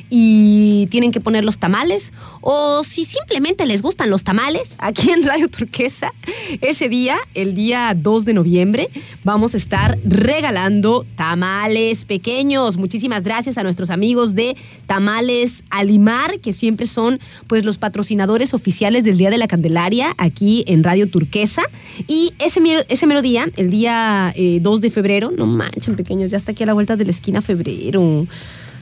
y 0.09 0.87
tienen 0.91 1.13
que 1.13 1.21
poner 1.21 1.45
los 1.45 1.59
tamales 1.59 2.13
o 2.41 2.85
si 2.85 3.05
simplemente 3.05 3.67
les 3.67 3.83
gustan 3.83 4.11
los 4.11 4.25
tamales, 4.25 4.77
aquí 4.79 5.11
en 5.11 5.25
Radio 5.25 5.49
Turquesa, 5.49 6.13
ese 6.61 6.89
día, 6.89 7.17
el 7.35 7.55
día 7.55 7.95
2 7.97 8.25
de 8.25 8.35
noviembre, 8.35 8.89
vamos 9.25 9.55
a 9.55 9.57
estar 9.57 9.99
regalando 10.05 11.05
tamales 11.17 12.05
pequeños. 12.05 12.77
Muchísimas 12.77 13.25
gracias 13.25 13.59
a 13.59 13.63
nuestros 13.63 13.91
amigos 13.91 14.35
de 14.35 14.57
Tamales 14.87 15.65
Alimar, 15.71 16.39
que 16.41 16.53
siempre 16.53 16.87
son 16.87 17.19
pues 17.47 17.65
los 17.65 17.79
patrocinadores 17.79 18.55
oficiales 18.55 19.05
del 19.05 19.19
Día 19.19 19.31
de 19.31 19.39
la 19.39 19.49
Candelaria 19.49 20.15
aquí 20.19 20.65
en 20.67 20.85
Radio 20.85 21.09
Turquesa. 21.09 21.63
Y 22.07 22.33
ese 22.39 22.61
ese 22.89 23.07
mero 23.07 23.23
día, 23.23 23.47
el 23.57 23.71
día 23.71 24.33
2 24.37 24.37
eh, 24.37 24.81
de 24.81 24.91
febrero, 24.91 25.31
no 25.31 25.47
manchen 25.47 25.95
pequeños, 25.97 26.31
ya 26.31 26.37
está 26.37 26.53
aquí 26.53 26.63
a 26.63 26.67
la 26.67 26.75
vuelta 26.75 26.97
de 26.97 27.05
la 27.05 27.11
esquina 27.11 27.43
febrero. 27.43 28.27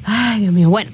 Ay, 0.05 0.43
Dios 0.43 0.53
mío. 0.53 0.70
Bueno, 0.70 0.91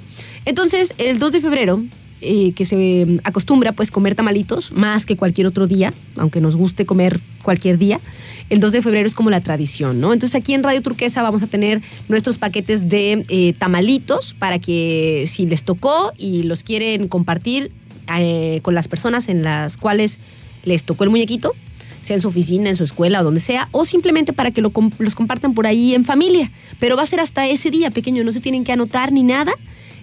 entonces, 0.51 0.95
el 0.99 1.21
2 1.21 1.31
de 1.31 1.41
febrero, 1.41 1.81
eh, 2.21 2.53
que 2.55 2.65
se 2.65 3.21
acostumbra 3.23 3.71
pues 3.71 3.93
comer 3.93 4.17
tamalitos 4.17 4.73
más 4.73 5.07
que 5.07 5.17
cualquier 5.17 5.47
otro 5.47 5.69
día, 5.69 5.95
aunque 6.17 6.41
nos 6.41 6.57
guste 6.57 6.85
comer 6.85 7.21
cualquier 7.43 7.79
día, 7.79 8.01
el 8.49 8.59
2 8.59 8.73
de 8.73 8.83
febrero 8.83 9.07
es 9.07 9.15
como 9.15 9.31
la 9.31 9.41
tradición, 9.41 10.01
¿no? 10.01 10.13
Entonces 10.13 10.35
aquí 10.35 10.53
en 10.53 10.65
Radio 10.65 10.83
Turquesa 10.83 11.23
vamos 11.23 11.45
a 11.45 11.47
tener 11.47 11.83
nuestros 12.09 12.37
paquetes 12.37 12.89
de 12.89 13.25
eh, 13.29 13.53
tamalitos 13.57 14.35
para 14.35 14.59
que 14.59 15.25
si 15.29 15.47
les 15.47 15.63
tocó 15.63 16.13
y 16.19 16.43
los 16.43 16.65
quieren 16.65 17.07
compartir 17.07 17.71
eh, 18.19 18.59
con 18.63 18.75
las 18.75 18.89
personas 18.89 19.29
en 19.29 19.45
las 19.45 19.77
cuales 19.77 20.19
les 20.65 20.83
tocó 20.83 21.05
el 21.05 21.11
muñequito, 21.11 21.55
sea 22.03 22.17
en 22.17 22.23
su 22.23 22.29
oficina, 22.29 22.71
en 22.71 22.77
su 22.77 22.83
escuela 22.83 23.21
o 23.21 23.25
donde 23.25 23.39
sea, 23.39 23.69
o 23.71 23.85
simplemente 23.85 24.33
para 24.33 24.51
que 24.51 24.63
lo, 24.63 24.73
los 24.99 25.15
compartan 25.15 25.55
por 25.55 25.69
ahí 25.69 25.95
en 25.95 26.05
familia. 26.05 26.51
Pero 26.81 26.97
va 26.97 27.05
a 27.05 27.07
ser 27.07 27.21
hasta 27.21 27.47
ese 27.47 27.71
día 27.71 27.93
pequeño, 27.93 28.25
no 28.25 28.33
se 28.33 28.41
tienen 28.41 28.65
que 28.65 28.73
anotar 28.73 29.13
ni 29.13 29.23
nada 29.23 29.55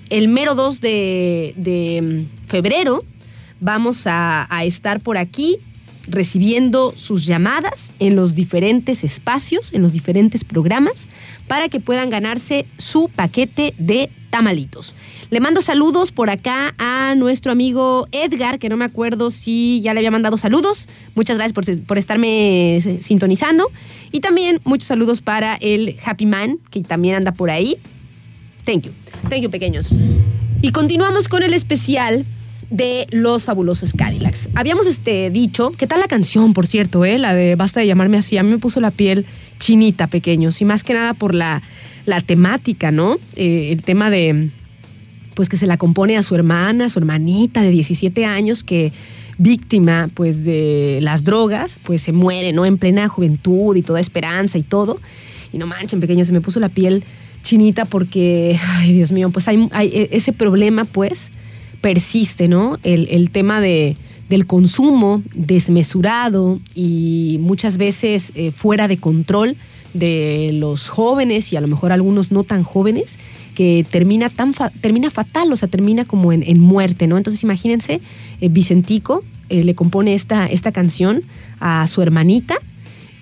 el 0.10 0.28
mero 0.28 0.56
2 0.56 0.82
de, 0.82 2.26
mm, 2.28 2.48
febrero 2.48 3.04
vamos 3.60 4.04
a, 4.06 4.48
estar 4.64 5.00
por 5.00 5.18
aquí 5.18 5.58
recibiendo 6.10 6.94
sus 6.96 7.26
llamadas 7.26 7.92
en 8.00 8.16
los 8.16 8.34
diferentes 8.34 9.04
espacios, 9.04 9.74
en 9.74 9.82
los 9.82 9.92
diferentes 9.92 10.46
programas, 10.46 11.10
para 11.48 11.68
que 11.68 11.82
puedan 11.82 12.10
ganarse 12.10 12.66
su 12.78 13.10
paquete 13.10 13.74
de 13.78 14.10
tamalitos. 14.30 14.96
Le 15.30 15.42
mando 15.42 15.62
saludos 15.62 16.12
por 16.12 16.30
acá 16.30 16.74
a 16.78 17.16
nuestro 17.16 17.52
amigo 17.52 18.08
Edgar, 18.14 18.60
que 18.60 18.70
no 18.70 18.78
me 18.78 18.86
acuerdo 18.86 19.32
si 19.32 19.82
ya 19.82 19.94
le 19.94 20.00
había 20.00 20.12
mandado 20.12 20.38
saludos. 20.38 20.88
Muchas 21.16 21.38
gracias 21.38 21.54
por, 21.54 21.86
por 21.86 21.98
estarme 21.98 22.80
sintonizando. 23.02 23.70
Y 24.12 24.22
también 24.22 24.62
muchos 24.64 24.88
saludos 24.88 25.22
para 25.22 25.56
el 25.56 25.98
Happy 26.06 26.26
Man, 26.26 26.60
que 26.70 26.82
también 26.84 27.16
anda 27.16 27.34
por 27.34 27.50
ahí. 27.50 27.78
Thank 28.66 28.84
you. 28.84 29.07
Thank 29.30 29.42
you, 29.42 29.50
pequeños. 29.50 29.94
Y 30.62 30.72
continuamos 30.72 31.28
con 31.28 31.44
el 31.44 31.54
especial 31.54 32.26
de 32.70 33.08
los 33.12 33.44
fabulosos 33.44 33.94
Cadillacs. 33.94 34.50
Habíamos 34.56 34.88
este, 34.88 35.30
dicho, 35.30 35.72
¿qué 35.78 35.88
tal 35.88 36.00
la 36.00 36.08
canción, 36.08 36.54
por 36.54 36.68
cierto? 36.68 37.06
Eh? 37.06 37.18
La 37.18 37.34
de 37.34 37.56
Basta 37.56 37.80
de 37.80 37.88
llamarme 37.88 38.18
así. 38.18 38.38
A 38.38 38.44
mí 38.44 38.52
me 38.52 38.58
puso 38.58 38.82
la 38.82 38.92
piel 38.92 39.26
chinita, 39.60 40.08
pequeños. 40.08 40.62
Y 40.62 40.66
más 40.66 40.84
que 40.84 40.94
nada 40.94 41.14
por 41.14 41.34
la, 41.34 41.62
la 42.06 42.22
temática, 42.22 42.92
¿no? 42.92 43.18
Eh, 43.36 43.70
el 43.72 43.84
tema 43.84 44.10
de, 44.10 44.50
pues 45.36 45.50
que 45.50 45.58
se 45.58 45.68
la 45.68 45.78
compone 45.78 46.18
a 46.18 46.24
su 46.24 46.36
hermana, 46.36 46.90
su 46.90 47.00
hermanita 47.00 47.62
de 47.62 47.72
17 47.72 48.26
años, 48.26 48.64
que 48.64 48.92
víctima, 49.38 50.10
pues, 50.14 50.44
de 50.44 51.00
las 51.02 51.24
drogas, 51.24 51.78
pues 51.84 52.02
se 52.02 52.12
muere, 52.12 52.54
¿no? 52.54 52.66
En 52.66 52.78
plena 52.78 53.08
juventud 53.08 53.76
y 53.76 53.82
toda 53.82 54.00
esperanza 54.00 54.58
y 54.58 54.64
todo. 54.64 55.00
Y 55.54 55.58
no 55.58 55.68
manchen, 55.68 56.00
pequeños, 56.00 56.28
se 56.28 56.34
me 56.34 56.42
puso 56.42 56.60
la 56.60 56.70
piel 56.70 57.04
chinita 57.48 57.86
porque, 57.86 58.60
ay 58.62 58.94
Dios 58.94 59.12
mío, 59.12 59.30
pues 59.30 59.48
hay, 59.48 59.70
e, 59.74 60.10
ese 60.12 60.34
problema 60.34 60.84
pues 60.84 61.32
persiste, 61.80 62.48
¿no? 62.50 62.78
El, 62.84 63.30
tema 63.30 63.62
de, 63.62 63.96
del 64.28 64.46
consumo 64.46 65.22
desmesurado 65.34 66.60
y 66.76 67.38
muchas 67.40 67.78
veces 67.78 68.34
eh, 68.36 68.52
fuera 68.52 68.90
de 68.90 68.98
control 68.98 69.56
de 69.94 70.52
los 70.54 70.90
jóvenes 70.90 71.54
y 71.54 71.56
a 71.56 71.62
lo 71.62 71.68
mejor 71.68 71.94
algunos 71.94 72.32
no 72.32 72.44
tan 72.44 72.64
jóvenes 72.64 73.18
que 73.56 73.86
termina 73.90 74.30
tan 74.30 74.54
termina 74.82 75.10
fatal, 75.10 75.52
o 75.54 75.56
sea, 75.56 75.70
termina 75.70 76.04
como 76.04 76.34
en, 76.34 76.60
muerte, 76.60 77.08
¿no? 77.08 77.18
Entonces 77.18 77.42
imagínense, 77.44 78.02
eh, 78.42 78.50
Vicentico 78.50 79.24
eh, 79.50 79.64
le 79.64 79.74
compone 79.74 80.14
esta, 80.14 80.48
esta 80.48 80.74
canción 80.74 81.24
a 81.62 81.88
su 81.88 82.02
hermanita 82.02 82.58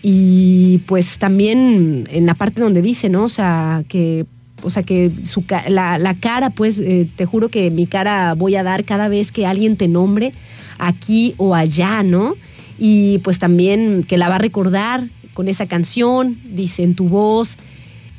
y 0.07 0.83
pues 0.85 1.17
también 1.17 2.07
en 2.11 2.27
la 2.27 2.35
parte 2.35 2.61
donde 2.61 2.83
dice, 2.83 3.09
¿no? 3.09 3.23
O 3.23 3.29
sea, 3.29 3.83
que 3.87 4.27
o 4.61 4.69
sea, 4.69 4.83
que 4.83 5.11
su, 5.23 5.43
la, 5.67 5.97
la 5.97 6.13
cara, 6.13 6.51
pues, 6.51 6.77
eh, 6.77 7.09
te 7.15 7.25
juro 7.25 7.49
que 7.49 7.71
mi 7.71 7.87
cara 7.87 8.35
voy 8.35 8.55
a 8.55 8.61
dar 8.61 8.83
cada 8.83 9.07
vez 9.07 9.31
que 9.31 9.47
alguien 9.47 9.77
te 9.77 9.87
nombre 9.87 10.31
aquí 10.77 11.33
o 11.37 11.55
allá, 11.55 12.03
¿no? 12.03 12.35
Y 12.77 13.17
pues 13.23 13.39
también 13.39 14.03
que 14.03 14.19
la 14.19 14.29
va 14.29 14.35
a 14.35 14.37
recordar 14.37 15.07
con 15.33 15.47
esa 15.47 15.65
canción, 15.65 16.39
dice, 16.43 16.83
en 16.83 16.93
tu 16.93 17.09
voz, 17.09 17.57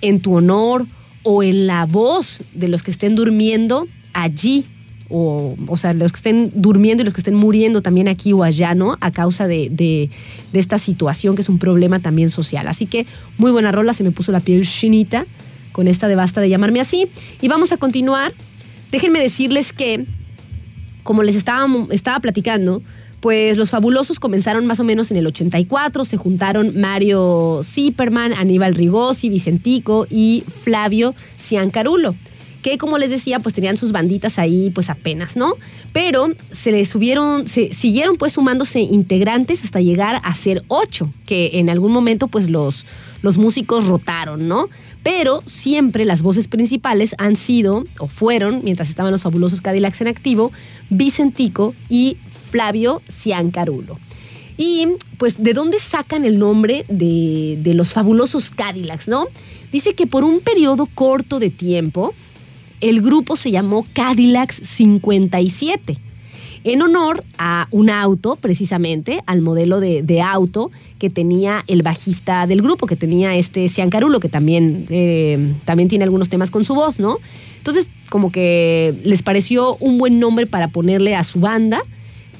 en 0.00 0.18
tu 0.18 0.34
honor 0.34 0.86
o 1.22 1.44
en 1.44 1.68
la 1.68 1.86
voz 1.86 2.40
de 2.52 2.66
los 2.66 2.82
que 2.82 2.90
estén 2.90 3.14
durmiendo 3.14 3.86
allí 4.12 4.66
o, 5.08 5.56
o 5.68 5.76
sea, 5.76 5.94
los 5.94 6.12
que 6.12 6.16
estén 6.16 6.50
durmiendo 6.54 7.02
y 7.02 7.04
los 7.04 7.14
que 7.14 7.20
estén 7.20 7.34
muriendo 7.34 7.80
también 7.80 8.08
aquí 8.08 8.32
o 8.32 8.42
allá, 8.42 8.74
¿no? 8.74 8.96
A 9.00 9.10
causa 9.10 9.46
de, 9.46 9.68
de, 9.70 10.10
esta 10.52 10.78
situación 10.78 11.36
que 11.36 11.42
es 11.42 11.48
un 11.48 11.58
problema 11.58 12.00
también 12.00 12.30
social. 12.30 12.66
Así 12.66 12.86
que 12.86 13.06
muy 13.38 13.50
buena 13.50 13.72
rola, 13.72 13.92
se 13.92 14.02
me 14.02 14.10
puso 14.10 14.32
la 14.32 14.40
piel 14.40 14.66
chinita 14.66 15.26
con 15.72 15.86
esta 15.86 16.08
de 16.08 16.16
basta 16.16 16.40
de 16.40 16.48
llamarme 16.48 16.80
así. 16.80 17.08
Y 17.40 17.48
vamos 17.48 17.72
a 17.72 17.76
continuar. 17.76 18.32
Déjenme 18.90 19.20
decirles 19.20 19.72
que, 19.72 20.06
como 21.02 21.22
les 21.22 21.36
estaba, 21.36 21.66
estaba 21.90 22.20
platicando, 22.20 22.82
pues 23.20 23.56
los 23.56 23.70
fabulosos 23.70 24.18
comenzaron 24.18 24.66
más 24.66 24.80
o 24.80 24.84
menos 24.84 25.10
en 25.10 25.18
el 25.18 25.26
84, 25.26 26.04
se 26.04 26.16
juntaron 26.16 26.80
Mario 26.80 27.60
Zipperman, 27.64 28.32
Aníbal 28.32 28.74
Rigosi, 28.74 29.28
Vicentico 29.28 30.06
y 30.08 30.44
Flavio 30.62 31.14
Ciancarulo 31.38 32.14
que 32.66 32.78
como 32.78 32.98
les 32.98 33.10
decía, 33.10 33.38
pues 33.38 33.54
tenían 33.54 33.76
sus 33.76 33.92
banditas 33.92 34.40
ahí 34.40 34.70
pues 34.70 34.90
apenas, 34.90 35.36
¿no? 35.36 35.54
Pero 35.92 36.30
se 36.50 36.72
les 36.72 36.88
subieron, 36.88 37.46
se 37.46 37.72
siguieron 37.72 38.16
pues 38.16 38.32
sumándose 38.32 38.80
integrantes 38.80 39.62
hasta 39.62 39.80
llegar 39.80 40.20
a 40.24 40.34
ser 40.34 40.64
ocho, 40.66 41.08
que 41.26 41.60
en 41.60 41.70
algún 41.70 41.92
momento 41.92 42.26
pues 42.26 42.50
los, 42.50 42.84
los 43.22 43.38
músicos 43.38 43.86
rotaron, 43.86 44.48
¿no? 44.48 44.68
Pero 45.04 45.44
siempre 45.46 46.04
las 46.04 46.22
voces 46.22 46.48
principales 46.48 47.14
han 47.18 47.36
sido, 47.36 47.84
o 48.00 48.08
fueron, 48.08 48.62
mientras 48.64 48.88
estaban 48.88 49.12
los 49.12 49.22
fabulosos 49.22 49.60
Cadillacs 49.60 50.00
en 50.00 50.08
activo, 50.08 50.50
Vicentico 50.90 51.72
y 51.88 52.16
Flavio 52.50 53.00
Ciancarulo. 53.08 53.96
Y 54.56 54.88
pues, 55.18 55.40
¿de 55.40 55.52
dónde 55.52 55.78
sacan 55.78 56.24
el 56.24 56.40
nombre 56.40 56.84
de, 56.88 57.60
de 57.62 57.74
los 57.74 57.92
fabulosos 57.92 58.50
Cadillacs, 58.50 59.06
no? 59.06 59.28
Dice 59.70 59.94
que 59.94 60.08
por 60.08 60.24
un 60.24 60.40
periodo 60.40 60.86
corto 60.86 61.38
de 61.38 61.50
tiempo, 61.50 62.12
el 62.80 63.00
grupo 63.00 63.36
se 63.36 63.50
llamó 63.50 63.86
Cadillacs 63.92 64.56
57, 64.62 65.96
en 66.64 66.82
honor 66.82 67.24
a 67.38 67.68
un 67.70 67.90
auto, 67.90 68.36
precisamente, 68.36 69.22
al 69.26 69.40
modelo 69.40 69.78
de, 69.78 70.20
auto 70.20 70.70
que 70.98 71.10
tenía 71.10 71.62
el 71.68 71.82
bajista 71.82 72.46
del 72.46 72.60
grupo, 72.60 72.86
que 72.86 72.96
tenía 72.96 73.36
este 73.36 73.68
Ciancarulo, 73.68 74.18
que 74.18 74.28
también, 74.28 74.84
eh, 74.90 75.54
también 75.64 75.88
tiene 75.88 76.04
algunos 76.04 76.28
temas 76.28 76.50
con 76.50 76.64
su 76.64 76.74
voz, 76.74 76.98
¿no? 76.98 77.18
Entonces, 77.58 77.88
como 78.08 78.32
que 78.32 78.94
les 79.04 79.22
pareció 79.22 79.76
un 79.76 79.98
buen 79.98 80.18
nombre 80.18 80.46
para 80.46 80.68
ponerle 80.68 81.14
a 81.14 81.22
su 81.22 81.38
banda, 81.38 81.82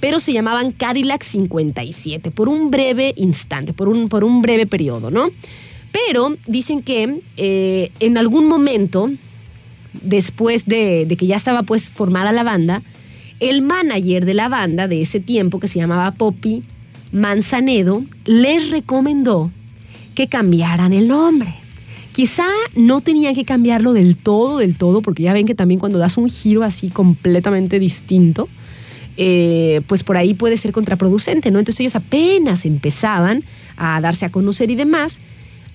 pero 0.01 0.19
se 0.19 0.33
llamaban 0.33 0.73
Cadillac 0.73 1.23
57, 1.23 2.31
por 2.33 2.49
un 2.49 2.71
breve 2.71 3.15
instante, 3.17 3.73
por 3.73 3.89
un, 3.89 4.09
por 4.09 4.25
un 4.25 4.43
breve 4.43 4.67
periodo, 4.67 5.11
¿no? 5.11 5.31
Pero 5.93 6.37
dicen 6.47 6.83
que 6.83 7.21
eh, 7.37 7.91
en 8.01 8.19
algún 8.19 8.49
momento 8.49 9.11
después 10.03 10.67
de, 10.67 11.07
que 11.19 11.27
ya 11.27 11.37
estaba 11.37 11.63
pues 11.63 11.91
formada 11.91 12.33
la 12.33 12.43
banda, 12.43 12.83
el 13.41 13.63
manager 13.63 14.25
de 14.25 14.35
la 14.35 14.49
banda 14.49 14.89
de 14.89 15.03
ese 15.03 15.21
tiempo, 15.21 15.61
que 15.61 15.69
se 15.69 15.79
llamaba 15.79 16.11
Poppy 16.13 16.63
Manzanedo, 17.13 18.03
les 18.25 18.71
recomendó 18.71 19.51
que 20.15 20.29
cambiaran 20.29 20.93
el 20.93 21.09
nombre. 21.09 21.55
Quizá 22.13 22.47
no 22.75 23.03
tenían 23.03 23.35
que 23.35 23.45
cambiarlo 23.45 23.93
del 23.93 24.17
todo, 24.17 24.59
del 24.59 24.79
todo, 24.79 25.03
porque 25.03 25.23
ya 25.23 25.35
ven 25.35 25.47
que 25.47 25.55
también 25.55 25.79
cuando 25.79 25.99
das 25.99 26.17
un 26.17 26.31
giro 26.31 26.63
así 26.63 26.89
completamente 26.89 27.79
distinto, 27.79 28.49
eh, 29.19 29.83
pues 29.87 30.03
por 30.03 30.17
ahí 30.17 30.35
puede 30.35 30.57
ser 30.57 30.73
contraproducente, 30.73 31.51
¿no? 31.51 31.59
Entonces 31.59 31.81
ellos 31.81 31.97
apenas 31.97 32.65
empezaban 32.65 33.45
a 33.77 34.01
darse 34.01 34.25
a 34.25 34.31
conocer 34.31 34.71
y 34.71 34.75
demás. 34.75 35.21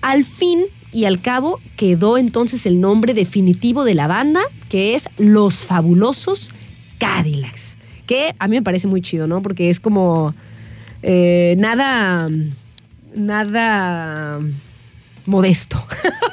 Al 0.00 0.24
fin 0.24 0.62
y 0.92 1.06
al 1.06 1.20
cabo 1.20 1.60
quedó 1.76 2.18
entonces 2.18 2.66
el 2.66 2.80
nombre 2.80 3.14
definitivo 3.14 3.84
de 3.84 3.94
la 3.94 4.06
banda, 4.06 4.40
que 4.68 4.94
es 4.94 5.08
Los 5.18 5.56
Fabulosos 5.56 6.50
Cadillacs, 6.98 7.76
que 8.06 8.34
a 8.38 8.46
mí 8.48 8.56
me 8.56 8.62
parece 8.62 8.86
muy 8.86 9.00
chido, 9.00 9.26
¿no? 9.26 9.42
Porque 9.42 9.70
es 9.70 9.80
como 9.80 10.34
eh, 11.02 11.54
nada, 11.58 12.28
nada, 13.14 14.40
modesto. 15.26 15.84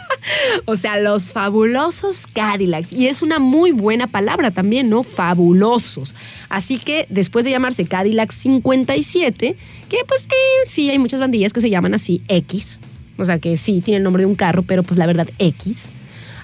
o 0.65 0.75
sea, 0.75 0.99
los 0.99 1.31
fabulosos 1.31 2.27
Cadillacs. 2.27 2.93
Y 2.93 3.07
es 3.07 3.21
una 3.21 3.39
muy 3.39 3.71
buena 3.71 4.07
palabra 4.07 4.51
también, 4.51 4.89
¿no? 4.89 5.03
Fabulosos. 5.03 6.15
Así 6.49 6.77
que 6.77 7.07
después 7.09 7.45
de 7.45 7.51
llamarse 7.51 7.85
Cadillac 7.85 8.31
57, 8.31 9.55
que 9.89 9.97
pues 10.07 10.25
eh, 10.25 10.65
sí, 10.65 10.89
hay 10.89 10.99
muchas 10.99 11.19
bandillas 11.19 11.53
que 11.53 11.61
se 11.61 11.69
llaman 11.69 11.93
así, 11.93 12.21
X. 12.27 12.79
O 13.19 13.25
sea, 13.25 13.37
que 13.37 13.57
sí, 13.57 13.81
tiene 13.81 13.97
el 13.97 14.03
nombre 14.03 14.23
de 14.23 14.27
un 14.27 14.35
carro, 14.35 14.63
pero 14.63 14.81
pues 14.81 14.97
la 14.97 15.05
verdad, 15.05 15.29
X. 15.37 15.89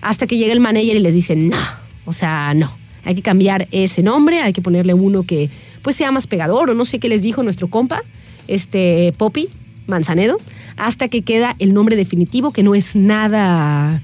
Hasta 0.02 0.28
que 0.28 0.38
llega 0.38 0.54
el 0.54 0.60
manager 0.60 0.96
y 0.96 1.00
les 1.00 1.14
dice, 1.14 1.36
no, 1.36 1.58
o 2.06 2.12
sea, 2.12 2.54
no. 2.54 2.72
Hay 3.06 3.16
que 3.16 3.22
cambiar 3.22 3.68
ese 3.72 4.04
nombre, 4.04 4.42
hay 4.42 4.54
que 4.54 4.62
ponerle 4.62 4.94
uno 4.94 5.24
que 5.24 5.50
pues 5.82 5.96
sea 5.96 6.12
más 6.12 6.28
pegador 6.28 6.70
o 6.70 6.74
no 6.74 6.86
sé 6.86 7.00
qué 7.00 7.10
les 7.10 7.22
dijo 7.22 7.44
nuestro 7.44 7.70
compa, 7.70 8.02
este 8.48 9.14
Poppy 9.18 9.48
Manzanedo 9.88 10.38
hasta 10.78 11.08
que 11.08 11.22
queda 11.22 11.56
el 11.60 11.74
nombre 11.74 11.96
definitivo 11.96 12.52
que 12.52 12.64
no 12.64 12.76
es 12.76 12.96
nada 12.96 14.02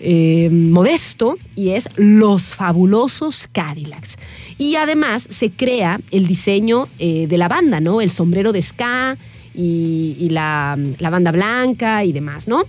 eh, 0.00 0.48
modesto 0.50 1.36
y 1.56 1.70
es 1.70 1.88
Los 1.96 2.54
Fabulosos 2.54 3.48
Cadillacs. 3.52 4.16
Y 4.58 4.76
además 4.76 5.26
se 5.30 5.50
crea 5.50 6.00
el 6.10 6.26
diseño 6.26 6.86
eh, 6.98 7.26
de 7.26 7.38
la 7.38 7.48
banda, 7.48 7.80
¿no? 7.80 8.00
El 8.00 8.10
sombrero 8.10 8.52
de 8.52 8.62
ska 8.62 9.16
y, 9.54 10.28
la, 10.30 10.78
la 10.98 11.10
banda 11.10 11.30
blanca 11.32 12.04
y 12.04 12.12
demás, 12.12 12.48
¿no? 12.48 12.64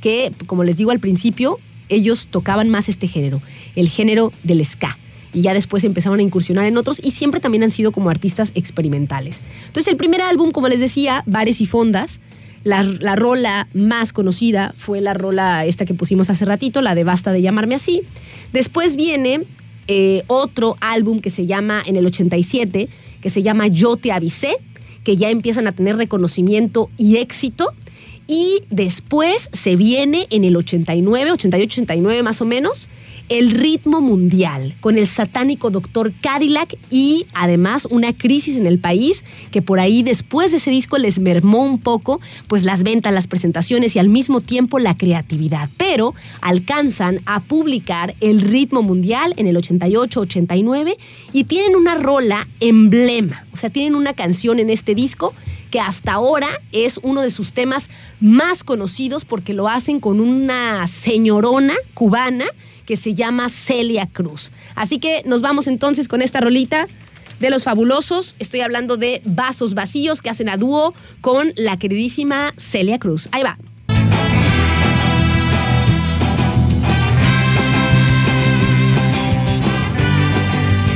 Que, 0.00 0.32
como 0.46 0.64
les 0.64 0.76
digo 0.76 0.90
al 0.90 1.00
principio, 1.00 1.58
ellos 1.88 2.28
tocaban 2.28 2.68
más 2.70 2.88
este 2.88 3.06
género, 3.06 3.40
el 3.76 3.88
género 3.88 4.32
del 4.42 4.64
ska 4.64 4.98
y 5.34 5.42
ya 5.42 5.54
después 5.54 5.84
empezaron 5.84 6.18
a 6.18 6.22
incursionar 6.22 6.66
en 6.66 6.76
otros 6.76 7.00
y 7.02 7.12
siempre 7.12 7.40
también 7.40 7.62
han 7.62 7.70
sido 7.70 7.92
como 7.92 8.10
artistas 8.10 8.52
experimentales. 8.54 9.40
Entonces 9.66 9.90
el 9.90 9.96
primer 9.96 10.20
álbum, 10.20 10.50
como 10.50 10.68
les 10.68 10.80
decía, 10.80 11.22
Bares 11.26 11.60
y 11.60 11.66
Fondas, 11.66 12.20
la, 12.64 13.16
rola 13.16 13.66
más 13.74 14.12
conocida 14.12 14.72
fue 14.76 15.00
la 15.00 15.14
rola 15.14 15.64
esta 15.64 15.84
que 15.84 15.94
pusimos 15.94 16.30
hace 16.30 16.44
ratito, 16.44 16.80
la 16.80 16.94
de 16.94 17.04
Basta 17.04 17.32
de 17.32 17.42
llamarme 17.42 17.74
así. 17.74 18.02
Después 18.52 18.94
viene 18.94 19.40
eh, 19.88 20.22
otro 20.28 20.76
álbum 20.80 21.20
que 21.20 21.30
se 21.30 21.46
llama 21.46 21.82
en 21.84 21.96
el 21.96 22.06
87, 22.06 22.88
que 23.20 23.30
se 23.30 23.42
llama 23.42 23.66
Yo 23.66 23.96
te 23.96 24.12
avisé, 24.12 24.56
que 25.04 25.16
ya 25.16 25.30
empiezan 25.30 25.66
a 25.66 25.72
tener 25.72 25.96
reconocimiento 25.96 26.90
y 26.96 27.16
éxito. 27.16 27.72
Y 28.26 28.62
después 28.70 29.50
se 29.52 29.76
viene 29.76 30.26
en 30.30 30.44
el 30.44 30.56
89, 30.56 31.32
88, 31.32 31.82
89 31.82 32.22
más 32.22 32.40
o 32.40 32.44
menos, 32.44 32.88
el 33.32 33.52
ritmo 33.52 34.02
mundial 34.02 34.74
con 34.80 34.98
el 34.98 35.06
satánico 35.06 35.70
doctor 35.70 36.12
Cadillac 36.20 36.76
y 36.90 37.24
además 37.32 37.86
una 37.86 38.12
crisis 38.12 38.58
en 38.58 38.66
el 38.66 38.78
país 38.78 39.24
que 39.50 39.62
por 39.62 39.80
ahí 39.80 40.02
después 40.02 40.50
de 40.50 40.58
ese 40.58 40.70
disco 40.70 40.98
les 40.98 41.18
mermó 41.18 41.64
un 41.64 41.78
poco 41.78 42.20
pues 42.46 42.64
las 42.64 42.82
ventas, 42.82 43.14
las 43.14 43.26
presentaciones 43.26 43.96
y 43.96 43.98
al 43.98 44.10
mismo 44.10 44.42
tiempo 44.42 44.78
la 44.78 44.98
creatividad. 44.98 45.70
Pero 45.78 46.14
alcanzan 46.42 47.20
a 47.24 47.40
publicar 47.40 48.14
el 48.20 48.42
ritmo 48.42 48.82
mundial 48.82 49.32
en 49.38 49.46
el 49.46 49.56
88-89 49.56 50.96
y 51.32 51.44
tienen 51.44 51.74
una 51.74 51.94
rola 51.94 52.46
emblema, 52.60 53.46
o 53.54 53.56
sea, 53.56 53.70
tienen 53.70 53.94
una 53.94 54.12
canción 54.12 54.58
en 54.58 54.68
este 54.68 54.94
disco 54.94 55.32
que 55.70 55.80
hasta 55.80 56.12
ahora 56.12 56.48
es 56.70 57.00
uno 57.02 57.22
de 57.22 57.30
sus 57.30 57.54
temas 57.54 57.88
más 58.20 58.62
conocidos 58.62 59.24
porque 59.24 59.54
lo 59.54 59.68
hacen 59.68 60.00
con 60.00 60.20
una 60.20 60.86
señorona 60.86 61.74
cubana 61.94 62.44
que 62.86 62.96
se 62.96 63.14
llama 63.14 63.48
Celia 63.48 64.06
Cruz. 64.06 64.52
Así 64.74 64.98
que 64.98 65.22
nos 65.24 65.40
vamos 65.40 65.66
entonces 65.66 66.08
con 66.08 66.22
esta 66.22 66.40
rolita 66.40 66.86
de 67.40 67.50
los 67.50 67.64
fabulosos. 67.64 68.36
Estoy 68.38 68.60
hablando 68.60 68.96
de 68.96 69.20
Vasos 69.24 69.74
Vacíos 69.74 70.22
que 70.22 70.30
hacen 70.30 70.48
a 70.48 70.56
dúo 70.56 70.94
con 71.20 71.52
la 71.56 71.76
queridísima 71.76 72.54
Celia 72.56 72.98
Cruz. 72.98 73.28
Ahí 73.32 73.42
va. 73.42 73.58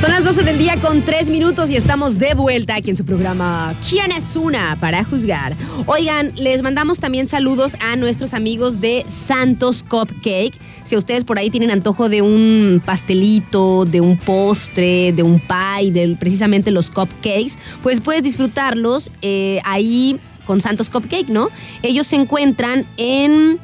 Son 0.01 0.11
las 0.11 0.25
12 0.25 0.45
del 0.45 0.59
día 0.59 0.77
con 0.77 1.03
3 1.03 1.31
minutos 1.31 1.69
y 1.69 1.77
estamos 1.77 2.19
de 2.19 2.35
vuelta 2.35 2.77
aquí 2.77 2.91
en 2.91 2.97
su 2.97 3.05
programa 3.05 3.75
¿Quién 3.89 4.13
es 4.13 4.37
una 4.37 4.77
para 4.79 5.03
juzgar? 5.03 5.57
Oigan, 5.87 6.33
les 6.37 6.63
mandamos 6.63 7.01
también 7.01 7.27
saludos 7.27 7.75
a 7.81 7.97
nuestros 7.97 8.33
amigos 8.35 8.81
de 8.81 9.05
Santos 9.09 9.83
Cupcake. 9.83 10.55
Si 10.87 10.97
ustedes 10.97 11.25
por 11.25 11.37
ahí 11.37 11.51
tienen 11.51 11.73
antojo 11.73 12.09
de 12.09 12.23
un 12.23 12.81
pastelito, 12.85 13.85
de 13.85 14.01
un 14.01 14.17
postre, 14.17 15.13
de 15.13 15.25
un 15.25 15.41
pie, 15.41 15.91
de 15.91 16.17
precisamente 16.17 16.71
los 16.71 16.91
cupcakes, 16.91 17.55
pues 17.83 18.01
puedes 18.01 18.23
disfrutarlos 18.23 19.11
eh, 19.21 19.61
ahí 19.65 20.21
con 20.47 20.61
Santos 20.61 20.89
Cupcake, 20.89 21.29
¿no? 21.29 21.49
Ellos 21.83 22.07
se 22.07 22.15
encuentran 22.15 22.87
en 22.99 23.59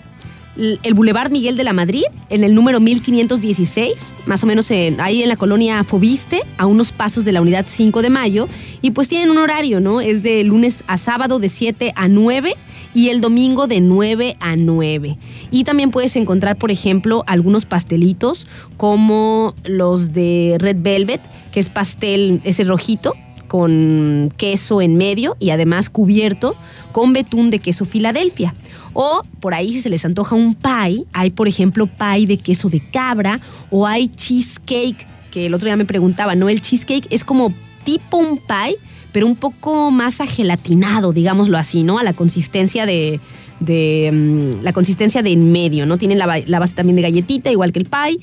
el 0.56 0.94
Boulevard 0.94 1.30
Miguel 1.30 1.56
de 1.56 1.64
la 1.64 1.72
Madrid, 1.72 2.02
en 2.28 2.42
el 2.42 2.56
número 2.56 2.80
1516, 2.80 4.16
más 4.26 4.42
o 4.42 4.46
menos 4.46 4.70
ahí 4.70 5.22
en 5.22 5.28
la 5.28 5.36
colonia 5.36 5.82
Fobiste, 5.84 6.42
a 6.58 6.66
unos 6.66 6.90
pasos 6.90 7.24
de 7.24 7.30
la 7.30 7.40
unidad 7.40 7.66
5 7.68 8.02
de 8.02 8.10
mayo. 8.10 8.48
Y 8.82 8.90
pues 8.90 9.08
tienen 9.08 9.30
un 9.30 9.38
horario, 9.38 9.80
¿no? 9.80 10.00
Es 10.00 10.24
de 10.24 10.42
lunes 10.42 10.82
a 10.88 10.96
sábado 10.96 11.38
de 11.38 11.48
7 11.48 11.92
a 11.94 12.08
9 12.08 12.56
y 12.94 13.08
el 13.08 13.20
domingo 13.20 13.66
de 13.66 13.80
9 13.80 14.36
a 14.40 14.56
9. 14.56 15.18
Y 15.50 15.64
también 15.64 15.90
puedes 15.90 16.16
encontrar, 16.16 16.56
por 16.56 16.70
ejemplo, 16.70 17.24
algunos 17.26 17.64
pastelitos 17.64 18.46
como 18.76 19.54
los 19.64 20.12
de 20.12 20.56
Red 20.58 20.78
Velvet, 20.80 21.20
que 21.52 21.60
es 21.60 21.68
pastel, 21.68 22.40
ese 22.44 22.64
rojito, 22.64 23.14
con 23.52 24.32
queso 24.38 24.80
en 24.80 24.96
medio 24.96 25.36
y 25.38 25.50
además 25.50 25.90
cubierto 25.90 26.56
con 26.90 27.12
betún 27.12 27.50
de 27.50 27.58
queso 27.58 27.84
Filadelfia. 27.84 28.54
O 28.94 29.22
por 29.40 29.52
ahí 29.52 29.74
si 29.74 29.82
se 29.82 29.90
les 29.90 30.06
antoja 30.06 30.34
un 30.34 30.54
pie, 30.54 31.04
hay 31.12 31.28
por 31.28 31.48
ejemplo 31.48 31.86
pie 31.86 32.26
de 32.26 32.38
queso 32.38 32.70
de 32.70 32.80
cabra 32.90 33.38
o 33.70 33.86
hay 33.86 34.08
cheesecake, 34.08 35.06
que 35.30 35.46
el 35.46 35.54
otro 35.54 35.66
día 35.66 35.76
me 35.76 35.84
preguntaba, 35.84 36.34
¿no? 36.34 36.48
El 36.48 36.62
cheesecake 36.62 37.06
es 37.10 37.24
como 37.24 37.52
tipo 37.84 38.16
un 38.16 38.38
pie, 38.38 38.78
pero 39.12 39.26
un 39.26 39.36
poco 39.36 39.90
más 39.90 40.20
agelatinado, 40.20 41.12
digámoslo 41.12 41.58
así, 41.58 41.82
¿no? 41.82 41.98
A 41.98 42.02
la 42.02 42.14
consistencia 42.14 42.86
de, 42.86 43.20
mm, 43.60 44.62
la 44.62 44.72
consistencia 44.72 45.22
de 45.22 45.30
en 45.30 45.52
medio, 45.52 45.86
¿no? 45.86 45.98
Tiene 45.98 46.14
la, 46.14 46.26
base 46.26 46.74
también 46.74 46.96
de 46.96 47.02
galletita, 47.02 47.50
igual 47.50 47.72
que 47.72 47.78
el 47.78 47.86
pie 47.86 48.18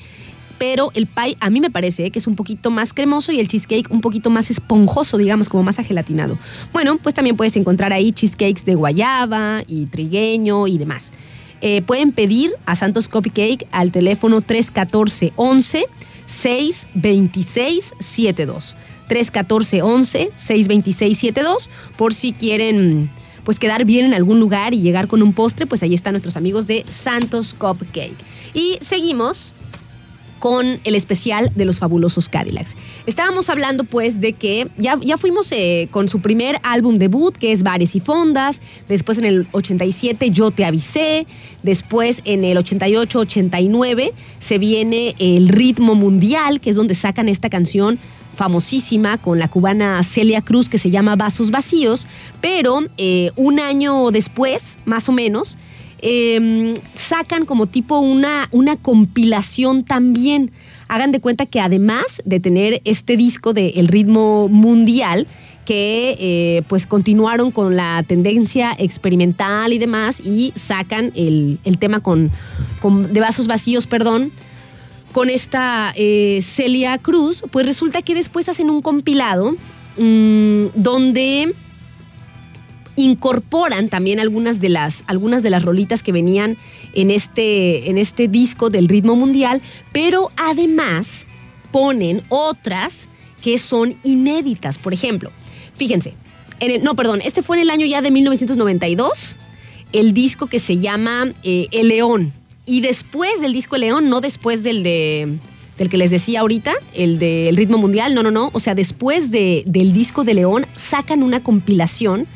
pero 0.58 0.90
el 0.92 1.06
pie 1.06 1.38
a 1.40 1.48
mí 1.48 1.58
me 1.58 1.70
parece 1.70 2.10
que 2.10 2.18
es 2.18 2.26
un 2.26 2.36
poquito 2.36 2.70
más 2.70 2.92
cremoso 2.92 3.32
y 3.32 3.40
el 3.40 3.48
cheesecake 3.48 3.90
un 3.90 4.02
poquito 4.02 4.28
más 4.28 4.50
esponjoso, 4.50 5.16
digamos, 5.16 5.48
como 5.48 5.62
más 5.62 5.78
agelatinado. 5.78 6.38
Bueno, 6.70 6.98
pues 6.98 7.14
también 7.14 7.34
puedes 7.34 7.56
encontrar 7.56 7.94
ahí 7.94 8.12
cheesecakes 8.12 8.66
de 8.66 8.74
guayaba 8.74 9.62
y 9.66 9.86
trigueño 9.86 10.66
y 10.66 10.76
demás. 10.76 11.12
Eh, 11.62 11.80
pueden 11.80 12.12
pedir 12.12 12.52
a 12.66 12.74
Santos 12.74 13.08
Copy 13.08 13.30
Cake 13.30 13.66
al 13.72 13.90
teléfono 13.90 14.42
314 14.42 15.32
11 15.36 15.86
626 16.26 17.94
72. 17.98 18.76
314 19.10 19.82
11 19.82 20.30
626 20.36 21.18
72 21.18 21.68
por 21.96 22.14
si 22.14 22.32
quieren 22.32 23.10
pues 23.42 23.58
quedar 23.58 23.84
bien 23.84 24.06
en 24.06 24.14
algún 24.14 24.38
lugar 24.38 24.72
y 24.72 24.82
llegar 24.82 25.08
con 25.08 25.22
un 25.22 25.32
postre, 25.32 25.66
pues 25.66 25.82
ahí 25.82 25.94
están 25.94 26.12
nuestros 26.12 26.36
amigos 26.36 26.68
de 26.68 26.84
Santos 26.88 27.52
Cupcake. 27.54 28.14
Y 28.54 28.78
seguimos 28.80 29.52
con 30.38 30.80
el 30.84 30.94
especial 30.94 31.50
de 31.56 31.64
los 31.64 31.78
fabulosos 31.80 32.28
Cadillacs. 32.28 32.76
Estábamos 33.06 33.50
hablando 33.50 33.84
pues 33.84 34.20
de 34.20 34.34
que 34.34 34.68
ya, 34.78 34.98
ya 35.02 35.18
fuimos 35.18 35.50
eh, 35.50 35.88
con 35.90 36.08
su 36.08 36.20
primer 36.20 36.58
álbum 36.62 36.98
debut, 36.98 37.36
que 37.36 37.50
es 37.50 37.64
Bares 37.64 37.96
y 37.96 38.00
Fondas, 38.00 38.60
después 38.88 39.18
en 39.18 39.24
el 39.24 39.48
87 39.52 40.30
Yo 40.30 40.52
te 40.52 40.64
avisé, 40.64 41.26
después 41.62 42.22
en 42.24 42.44
el 42.44 42.56
88-89 42.56 44.12
se 44.38 44.58
viene 44.58 45.16
el 45.18 45.48
ritmo 45.48 45.94
mundial, 45.94 46.60
que 46.60 46.70
es 46.70 46.76
donde 46.76 46.94
sacan 46.94 47.28
esta 47.28 47.50
canción 47.50 47.98
famosísima 48.40 49.18
con 49.18 49.38
la 49.38 49.48
cubana 49.48 50.02
Celia 50.02 50.40
Cruz 50.40 50.70
que 50.70 50.78
se 50.78 50.88
llama 50.88 51.14
Vasos 51.14 51.50
Vacíos, 51.50 52.06
pero 52.40 52.80
eh, 52.96 53.32
un 53.36 53.60
año 53.60 54.10
después, 54.10 54.78
más 54.86 55.10
o 55.10 55.12
menos, 55.12 55.58
Em, 56.02 56.74
sacan 56.94 57.44
como 57.44 57.66
tipo 57.66 57.98
una, 57.98 58.48
una 58.52 58.76
compilación 58.76 59.84
también. 59.84 60.50
Hagan 60.88 61.12
de 61.12 61.20
cuenta 61.20 61.46
que 61.46 61.60
además 61.60 62.22
de 62.24 62.40
tener 62.40 62.80
este 62.84 63.16
disco 63.16 63.52
de 63.52 63.70
El 63.76 63.88
ritmo 63.88 64.48
mundial, 64.48 65.26
que 65.66 66.16
eh, 66.18 66.62
pues 66.68 66.86
continuaron 66.86 67.50
con 67.50 67.76
la 67.76 68.02
tendencia 68.02 68.74
experimental 68.78 69.72
y 69.72 69.78
demás 69.78 70.20
y 70.24 70.52
sacan 70.56 71.12
el, 71.14 71.58
tema 71.78 72.00
con, 72.00 72.32
de 73.12 73.20
vasos 73.20 73.46
vacíos, 73.46 73.86
perdón, 73.86 74.32
con 75.12 75.30
esta 75.30 75.92
eh, 75.96 76.40
Celia 76.42 76.98
Cruz, 76.98 77.42
pues 77.50 77.66
resulta 77.66 78.02
que 78.02 78.14
después 78.14 78.48
hacen 78.48 78.70
un 78.70 78.82
compilado 78.82 79.56
mm, 79.98 80.66
donde 80.74 81.54
incorporan 82.96 83.88
también 83.88 84.20
algunas 84.20 84.60
de 84.60 84.68
las, 84.68 85.04
algunas 85.06 85.42
de 85.42 85.50
las 85.50 85.64
rolitas 85.64 86.02
que 86.02 86.12
venían 86.12 86.56
en 86.92 87.10
este, 87.10 87.88
en 87.88 87.98
este 87.98 88.28
disco 88.28 88.70
del 88.70 88.88
ritmo 88.88 89.16
mundial, 89.16 89.62
pero 89.92 90.30
además 90.36 91.26
ponen 91.70 92.22
otras 92.28 93.08
que 93.40 93.58
son 93.58 93.96
inéditas. 94.04 94.78
Por 94.78 94.92
ejemplo, 94.92 95.30
fíjense, 95.74 96.14
en 96.60 96.82
no, 96.82 96.94
perdón, 96.94 97.20
este 97.24 97.42
fue 97.42 97.56
en 97.56 97.62
el 97.62 97.70
año 97.70 97.86
ya 97.86 98.02
de 98.02 98.10
1992. 98.10 99.36
el 99.92 100.12
disco 100.12 100.46
que 100.46 100.60
se 100.60 100.78
llama 100.78 101.32
eh, 101.42 101.66
El 101.72 101.88
León. 101.88 102.32
Y 102.70 102.82
después 102.82 103.40
del 103.40 103.52
disco 103.52 103.74
El 103.74 103.80
León, 103.80 104.08
no 104.08 104.20
después 104.20 104.62
del 104.62 104.84
de 104.84 105.40
del 105.76 105.88
que 105.88 105.98
les 105.98 106.12
decía 106.12 106.38
ahorita, 106.40 106.72
el 106.94 107.18
del 107.18 107.56
ritmo 107.56 107.78
mundial, 107.78 108.14
no, 108.14 108.22
no, 108.22 108.30
no. 108.30 108.50
O 108.52 108.60
sea, 108.60 108.76
después 108.76 109.32
de, 109.32 109.64
del 109.66 109.92
disco 109.92 110.22
de 110.22 110.34
León, 110.34 110.66
sacan 110.76 111.24
una 111.24 111.42
compilación 111.42 112.28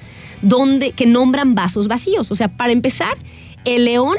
donde, 0.43 0.91
que 0.91 1.07
nombran 1.07 1.55
vasos 1.55 1.87
vacíos. 1.87 2.33
O 2.33 2.35
sea, 2.35 2.49
para 2.49 2.73
empezar, 2.73 3.17
el 3.65 3.85
León 3.85 4.17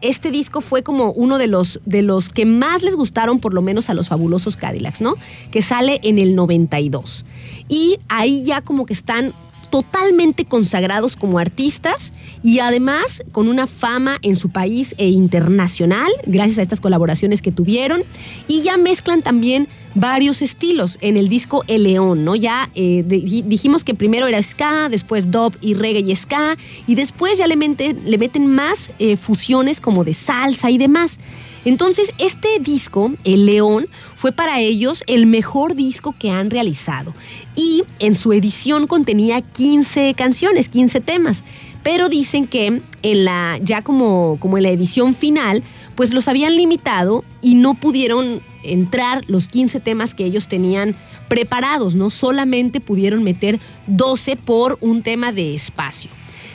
este 0.00 0.30
disco 0.30 0.62
fue 0.62 0.82
como 0.82 1.12
uno 1.12 1.36
de 1.36 1.46
los, 1.46 1.78
de 1.84 2.00
los 2.00 2.30
que 2.30 2.46
más 2.46 2.82
les 2.82 2.96
gustaron, 2.96 3.38
por 3.38 3.52
lo 3.52 3.60
menos 3.60 3.90
a 3.90 3.94
los 3.94 4.08
fabulosos 4.08 4.56
Cadillacs, 4.56 5.02
¿no? 5.02 5.14
Que 5.50 5.60
sale 5.60 6.00
en 6.04 6.18
el 6.18 6.34
92. 6.36 7.26
Y 7.68 7.98
ahí 8.08 8.44
ya 8.44 8.62
como 8.62 8.86
que 8.86 8.94
están 8.94 9.34
totalmente 9.74 10.44
consagrados 10.44 11.16
como 11.16 11.40
artistas 11.40 12.12
y 12.44 12.60
además 12.60 13.24
con 13.32 13.48
una 13.48 13.66
fama 13.66 14.18
en 14.22 14.36
su 14.36 14.50
país 14.50 14.94
e 14.98 15.08
internacional, 15.08 16.12
gracias 16.26 16.58
a 16.60 16.62
estas 16.62 16.80
colaboraciones 16.80 17.42
que 17.42 17.50
tuvieron. 17.50 18.04
Y 18.46 18.62
ya 18.62 18.76
mezclan 18.76 19.20
también 19.20 19.66
varios 19.96 20.42
estilos 20.42 20.96
en 21.00 21.16
el 21.16 21.28
disco 21.28 21.64
El 21.66 21.82
León, 21.82 22.24
¿no? 22.24 22.36
Ya 22.36 22.70
eh, 22.76 23.02
dijimos 23.04 23.82
que 23.82 23.96
primero 23.96 24.28
era 24.28 24.40
ska, 24.40 24.88
después 24.88 25.32
dub 25.32 25.56
y 25.60 25.74
reggae 25.74 26.08
y 26.08 26.14
ska, 26.14 26.56
y 26.86 26.94
después 26.94 27.38
ya 27.38 27.48
le, 27.48 27.56
meten 27.56 28.46
más 28.46 28.92
eh, 29.00 29.16
fusiones 29.16 29.80
como 29.80 30.04
de 30.04 30.14
salsa 30.14 30.70
y 30.70 30.78
demás. 30.78 31.18
Entonces, 31.64 32.12
este 32.18 32.60
disco, 32.60 33.12
El 33.24 33.46
León, 33.46 33.86
fue 34.16 34.32
para 34.32 34.60
ellos 34.60 35.02
el 35.06 35.26
mejor 35.26 35.74
disco 35.74 36.14
que 36.18 36.30
han 36.30 36.50
realizado. 36.50 37.12
Y 37.56 37.84
en 37.98 38.14
su 38.14 38.32
edición 38.32 38.86
contenía 38.86 39.40
15 39.40 40.14
canciones, 40.14 40.68
15 40.68 41.00
temas. 41.00 41.44
Pero 41.82 42.08
dicen 42.08 42.46
que 42.46 42.80
en 43.02 43.24
la, 43.24 43.58
ya 43.62 43.82
como, 43.82 44.38
como 44.40 44.56
en 44.56 44.62
la 44.64 44.70
edición 44.70 45.14
final, 45.14 45.62
pues 45.94 46.12
los 46.12 46.28
habían 46.28 46.56
limitado 46.56 47.24
y 47.42 47.56
no 47.56 47.74
pudieron 47.74 48.40
entrar 48.62 49.22
los 49.28 49.48
15 49.48 49.80
temas 49.80 50.14
que 50.14 50.24
ellos 50.24 50.48
tenían 50.48 50.96
preparados, 51.28 51.94
¿no? 51.94 52.10
Solamente 52.10 52.80
pudieron 52.80 53.22
meter 53.22 53.60
12 53.86 54.36
por 54.36 54.78
un 54.80 55.02
tema 55.02 55.32
de 55.32 55.54
espacio. 55.54 56.10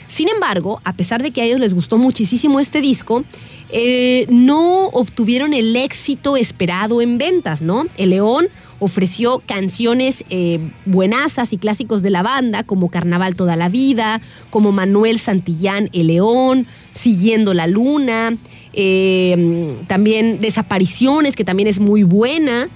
Sin 0.08 0.28
embargo, 0.28 0.80
a 0.84 0.92
pesar 0.92 1.22
de 1.22 1.30
que 1.30 1.40
a 1.40 1.44
ellos 1.44 1.60
les 1.60 1.72
gustó 1.72 1.96
muchísimo 1.96 2.58
este 2.58 2.80
disco, 2.80 3.22
eh, 3.70 4.26
no 4.28 4.86
obtuvieron 4.88 5.54
el 5.54 5.76
éxito 5.76 6.36
esperado 6.36 7.00
en 7.00 7.16
ventas, 7.18 7.62
¿no? 7.62 7.86
El 7.96 8.10
León 8.10 8.48
ofreció 8.80 9.42
canciones 9.46 10.24
eh, 10.30 10.58
buenazas 10.86 11.52
y 11.52 11.58
clásicos 11.58 12.02
de 12.02 12.10
la 12.10 12.22
banda, 12.22 12.64
como 12.64 12.90
Carnaval 12.90 13.36
Toda 13.36 13.54
la 13.54 13.68
Vida, 13.68 14.20
como 14.50 14.72
Manuel 14.72 15.18
Santillán 15.18 15.88
El 15.92 16.08
León, 16.08 16.66
Siguiendo 16.92 17.54
la 17.54 17.66
Luna, 17.66 18.36
eh, 18.72 19.76
también 19.86 20.40
Desapariciones, 20.40 21.36
que 21.36 21.44
también 21.44 21.68
es 21.68 21.78
muy 21.78 22.02
buena, 22.02 22.68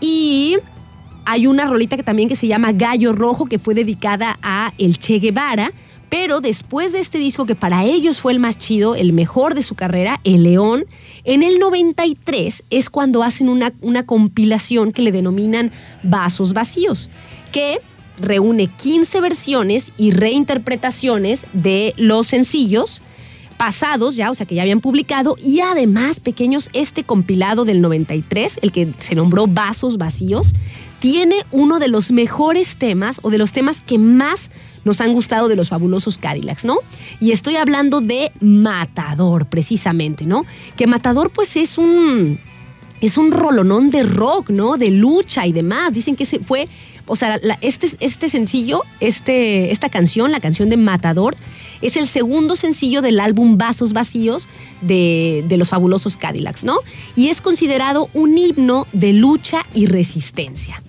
y 0.00 0.56
hay 1.24 1.46
una 1.46 1.66
rolita 1.66 1.96
que 1.96 2.02
también 2.02 2.28
que 2.28 2.36
se 2.36 2.48
llama 2.48 2.72
Gallo 2.72 3.12
Rojo, 3.12 3.46
que 3.46 3.58
fue 3.58 3.74
dedicada 3.74 4.38
a 4.42 4.72
El 4.78 4.98
Che 4.98 5.20
Guevara, 5.20 5.72
pero 6.08 6.40
después 6.40 6.92
de 6.92 7.00
este 7.00 7.18
disco, 7.18 7.46
que 7.46 7.54
para 7.54 7.84
ellos 7.84 8.20
fue 8.20 8.32
el 8.32 8.38
más 8.38 8.58
chido, 8.58 8.94
el 8.94 9.12
mejor 9.12 9.54
de 9.54 9.62
su 9.62 9.74
carrera, 9.74 10.20
El 10.24 10.42
León, 10.42 10.84
en 11.24 11.42
el 11.42 11.58
93 11.58 12.64
es 12.70 12.90
cuando 12.90 13.22
hacen 13.22 13.48
una, 13.48 13.72
una 13.80 14.04
compilación 14.04 14.92
que 14.92 15.02
le 15.02 15.12
denominan 15.12 15.70
Vasos 16.02 16.52
Vacíos, 16.52 17.10
que 17.52 17.78
reúne 18.18 18.66
15 18.68 19.20
versiones 19.20 19.92
y 19.96 20.10
reinterpretaciones 20.10 21.46
de 21.52 21.94
los 21.96 22.28
sencillos 22.28 23.02
pasados 23.56 24.16
ya, 24.16 24.30
o 24.30 24.34
sea 24.34 24.44
que 24.44 24.56
ya 24.56 24.62
habían 24.62 24.80
publicado, 24.80 25.36
y 25.40 25.60
además, 25.60 26.18
pequeños, 26.18 26.68
este 26.72 27.04
compilado 27.04 27.64
del 27.64 27.80
93, 27.80 28.58
el 28.60 28.72
que 28.72 28.92
se 28.98 29.14
nombró 29.14 29.46
Vasos 29.46 29.98
Vacíos, 29.98 30.52
tiene 31.02 31.44
uno 31.50 31.80
de 31.80 31.88
los 31.88 32.12
mejores 32.12 32.76
temas 32.76 33.18
o 33.22 33.30
de 33.30 33.36
los 33.36 33.50
temas 33.50 33.82
que 33.82 33.98
más 33.98 34.52
nos 34.84 35.00
han 35.00 35.12
gustado 35.12 35.48
de 35.48 35.56
los 35.56 35.70
fabulosos 35.70 36.16
Cadillacs, 36.16 36.64
¿no? 36.64 36.76
Y 37.18 37.32
estoy 37.32 37.56
hablando 37.56 38.00
de 38.00 38.30
Matador, 38.40 39.46
precisamente, 39.46 40.24
¿no? 40.26 40.46
Que 40.76 40.86
Matador, 40.86 41.30
pues 41.30 41.56
es 41.56 41.76
un. 41.76 42.38
Es 43.00 43.18
un 43.18 43.32
rolonón 43.32 43.90
de 43.90 44.04
rock, 44.04 44.50
¿no? 44.50 44.76
De 44.76 44.92
lucha 44.92 45.44
y 45.44 45.52
demás. 45.52 45.92
Dicen 45.92 46.14
que 46.14 46.22
ese 46.22 46.38
fue. 46.38 46.68
O 47.06 47.16
sea, 47.16 47.40
este, 47.62 47.88
este 47.98 48.28
sencillo, 48.28 48.82
este, 49.00 49.72
esta 49.72 49.88
canción, 49.88 50.30
la 50.30 50.38
canción 50.38 50.68
de 50.68 50.76
Matador, 50.76 51.34
es 51.80 51.96
el 51.96 52.06
segundo 52.06 52.54
sencillo 52.54 53.02
del 53.02 53.18
álbum 53.18 53.58
Vasos 53.58 53.92
Vacíos 53.92 54.46
de, 54.82 55.44
de, 55.48 55.56
los 55.56 55.70
fabulosos 55.70 56.16
Cadillacs, 56.16 56.62
¿no? 56.62 56.76
Y 57.16 57.30
es 57.30 57.40
considerado 57.40 58.08
un 58.14 58.38
himno 58.38 58.86
de 58.92 59.14
lucha 59.14 59.66
y 59.74 59.86
resistencia. 59.86 60.80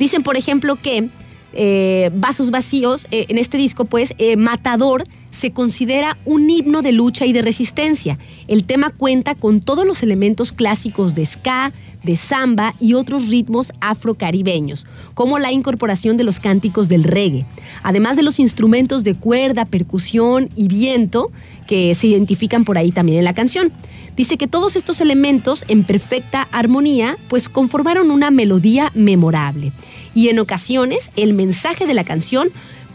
Dicen, 0.00 0.22
por 0.22 0.38
ejemplo, 0.38 0.76
que 0.76 1.10
eh, 1.52 2.10
Vasos 2.14 2.50
Vacíos, 2.50 3.06
eh, 3.10 3.26
en 3.28 3.36
este 3.36 3.58
disco, 3.58 3.84
pues, 3.84 4.14
eh, 4.16 4.36
Matador 4.36 5.04
se 5.30 5.52
considera 5.52 6.16
un 6.24 6.48
himno 6.48 6.82
de 6.82 6.92
lucha 6.92 7.26
y 7.26 7.32
de 7.32 7.42
resistencia. 7.42 8.18
El 8.48 8.64
tema 8.64 8.90
cuenta 8.90 9.34
con 9.34 9.60
todos 9.60 9.84
los 9.84 10.02
elementos 10.02 10.52
clásicos 10.52 11.14
de 11.14 11.26
ska, 11.26 11.72
de 12.02 12.16
samba 12.16 12.74
y 12.80 12.94
otros 12.94 13.28
ritmos 13.28 13.72
afrocaribeños, 13.80 14.86
como 15.14 15.38
la 15.38 15.52
incorporación 15.52 16.16
de 16.16 16.24
los 16.24 16.40
cánticos 16.40 16.88
del 16.88 17.04
reggae, 17.04 17.44
además 17.82 18.16
de 18.16 18.22
los 18.22 18.40
instrumentos 18.40 19.04
de 19.04 19.14
cuerda, 19.14 19.66
percusión 19.66 20.48
y 20.56 20.66
viento 20.66 21.30
que 21.66 21.94
se 21.94 22.08
identifican 22.08 22.64
por 22.64 22.78
ahí 22.78 22.90
también 22.90 23.18
en 23.18 23.24
la 23.24 23.34
canción. 23.34 23.70
Dice 24.16 24.36
que 24.36 24.48
todos 24.48 24.74
estos 24.76 25.00
elementos 25.00 25.64
en 25.68 25.84
perfecta 25.84 26.48
armonía 26.50 27.16
pues 27.28 27.48
conformaron 27.48 28.10
una 28.10 28.30
melodía 28.30 28.90
memorable 28.94 29.72
y 30.20 30.28
en 30.28 30.38
ocasiones 30.38 31.10
el 31.16 31.32
mensaje 31.32 31.86
de 31.86 31.94
la 31.94 32.04
canción 32.04 32.50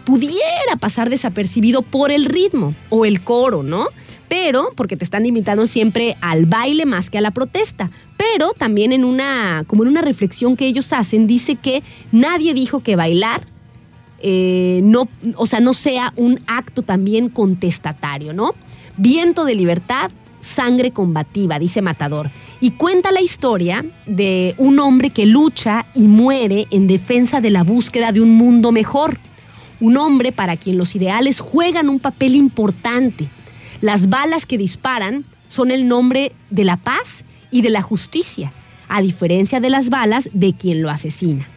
pudiera 0.06 0.76
pasar 0.80 1.10
desapercibido 1.10 1.82
por 1.82 2.12
el 2.12 2.26
ritmo 2.26 2.76
o 2.92 3.04
el 3.04 3.22
coro, 3.22 3.64
¿no? 3.64 3.88
Pero, 4.28 4.70
porque 4.76 4.96
te 4.96 5.04
están 5.04 5.26
invitando 5.26 5.66
siempre 5.66 6.18
al 6.22 6.46
baile 6.46 6.86
más 6.86 7.10
que 7.10 7.18
a 7.18 7.22
la 7.22 7.32
protesta. 7.32 7.90
Pero 8.16 8.54
también 8.54 8.92
en 8.92 9.04
una, 9.04 9.64
como 9.66 9.82
en 9.82 9.90
una 9.90 10.04
reflexión 10.04 10.56
que 10.56 10.68
ellos 10.68 10.94
hacen, 10.94 11.26
dice 11.26 11.56
que 11.56 11.82
nadie 12.12 12.54
dijo 12.54 12.82
que 12.82 12.96
bailar 12.96 13.48
eh, 14.20 14.82
no, 14.84 15.08
o 15.36 15.48
sea, 15.48 15.62
no 15.62 15.74
sea 15.74 16.14
un 16.18 16.40
acto 16.46 16.84
también 16.84 17.30
contestatario, 17.30 18.34
¿no? 18.34 18.54
Viento 18.98 19.46
de 19.46 19.56
libertad, 19.56 20.12
sangre 20.46 20.92
combativa, 20.92 21.60
dice 21.60 21.82
Matador 21.82 22.30
y 22.62 22.72
cuenta 22.72 23.12
la 23.12 23.22
historia 23.22 23.86
de 24.06 24.56
un 24.58 24.80
hombre 24.80 25.10
que 25.10 25.26
lucha 25.26 25.86
y 25.94 26.08
muere 26.08 26.68
en 26.72 26.88
defensa 26.88 27.42
de 27.42 27.50
la 27.50 27.64
búsqueda 27.64 28.12
de 28.12 28.22
un 28.22 28.36
mundo 28.36 28.72
mejor. 28.72 29.20
Un 29.80 29.98
hombre 29.98 30.32
para 30.32 30.56
quien 30.56 30.78
los 30.78 30.96
ideales 30.96 31.40
juegan 31.40 31.90
un 31.90 32.00
papel 32.00 32.36
importante. 32.36 33.28
Las 33.82 34.10
balas 34.10 34.46
que 34.46 34.58
disparan 34.58 35.26
son 35.50 35.72
el 35.72 35.88
nombre 35.88 36.32
de 36.50 36.64
la 36.64 36.78
paz 36.78 37.26
y 37.52 37.62
de 37.62 37.70
la 37.70 37.82
justicia, 37.82 38.52
a 38.88 39.02
diferencia 39.02 39.60
de 39.60 39.70
las 39.70 39.90
balas 39.90 40.30
de 40.34 40.54
quien 40.54 40.82
lo 40.82 40.90
asesina. 40.90 41.48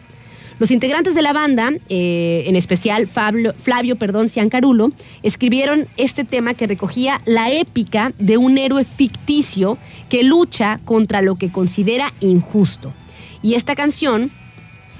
Los 0.59 0.71
integrantes 0.71 1.15
de 1.15 1.21
la 1.21 1.31
banda, 1.31 1.71
eh, 1.87 2.43
en 2.45 2.57
especial 2.57 3.07
Flavio 3.07 3.95
perdón, 3.95 4.27
Ciancarulo, 4.27 4.91
escribieron 5.23 5.87
este 5.95 6.25
tema 6.25 6.53
que 6.53 6.67
recogía 6.67 7.21
la 7.25 7.49
épica 7.49 8.11
de 8.19 8.35
un 8.35 8.57
héroe 8.57 8.83
ficticio 8.83 9.77
que 10.09 10.23
lucha 10.23 10.81
contra 10.83 11.21
lo 11.21 11.35
que 11.35 11.49
considera 11.49 12.13
injusto. 12.19 12.93
Y 13.41 13.53
esta 13.53 13.73
canción 13.73 14.31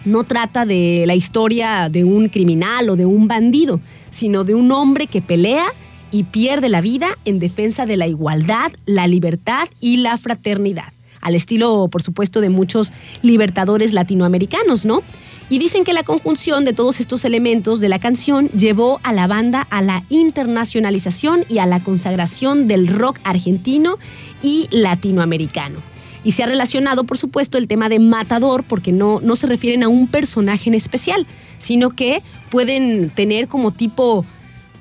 no 0.06 0.24
trata 0.24 0.66
de 0.66 1.04
la 1.06 1.16
historia 1.16 1.90
de 1.90 2.06
un 2.06 2.30
criminal 2.30 2.90
o 2.90 2.96
de 2.96 3.06
un 3.06 3.28
bandido, 3.28 3.82
sino 4.12 4.46
de 4.46 4.56
un 4.56 4.72
hombre 4.72 5.08
que 5.08 5.22
pelea 5.22 5.66
y 6.10 6.24
pierde 6.24 6.70
la 6.70 6.80
vida 6.80 7.18
en 7.26 7.40
defensa 7.40 7.86
de 7.86 7.98
la 7.98 8.08
igualdad, 8.08 8.72
la 8.86 9.08
libertad 9.08 9.68
y 9.82 9.98
la 9.98 10.18
fraternidad, 10.18 10.94
al 11.20 11.36
estilo, 11.36 11.90
por 11.92 12.02
supuesto, 12.02 12.40
de 12.40 12.50
muchos 12.50 12.94
libertadores 13.22 13.92
latinoamericanos, 13.92 14.86
¿no? 14.86 15.04
Y 15.52 15.58
dicen 15.58 15.84
que 15.84 15.94
la 15.94 16.04
conjunción 16.04 16.64
de 16.64 16.74
todos 16.74 17.00
estos 17.00 17.26
elementos 17.26 17.80
de 17.80 17.90
la 17.90 17.98
canción 17.98 18.50
llevó 18.50 19.00
a 19.02 19.14
la 19.14 19.26
banda 19.26 19.66
a 19.72 19.82
la 19.82 20.04
internacionalización 20.10 21.44
y 21.50 21.58
a 21.58 21.66
la 21.66 21.80
consagración 21.80 22.68
del 22.68 22.88
rock 22.88 23.20
argentino 23.24 23.98
y 24.44 24.68
latinoamericano. 24.70 25.80
Y 26.24 26.34
se 26.34 26.44
ha 26.44 26.48
relacionado, 26.48 27.06
por 27.06 27.18
supuesto, 27.18 27.58
el 27.58 27.68
tema 27.68 27.90
de 27.90 27.98
matador, 28.00 28.64
porque 28.64 28.92
no, 28.92 29.22
no 29.22 29.36
se 29.36 29.48
refieren 29.48 29.84
a 29.84 29.88
un 29.88 30.08
personaje 30.08 30.70
en 30.70 30.76
especial, 30.76 31.26
sino 31.58 31.92
que 31.92 32.22
pueden 32.52 33.10
tener 33.10 33.48
como 33.48 33.72
tipo, 33.72 34.26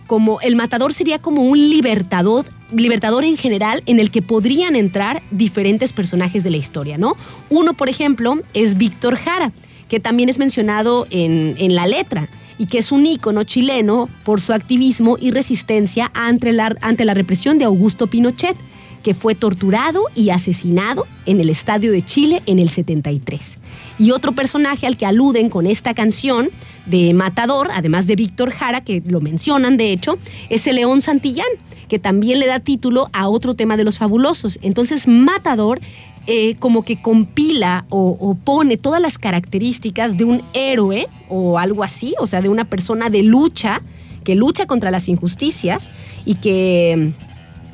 como 0.06 0.40
el 0.42 0.54
matador 0.54 0.92
sería 0.92 1.18
como 1.18 1.44
un 1.44 1.58
libertador, 1.58 2.44
libertador 2.74 3.24
en 3.24 3.38
general 3.38 3.82
en 3.86 4.00
el 4.00 4.10
que 4.10 4.20
podrían 4.20 4.76
entrar 4.76 5.22
diferentes 5.30 5.94
personajes 5.94 6.44
de 6.44 6.50
la 6.50 6.58
historia, 6.58 6.98
¿no? 6.98 7.16
Uno, 7.48 7.72
por 7.72 7.88
ejemplo, 7.88 8.36
es 8.52 8.76
Víctor 8.76 9.16
Jara 9.16 9.52
que 9.88 10.00
también 10.00 10.28
es 10.28 10.38
mencionado 10.38 11.06
en, 11.10 11.74
la 11.74 11.86
letra 11.86 12.28
y 12.58 12.66
que 12.66 12.78
es 12.78 12.92
un 12.92 13.06
ícono 13.06 13.44
chileno 13.44 14.08
por 14.24 14.40
su 14.40 14.52
activismo 14.52 15.16
y 15.20 15.30
resistencia 15.30 16.10
ante 16.14 16.52
la, 16.52 16.76
ante 16.80 17.04
la 17.04 17.14
represión 17.14 17.58
de 17.58 17.64
Augusto 17.64 18.08
Pinochet, 18.08 18.56
que 19.02 19.14
fue 19.14 19.34
torturado 19.34 20.02
y 20.14 20.30
asesinado 20.30 21.06
en 21.24 21.40
el 21.40 21.50
Estadio 21.50 21.92
de 21.92 22.02
Chile 22.02 22.42
en 22.46 22.58
el 22.58 22.68
73. 22.68 23.58
Y 23.98 24.10
otro 24.10 24.32
personaje 24.32 24.86
al 24.86 24.96
que 24.96 25.06
aluden 25.06 25.50
con 25.50 25.66
esta 25.66 25.94
canción 25.94 26.50
de 26.86 27.14
Matador, 27.14 27.70
además 27.72 28.06
de 28.06 28.16
Víctor 28.16 28.50
Jara, 28.50 28.82
que 28.82 29.02
lo 29.06 29.20
mencionan 29.20 29.76
de 29.76 29.92
hecho, 29.92 30.18
es 30.48 30.66
el 30.66 30.76
León 30.76 31.00
Santillán, 31.00 31.46
que 31.88 31.98
también 31.98 32.38
le 32.38 32.46
da 32.46 32.60
título 32.60 33.08
a 33.12 33.28
otro 33.28 33.54
tema 33.54 33.76
de 33.76 33.84
los 33.84 33.98
fabulosos. 33.98 34.58
Entonces, 34.62 35.06
Matador 35.06 35.80
eh, 36.30 36.56
como 36.58 36.82
que 36.82 37.00
compila 37.00 37.86
o, 37.88 38.36
pone 38.44 38.76
todas 38.76 39.00
las 39.00 39.16
características 39.16 40.18
de 40.18 40.24
un 40.24 40.42
héroe 40.52 41.08
o 41.30 41.58
algo 41.58 41.82
así, 41.82 42.14
o 42.20 42.26
sea, 42.26 42.42
de 42.42 42.50
una 42.50 42.66
persona 42.66 43.08
de 43.08 43.22
lucha, 43.22 43.80
que 44.24 44.34
lucha 44.34 44.66
contra 44.66 44.90
las 44.90 45.08
injusticias 45.08 45.88
y 46.26 46.34
que 46.34 47.14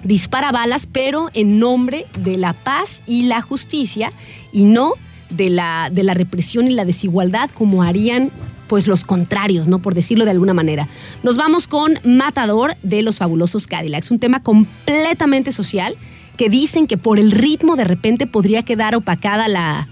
mm, 0.05 0.07
dispara 0.07 0.53
balas, 0.53 0.87
pero 0.87 1.31
en 1.35 1.59
nombre 1.59 2.07
de 2.17 2.37
la 2.37 2.53
paz 2.53 3.03
y 3.09 3.25
la 3.25 3.43
justicia 3.43 4.13
y 4.53 4.67
no 4.67 4.93
de 5.31 5.51
la, 5.51 5.91
de 5.91 6.05
la 6.05 6.15
represión 6.15 6.69
y 6.69 6.75
la 6.75 6.85
desigualdad 6.85 7.51
como 7.51 7.83
harían 7.83 8.31
pues 8.69 8.87
los 8.87 9.05
contrarios, 9.05 9.67
¿no? 9.67 9.81
Por 9.81 9.97
decirlo 9.97 10.25
de 10.25 10.31
alguna 10.31 10.55
manera. 10.55 10.87
Nos 11.25 11.37
vamos 11.37 11.67
con 11.67 11.99
Matador 12.05 12.77
de 12.85 13.03
los 13.03 13.19
fabulosos 13.19 13.67
Cadillacs, 13.67 14.13
un 14.13 14.21
tema 14.21 14.45
completamente 14.45 15.51
social 15.51 15.97
que 16.37 16.49
dicen 16.49 16.87
que 16.87 16.97
por 16.97 17.19
el 17.19 17.31
ritmo 17.31 17.77
de 17.77 17.85
repente 17.85 18.27
podría 18.27 18.63
quedar 18.63 18.95
opacada 18.95 19.49
la, 19.49 19.89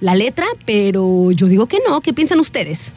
la 0.00 0.14
letra, 0.14 0.46
pero 0.64 1.30
yo 1.32 1.46
digo 1.46 1.66
que 1.66 1.78
no. 1.86 2.00
¿Qué 2.00 2.12
piensan 2.12 2.40
ustedes? 2.40 2.92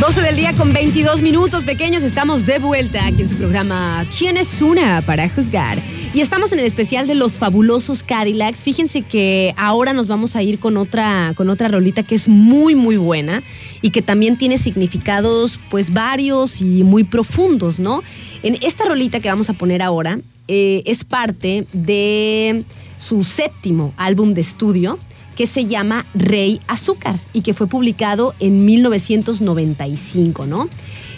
12 0.00 0.22
del 0.22 0.34
día 0.34 0.52
con 0.54 0.72
22 0.72 1.22
minutos 1.22 1.62
pequeños, 1.62 2.02
estamos 2.02 2.44
de 2.44 2.58
vuelta 2.58 3.06
aquí 3.06 3.22
en 3.22 3.28
su 3.28 3.36
programa 3.36 4.04
¿Quién 4.18 4.38
es 4.38 4.60
una 4.60 5.02
para 5.02 5.28
juzgar? 5.28 5.78
Y 6.12 6.22
estamos 6.22 6.52
en 6.52 6.58
el 6.58 6.64
especial 6.64 7.06
de 7.06 7.14
los 7.14 7.38
fabulosos 7.38 8.02
Cadillacs. 8.02 8.64
Fíjense 8.64 9.02
que 9.02 9.54
ahora 9.56 9.92
nos 9.92 10.08
vamos 10.08 10.34
a 10.34 10.42
ir 10.42 10.58
con 10.58 10.76
otra, 10.76 11.32
con 11.36 11.48
otra 11.50 11.68
rolita 11.68 12.02
que 12.02 12.16
es 12.16 12.26
muy, 12.26 12.74
muy 12.74 12.96
buena 12.96 13.44
y 13.80 13.90
que 13.90 14.02
también 14.02 14.36
tiene 14.36 14.58
significados 14.58 15.60
pues 15.70 15.92
varios 15.92 16.60
y 16.60 16.82
muy 16.82 17.04
profundos, 17.04 17.78
¿no? 17.78 18.02
En 18.42 18.58
esta 18.60 18.86
rolita 18.86 19.20
que 19.20 19.28
vamos 19.28 19.50
a 19.50 19.52
poner 19.52 19.82
ahora 19.82 20.18
eh, 20.48 20.82
es 20.84 21.04
parte 21.04 21.64
de 21.72 22.64
su 22.98 23.22
séptimo 23.22 23.94
álbum 23.96 24.34
de 24.34 24.40
estudio 24.40 24.98
que 25.36 25.46
se 25.46 25.66
llama 25.66 26.06
Rey 26.12 26.60
Azúcar 26.66 27.20
y 27.32 27.42
que 27.42 27.54
fue 27.54 27.68
publicado 27.68 28.34
en 28.40 28.64
1995, 28.64 30.44
¿no? 30.44 30.68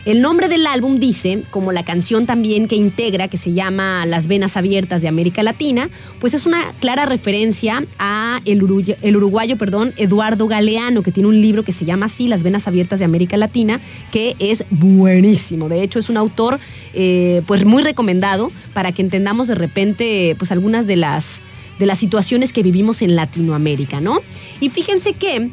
El 0.05 0.21
nombre 0.21 0.49
del 0.49 0.67
álbum 0.67 0.99
dice, 0.99 1.45
como 1.51 1.71
la 1.71 1.85
canción 1.85 2.27
también 2.27 2.67
que 2.67 2.75
integra, 2.75 3.29
que 3.29 3.37
se 3.37 3.53
llama 3.53 4.05
Las 4.05 4.27
Venas 4.27 4.57
Abiertas 4.57 5.01
de 5.01 5.07
América 5.07 5.45
Latina, 5.45 5.89
pues 6.19 6.35
es 6.35 6.45
una 6.45 6.73
clara 6.81 7.07
referencia 7.07 7.85
a 8.01 8.41
el, 8.45 8.65
uruguayo, 8.65 9.57
perdón, 9.57 9.93
Eduardo 9.97 10.49
Galeano, 10.49 11.05
que 11.05 11.13
tiene 11.13 11.29
un 11.29 11.41
libro 11.41 11.63
que 11.63 11.71
se 11.71 11.85
llama 11.85 12.07
así, 12.07 12.27
Las 12.27 12.43
Venas 12.43 12.67
Abiertas 12.67 12.99
de 12.99 13.05
América 13.05 13.37
Latina, 13.37 13.81
que 14.11 14.35
es 14.41 14.65
buenísimo. 14.71 15.69
De 15.69 15.85
hecho, 15.85 16.01
es 16.01 16.09
un 16.09 16.17
autor 16.17 16.59
eh, 16.95 17.43
pues 17.47 17.65
muy 17.65 17.85
recomendado 17.85 18.51
para 18.75 18.91
que 18.91 19.03
entendamos 19.03 19.47
de 19.47 19.55
repente 19.55 20.35
pues 20.37 20.51
algunas 20.51 20.89
de 20.89 20.97
las, 20.97 21.41
de 21.79 21.87
las 21.87 22.01
situaciones 22.01 22.53
que 22.53 22.65
vivimos 22.65 23.03
en 23.03 23.15
Latinoamérica, 23.15 24.01
¿no? 24.01 24.19
Y 24.61 24.69
fíjense 24.69 25.13
que 25.13 25.49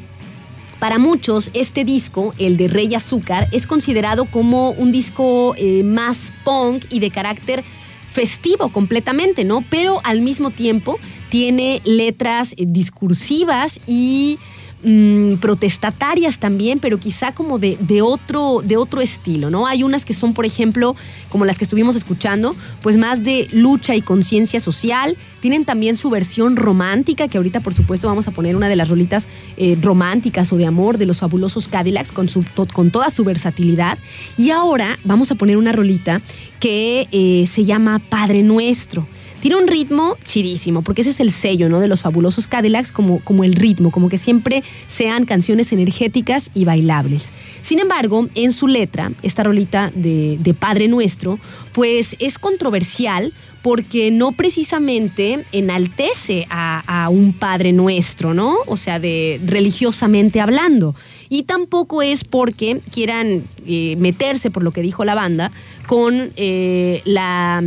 para 0.80 0.98
muchos, 0.98 1.52
este 1.54 1.84
disco, 1.84 2.34
el 2.38 2.56
de 2.56 2.70
Rey 2.70 2.96
Azúcar, 2.96 3.48
es 3.52 3.68
considerado 3.68 4.26
como 4.26 4.72
un 4.72 4.92
disco 4.92 5.54
eh, 5.58 5.84
más 5.84 6.32
punk 6.46 6.86
y 6.90 7.00
de 7.00 7.12
carácter 7.12 7.64
festivo 8.12 8.70
completamente, 8.70 9.44
¿no? 9.44 9.64
Pero 9.70 10.00
al 10.04 10.22
mismo 10.22 10.52
tiempo 10.52 10.98
tiene 11.30 11.82
letras 11.84 12.54
eh, 12.54 12.66
discursivas 12.66 13.82
y 13.86 14.40
Mm, 14.82 15.34
protestatarias 15.42 16.40
también, 16.40 16.80
pero 16.80 17.02
quizá 17.02 17.34
como 17.34 17.60
de, 17.60 17.78
de, 17.82 18.02
otro, 18.02 18.62
de 18.64 18.78
otro 18.78 19.02
estilo, 19.02 19.50
¿no? 19.50 19.68
Hay 19.68 19.84
unas 19.84 20.06
que 20.06 20.14
son, 20.14 20.34
por 20.34 20.46
ejemplo, 20.46 20.96
como 21.28 21.44
las 21.44 21.58
que 21.58 21.66
estuvimos 21.66 21.98
escuchando, 21.98 22.56
pues 22.82 22.96
más 22.96 23.26
de 23.26 23.50
lucha 23.52 23.98
y 23.98 24.02
conciencia 24.02 24.62
social. 24.62 25.18
Tienen 25.42 25.66
también 25.66 25.98
su 25.98 26.10
versión 26.10 26.56
romántica, 26.56 27.28
que 27.28 27.36
ahorita 27.36 27.60
por 27.60 27.74
supuesto 27.74 28.08
vamos 28.08 28.30
a 28.30 28.32
poner 28.32 28.56
una 28.56 28.70
de 28.70 28.78
las 28.78 28.88
rolitas 28.88 29.28
eh, 29.58 29.78
románticas 29.82 30.54
o 30.54 30.56
de 30.56 30.66
amor 30.66 30.98
de 30.98 31.08
los 31.08 31.20
fabulosos 31.20 31.68
Cadillacs 31.68 32.14
con, 32.14 32.30
su, 32.30 32.46
con 32.72 32.90
toda 32.90 33.10
su 33.10 33.26
versatilidad. 33.26 33.98
Y 34.38 34.52
ahora 34.52 34.98
vamos 35.04 35.30
a 35.30 35.36
poner 35.36 35.58
una 35.58 35.74
rolita 35.74 36.22
que 36.62 37.10
eh, 37.12 37.46
se 37.48 37.66
llama 37.66 38.00
Padre 38.00 38.44
Nuestro. 38.44 39.06
Tiene 39.42 39.56
un 39.56 39.68
ritmo 39.68 40.18
chidísimo, 40.26 40.82
porque 40.82 41.02
ese 41.02 41.12
es 41.12 41.20
el 41.22 41.32
sello, 41.32 41.70
¿no? 41.70 41.80
De 41.80 41.88
los 41.88 42.02
fabulosos 42.02 42.48
Cadillacs, 42.48 42.92
como, 42.92 43.20
como 43.20 43.44
el 43.44 43.56
ritmo, 43.56 43.90
como 43.90 44.10
que 44.10 44.18
siempre 44.18 44.64
sean 44.88 45.26
canciones 45.26 45.72
energéticas 45.72 46.52
y 46.54 46.66
bailables. 46.66 47.30
Sin 47.62 47.80
embargo, 47.80 48.28
en 48.36 48.52
su 48.52 48.68
letra, 48.68 49.12
esta 49.22 49.44
rolita 49.44 49.92
de, 49.96 50.56
Padre 50.60 50.88
Nuestro, 50.88 51.40
pues 51.74 52.16
es 52.20 52.38
controversial 52.38 53.34
porque 53.62 54.12
no 54.12 54.32
precisamente 54.32 55.46
enaltece 55.52 56.46
a, 56.50 57.08
un 57.12 57.34
Padre 57.34 57.72
Nuestro, 57.72 58.34
¿no? 58.34 58.58
O 58.68 58.76
sea, 58.76 59.00
de 59.00 59.40
religiosamente 59.46 60.42
hablando. 60.42 60.96
Y 61.30 61.44
tampoco 61.44 62.02
es 62.02 62.24
porque 62.24 62.82
quieran 62.92 63.44
eh, 63.66 63.96
meterse, 63.98 64.52
por 64.52 64.64
lo 64.64 64.72
que 64.72 64.82
dijo 64.82 65.06
la 65.06 65.16
banda, 65.16 65.52
con 65.88 66.32
eh, 66.36 67.02
la 67.06 67.62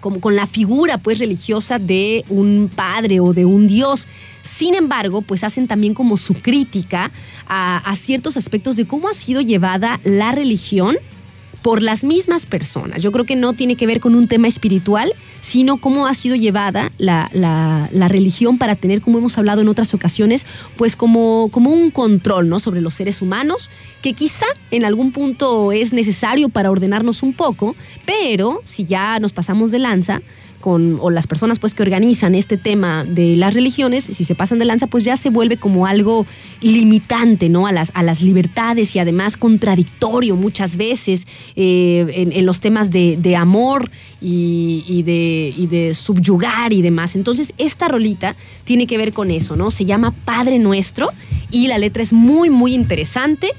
como 0.00 0.20
con 0.20 0.36
la 0.36 0.46
figura 0.46 0.98
pues 0.98 1.18
religiosa 1.18 1.78
de 1.78 2.24
un 2.28 2.70
padre 2.74 3.20
o 3.20 3.32
de 3.32 3.44
un 3.44 3.68
dios. 3.68 4.06
Sin 4.42 4.74
embargo, 4.74 5.22
pues 5.22 5.44
hacen 5.44 5.66
también 5.68 5.94
como 5.94 6.16
su 6.16 6.34
crítica 6.34 7.10
a, 7.46 7.78
a 7.78 7.96
ciertos 7.96 8.36
aspectos 8.36 8.76
de 8.76 8.86
cómo 8.86 9.08
ha 9.08 9.14
sido 9.14 9.40
llevada 9.40 10.00
la 10.04 10.32
religión 10.32 10.96
por 11.68 11.82
las 11.82 12.02
mismas 12.02 12.46
personas. 12.46 13.02
Yo 13.02 13.12
creo 13.12 13.26
que 13.26 13.36
no 13.36 13.52
tiene 13.52 13.76
que 13.76 13.86
ver 13.86 14.00
con 14.00 14.14
un 14.14 14.26
tema 14.26 14.48
espiritual, 14.48 15.12
sino 15.42 15.76
cómo 15.76 16.06
ha 16.06 16.14
sido 16.14 16.34
llevada 16.34 16.92
la, 16.96 17.28
religión 17.92 18.56
para 18.56 18.74
tener, 18.74 19.02
como 19.02 19.18
hemos 19.18 19.36
hablado 19.36 19.60
en 19.60 19.68
otras 19.68 19.92
ocasiones, 19.92 20.46
pues 20.78 20.96
como, 20.96 21.50
como 21.52 21.68
un 21.68 21.90
control 21.90 22.48
¿no? 22.48 22.58
sobre 22.58 22.80
los 22.80 22.94
seres 22.94 23.20
humanos, 23.20 23.70
que 24.00 24.14
quizá 24.14 24.46
en 24.70 24.86
algún 24.86 25.12
punto 25.12 25.70
es 25.70 25.92
necesario 25.92 26.48
para 26.48 26.70
ordenarnos 26.70 27.22
un 27.22 27.34
poco, 27.34 27.76
pero 28.06 28.62
si 28.64 28.86
ya 28.86 29.20
nos 29.20 29.34
pasamos 29.34 29.70
de 29.70 29.78
lanza, 29.78 30.22
con, 30.60 30.98
o 31.00 31.10
las 31.10 31.26
personas 31.26 31.58
pues 31.58 31.74
que 31.74 31.82
organizan 31.82 32.34
este 32.34 32.56
tema 32.56 33.04
de 33.04 33.36
las 33.36 33.54
religiones, 33.54 34.04
si 34.04 34.24
se 34.24 34.34
pasan 34.34 34.58
de 34.58 34.64
lanza, 34.64 34.86
pues 34.86 35.04
ya 35.04 35.16
se 35.16 35.30
vuelve 35.30 35.56
como 35.56 35.86
algo 35.86 36.26
limitante, 36.60 37.48
¿no? 37.48 37.66
A 37.66 37.72
las, 37.72 37.90
a 37.94 38.02
las 38.02 38.20
libertades 38.22 38.94
y 38.96 38.98
además 38.98 39.36
contradictorio 39.36 40.36
muchas 40.36 40.76
veces 40.76 41.26
eh, 41.56 42.30
en, 42.32 42.46
los 42.46 42.60
temas 42.60 42.90
de, 42.90 43.36
amor 43.36 43.90
y, 44.20 45.02
de, 45.02 45.54
y 45.56 45.66
de 45.66 45.94
subyugar 45.94 46.72
y 46.72 46.82
demás. 46.82 47.14
Entonces, 47.14 47.52
esta 47.58 47.88
rolita 47.88 48.36
tiene 48.64 48.86
que 48.86 48.98
ver 48.98 49.12
con 49.12 49.30
eso, 49.30 49.56
¿no? 49.56 49.70
Se 49.70 49.84
llama 49.84 50.12
Padre 50.24 50.58
Nuestro 50.58 51.10
y 51.50 51.68
la 51.68 51.78
letra 51.78 52.02
es 52.02 52.12
muy, 52.12 52.50
muy 52.50 52.74
interesante 52.74 53.52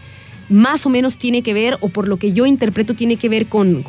más 0.49 0.85
o 0.85 0.89
menos 0.89 1.17
tiene 1.17 1.41
que 1.41 1.53
ver, 1.53 1.77
o 1.81 1.89
por 1.89 2.07
lo 2.07 2.17
que 2.17 2.33
yo 2.33 2.45
interpreto, 2.45 2.93
tiene 2.93 3.17
que 3.17 3.29
ver 3.29 3.45
con, 3.45 3.83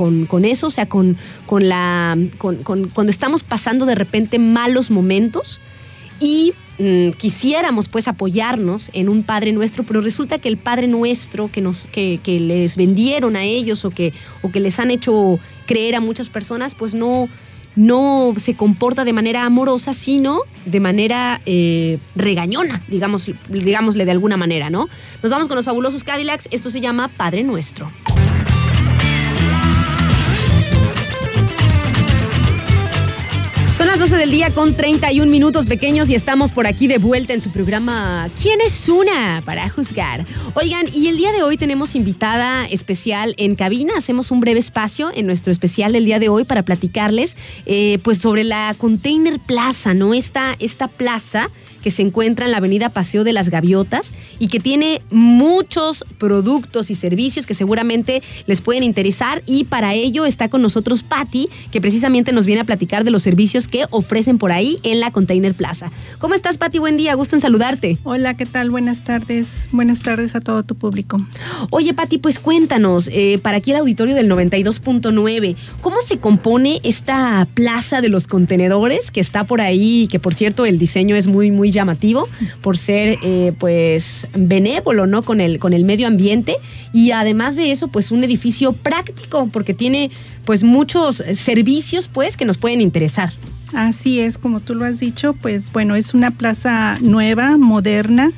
eso, 0.45 0.67
o 0.67 0.71
sea, 0.71 0.87
con, 0.87 1.17
con 1.47 1.69
la. 1.69 2.17
Con, 2.39 2.57
cuando 2.63 3.11
estamos 3.11 3.43
pasando 3.43 3.87
de 3.87 3.95
repente 3.95 4.39
malos 4.39 4.91
momentos 4.91 5.61
y 6.21 6.53
mm, 6.79 7.11
quisiéramos 7.13 7.89
pues 7.89 8.07
apoyarnos 8.07 8.91
en 8.93 9.09
un 9.09 9.23
Padre 9.23 9.53
Nuestro, 9.53 9.85
pero 9.85 10.03
resulta 10.03 10.39
que 10.39 10.49
el 10.49 10.59
Padre 10.59 10.87
Nuestro 10.87 11.51
que, 11.51 11.63
nos, 11.63 11.87
que, 11.87 12.21
que 12.23 12.39
les 12.39 12.77
vendieron 12.77 13.37
a 13.37 13.45
ellos 13.45 13.85
o 13.85 13.91
que, 13.91 14.13
o 14.43 14.51
que 14.51 14.61
les 14.61 14.79
han 14.79 14.91
hecho 14.91 15.41
creer 15.67 15.95
a 15.95 16.01
muchas 16.01 16.29
personas, 16.29 16.75
pues 16.75 16.95
no 16.95 17.29
no 17.77 18.35
se 18.37 18.55
comporta 18.55 19.05
de 19.05 19.13
manera 19.13 19.45
amorosa, 19.45 19.95
sino 19.95 20.43
de 20.65 20.81
manera 20.81 21.41
eh, 21.47 21.99
regañona, 22.15 22.83
digamos, 22.89 23.31
digámosle 23.49 24.05
de 24.05 24.11
alguna 24.11 24.37
manera, 24.37 24.71
¿no? 24.71 24.89
Nos 25.23 25.31
vamos 25.31 25.49
con 25.49 25.57
los 25.57 25.65
fabulosos 25.65 26.05
Cadillacs, 26.05 26.49
esto 26.51 26.71
se 26.71 26.81
llama 26.81 27.09
Padre 27.09 27.43
Nuestro. 27.43 27.91
Son 33.81 33.87
las 33.87 33.99
12 33.99 34.15
del 34.19 34.31
día 34.31 34.51
con 34.51 34.75
31 34.75 35.31
minutos 35.31 35.65
pequeños 35.65 36.11
y 36.11 36.15
estamos 36.15 36.53
por 36.53 36.67
aquí 36.67 36.87
de 36.87 36.99
vuelta 36.99 37.33
en 37.33 37.41
su 37.41 37.51
programa 37.51 38.29
¿Quién 38.39 38.61
es 38.61 38.91
una? 38.91 39.43
para 39.47 39.71
juzgar. 39.71 40.27
Oigan, 40.53 40.85
y 40.93 41.09
el 41.09 41.17
día 41.17 41.33
de 41.33 41.43
hoy 41.43 41.57
tenemos 41.57 41.95
invitada 41.95 42.67
especial 42.67 43.35
en 43.39 43.55
cabina. 43.55 43.95
Hacemos 43.97 44.31
un 44.33 44.41
breve 44.41 44.61
espacio 44.61 45.11
en 45.15 45.25
nuestro 45.25 45.51
especial 45.51 45.95
del 45.95 46.05
día 46.05 46.19
de 46.19 46.29
hoy 46.29 46.45
para 46.45 46.63
platicarles 46.63 47.39
eh, 47.65 47.99
pues 48.03 48.19
sobre 48.19 48.45
la 48.45 48.75
Container 48.77 49.41
Plaza, 49.41 49.95
¿no? 49.95 50.13
Esta, 50.13 50.57
esta 50.59 50.87
plaza 50.87 51.49
que 51.83 51.91
se 51.91 52.03
encuentra 52.03 52.45
en 52.45 52.53
la 52.53 52.59
avenida 52.59 52.89
Paseo 52.89 53.25
de 53.25 53.33
las 53.33 53.49
Gaviotas 53.49 54.13
y 54.39 54.49
que 54.49 54.61
tiene 54.61 55.03
muchos 55.11 56.05
productos 56.19 56.91
y 56.91 56.95
servicios 56.95 57.47
que 57.47 57.55
seguramente 57.55 58.23
les 58.47 58.61
pueden 58.61 58.83
interesar 58.83 59.43
y 59.47 59.65
para 59.65 59.95
ello 59.95 60.27
está 60.27 60.49
con 60.49 60.63
nosotros 60.63 61.03
Patti, 61.03 61.49
que 61.71 61.81
precisamente 61.81 62.33
nos 62.33 62.47
viene 62.47 62.63
a 62.63 62.65
platicar 62.65 63.05
de 63.05 63.11
los 63.11 63.23
servicios 63.23 63.69
que 63.69 63.85
ofrecen 63.91 64.39
por 64.39 64.53
ahí 64.53 64.79
en 64.83 65.01
la 65.01 65.11
Container 65.11 65.55
Plaza. 65.55 65.91
¿Cómo 66.19 66.35
estás 66.35 66.59
Patti? 66.59 66.79
Buen 66.79 66.97
día, 66.97 67.15
gusto 67.15 67.37
en 67.37 67.43
saludarte. 67.43 67.99
Hola, 68.05 68.37
¿qué 68.37 68.47
tal? 68.47 68.71
Buenas 68.71 69.05
tardes. 69.05 69.69
Buenas 69.73 70.01
tardes 70.01 70.35
a 70.35 70.41
todo 70.41 70.63
tu 70.63 70.75
público. 70.75 71.25
Oye 71.71 71.95
Patti, 71.95 72.19
pues 72.19 72.39
cuéntanos, 72.39 73.09
eh, 73.13 73.39
para 73.43 73.59
aquí 73.59 73.71
el 73.71 73.79
auditorio 73.79 74.15
del 74.15 74.31
92.9, 74.31 75.57
¿cómo 75.81 75.97
se 76.01 76.19
compone 76.19 76.81
esta 76.83 77.49
plaza 77.55 78.01
de 78.01 78.09
los 78.09 78.27
contenedores 78.27 79.11
que 79.11 79.21
está 79.21 79.45
por 79.45 79.61
ahí, 79.61 80.09
que 80.11 80.19
por 80.19 80.35
cierto 80.35 80.67
el 80.67 80.79
diseño 80.79 81.17
es 81.17 81.27
muy, 81.27 81.51
muy 81.51 81.70
llamativo 81.71 82.29
por 82.61 82.77
ser 82.77 83.19
eh, 83.23 83.53
pues 83.59 84.29
benévolo, 84.35 85.07
¿no? 85.07 85.23
Con 85.23 85.41
el, 85.41 85.59
con 85.59 85.73
el 85.73 85.85
medio 85.85 86.07
ambiente 86.07 86.57
y 86.93 87.13
además 87.13 87.57
de 87.57 87.73
eso, 87.73 87.89
pues 87.89 88.11
un 88.11 88.25
edificio 88.25 88.73
práctico 88.73 89.49
porque 89.53 89.75
tiene 89.75 90.11
pues 90.45 90.63
muchos 90.63 91.23
servicios 91.35 92.09
pues 92.09 92.37
que 92.37 92.45
nos 92.45 92.59
pueden 92.59 92.81
interesar. 92.81 93.33
Así 93.73 94.21
es, 94.21 94.39
como 94.39 94.61
tú 94.61 94.75
lo 94.75 94.85
has 94.85 94.99
dicho, 94.99 95.35
pues 95.35 95.71
bueno, 95.73 95.95
es 95.95 96.15
una 96.15 96.33
plaza 96.33 96.99
nueva, 97.01 97.57
moderna, 97.57 98.31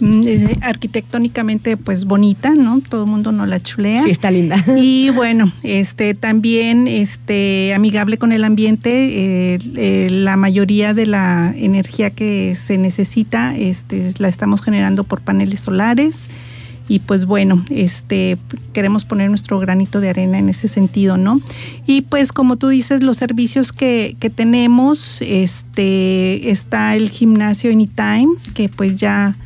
Mm, 0.00 0.24
arquitectónicamente 0.62 1.76
pues 1.76 2.06
bonita, 2.06 2.54
¿no? 2.54 2.80
Todo 2.80 3.04
el 3.04 3.10
mundo 3.10 3.32
no 3.32 3.44
la 3.46 3.60
chulea. 3.60 4.02
Sí, 4.02 4.10
está 4.10 4.30
linda. 4.30 4.64
Y 4.76 5.10
bueno, 5.14 5.52
este 5.62 6.14
también 6.14 6.88
este 6.88 7.72
amigable 7.74 8.16
con 8.16 8.32
el 8.32 8.44
ambiente, 8.44 9.54
eh, 9.54 9.58
eh, 9.76 10.08
la 10.10 10.36
mayoría 10.36 10.94
de 10.94 11.06
la 11.06 11.54
energía 11.56 12.10
que 12.10 12.56
se 12.56 12.78
necesita 12.78 13.56
este 13.56 14.12
la 14.18 14.28
estamos 14.28 14.62
generando 14.62 15.04
por 15.04 15.20
paneles 15.20 15.60
solares 15.60 16.28
y 16.88 16.98
pues 16.98 17.24
bueno, 17.24 17.64
este 17.70 18.36
queremos 18.72 19.04
poner 19.04 19.28
nuestro 19.28 19.60
granito 19.60 20.00
de 20.00 20.08
arena 20.08 20.38
en 20.38 20.48
ese 20.48 20.66
sentido, 20.66 21.16
¿no? 21.16 21.40
Y 21.86 22.02
pues 22.02 22.32
como 22.32 22.56
tú 22.56 22.68
dices, 22.68 23.04
los 23.04 23.16
servicios 23.16 23.72
que, 23.72 24.16
que 24.18 24.28
tenemos, 24.28 25.22
este 25.22 26.50
está 26.50 26.96
el 26.96 27.10
gimnasio 27.10 27.70
Anytime, 27.70 28.30
que 28.54 28.68
pues 28.68 28.96
ya 28.96 29.36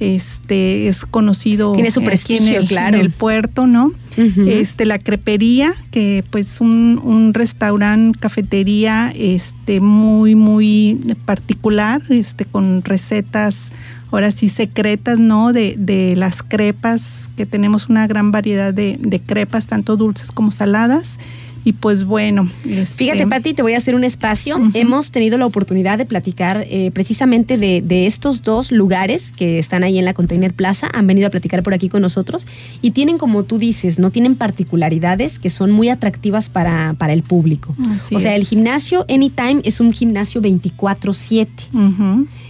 este 0.00 0.88
es 0.88 1.04
conocido 1.04 1.72
tiene 1.72 1.90
su 1.90 2.02
prestigio 2.02 2.52
en 2.52 2.62
el, 2.62 2.68
claro 2.68 2.96
en 2.96 3.00
el 3.04 3.10
puerto 3.10 3.66
no 3.66 3.92
este 4.46 4.84
la 4.84 4.98
crepería 4.98 5.74
que 5.92 6.24
pues 6.30 6.60
un, 6.60 7.00
un 7.02 7.34
restaurante 7.34 8.18
cafetería 8.18 9.12
este 9.14 9.80
muy 9.80 10.34
muy 10.34 10.98
particular 11.24 12.02
este 12.08 12.44
con 12.44 12.82
recetas 12.82 13.70
ahora 14.10 14.32
sí 14.32 14.48
secretas 14.48 15.18
no 15.18 15.52
de, 15.52 15.76
de 15.78 16.16
las 16.16 16.42
crepas 16.42 17.30
que 17.36 17.46
tenemos 17.46 17.88
una 17.88 18.06
gran 18.06 18.32
variedad 18.32 18.74
de, 18.74 18.98
de 19.00 19.20
crepas 19.20 19.66
tanto 19.66 19.96
dulces 19.96 20.32
como 20.32 20.50
saladas 20.50 21.18
y 21.64 21.72
pues 21.72 22.04
bueno. 22.04 22.50
Este... 22.64 22.86
Fíjate, 22.86 23.26
Pati, 23.26 23.54
te 23.54 23.62
voy 23.62 23.74
a 23.74 23.76
hacer 23.76 23.94
un 23.94 24.04
espacio. 24.04 24.58
Hemos 24.74 25.10
tenido 25.10 25.38
la 25.38 25.46
oportunidad 25.46 25.98
de 25.98 26.06
platicar 26.06 26.64
eh, 26.68 26.90
precisamente 26.92 27.58
de, 27.58 27.82
de, 27.82 28.06
estos 28.06 28.42
dos 28.42 28.72
lugares 28.72 29.32
que 29.32 29.58
están 29.58 29.84
ahí 29.84 29.98
en 29.98 30.04
la 30.04 30.14
Container 30.14 30.52
Plaza. 30.54 30.88
Han 30.92 31.06
venido 31.06 31.26
a 31.26 31.30
platicar 31.30 31.62
por 31.62 31.74
aquí 31.74 31.88
con 31.88 32.02
nosotros 32.02 32.46
y 32.82 32.92
tienen, 32.92 33.18
como 33.18 33.42
tú 33.42 33.58
dices, 33.58 33.98
no 33.98 34.10
tienen 34.10 34.36
particularidades 34.36 35.38
que 35.38 35.50
son 35.50 35.72
muy 35.72 35.88
atractivas 35.88 36.48
para, 36.48 36.94
para 36.98 37.12
el 37.12 37.22
público. 37.22 37.74
Así 37.94 38.14
o 38.14 38.18
sea, 38.18 38.34
es. 38.34 38.40
el 38.40 38.46
gimnasio 38.46 39.04
Anytime 39.08 39.60
es 39.64 39.80
un 39.80 39.92
gimnasio 39.92 40.40
24-7. 40.40 41.46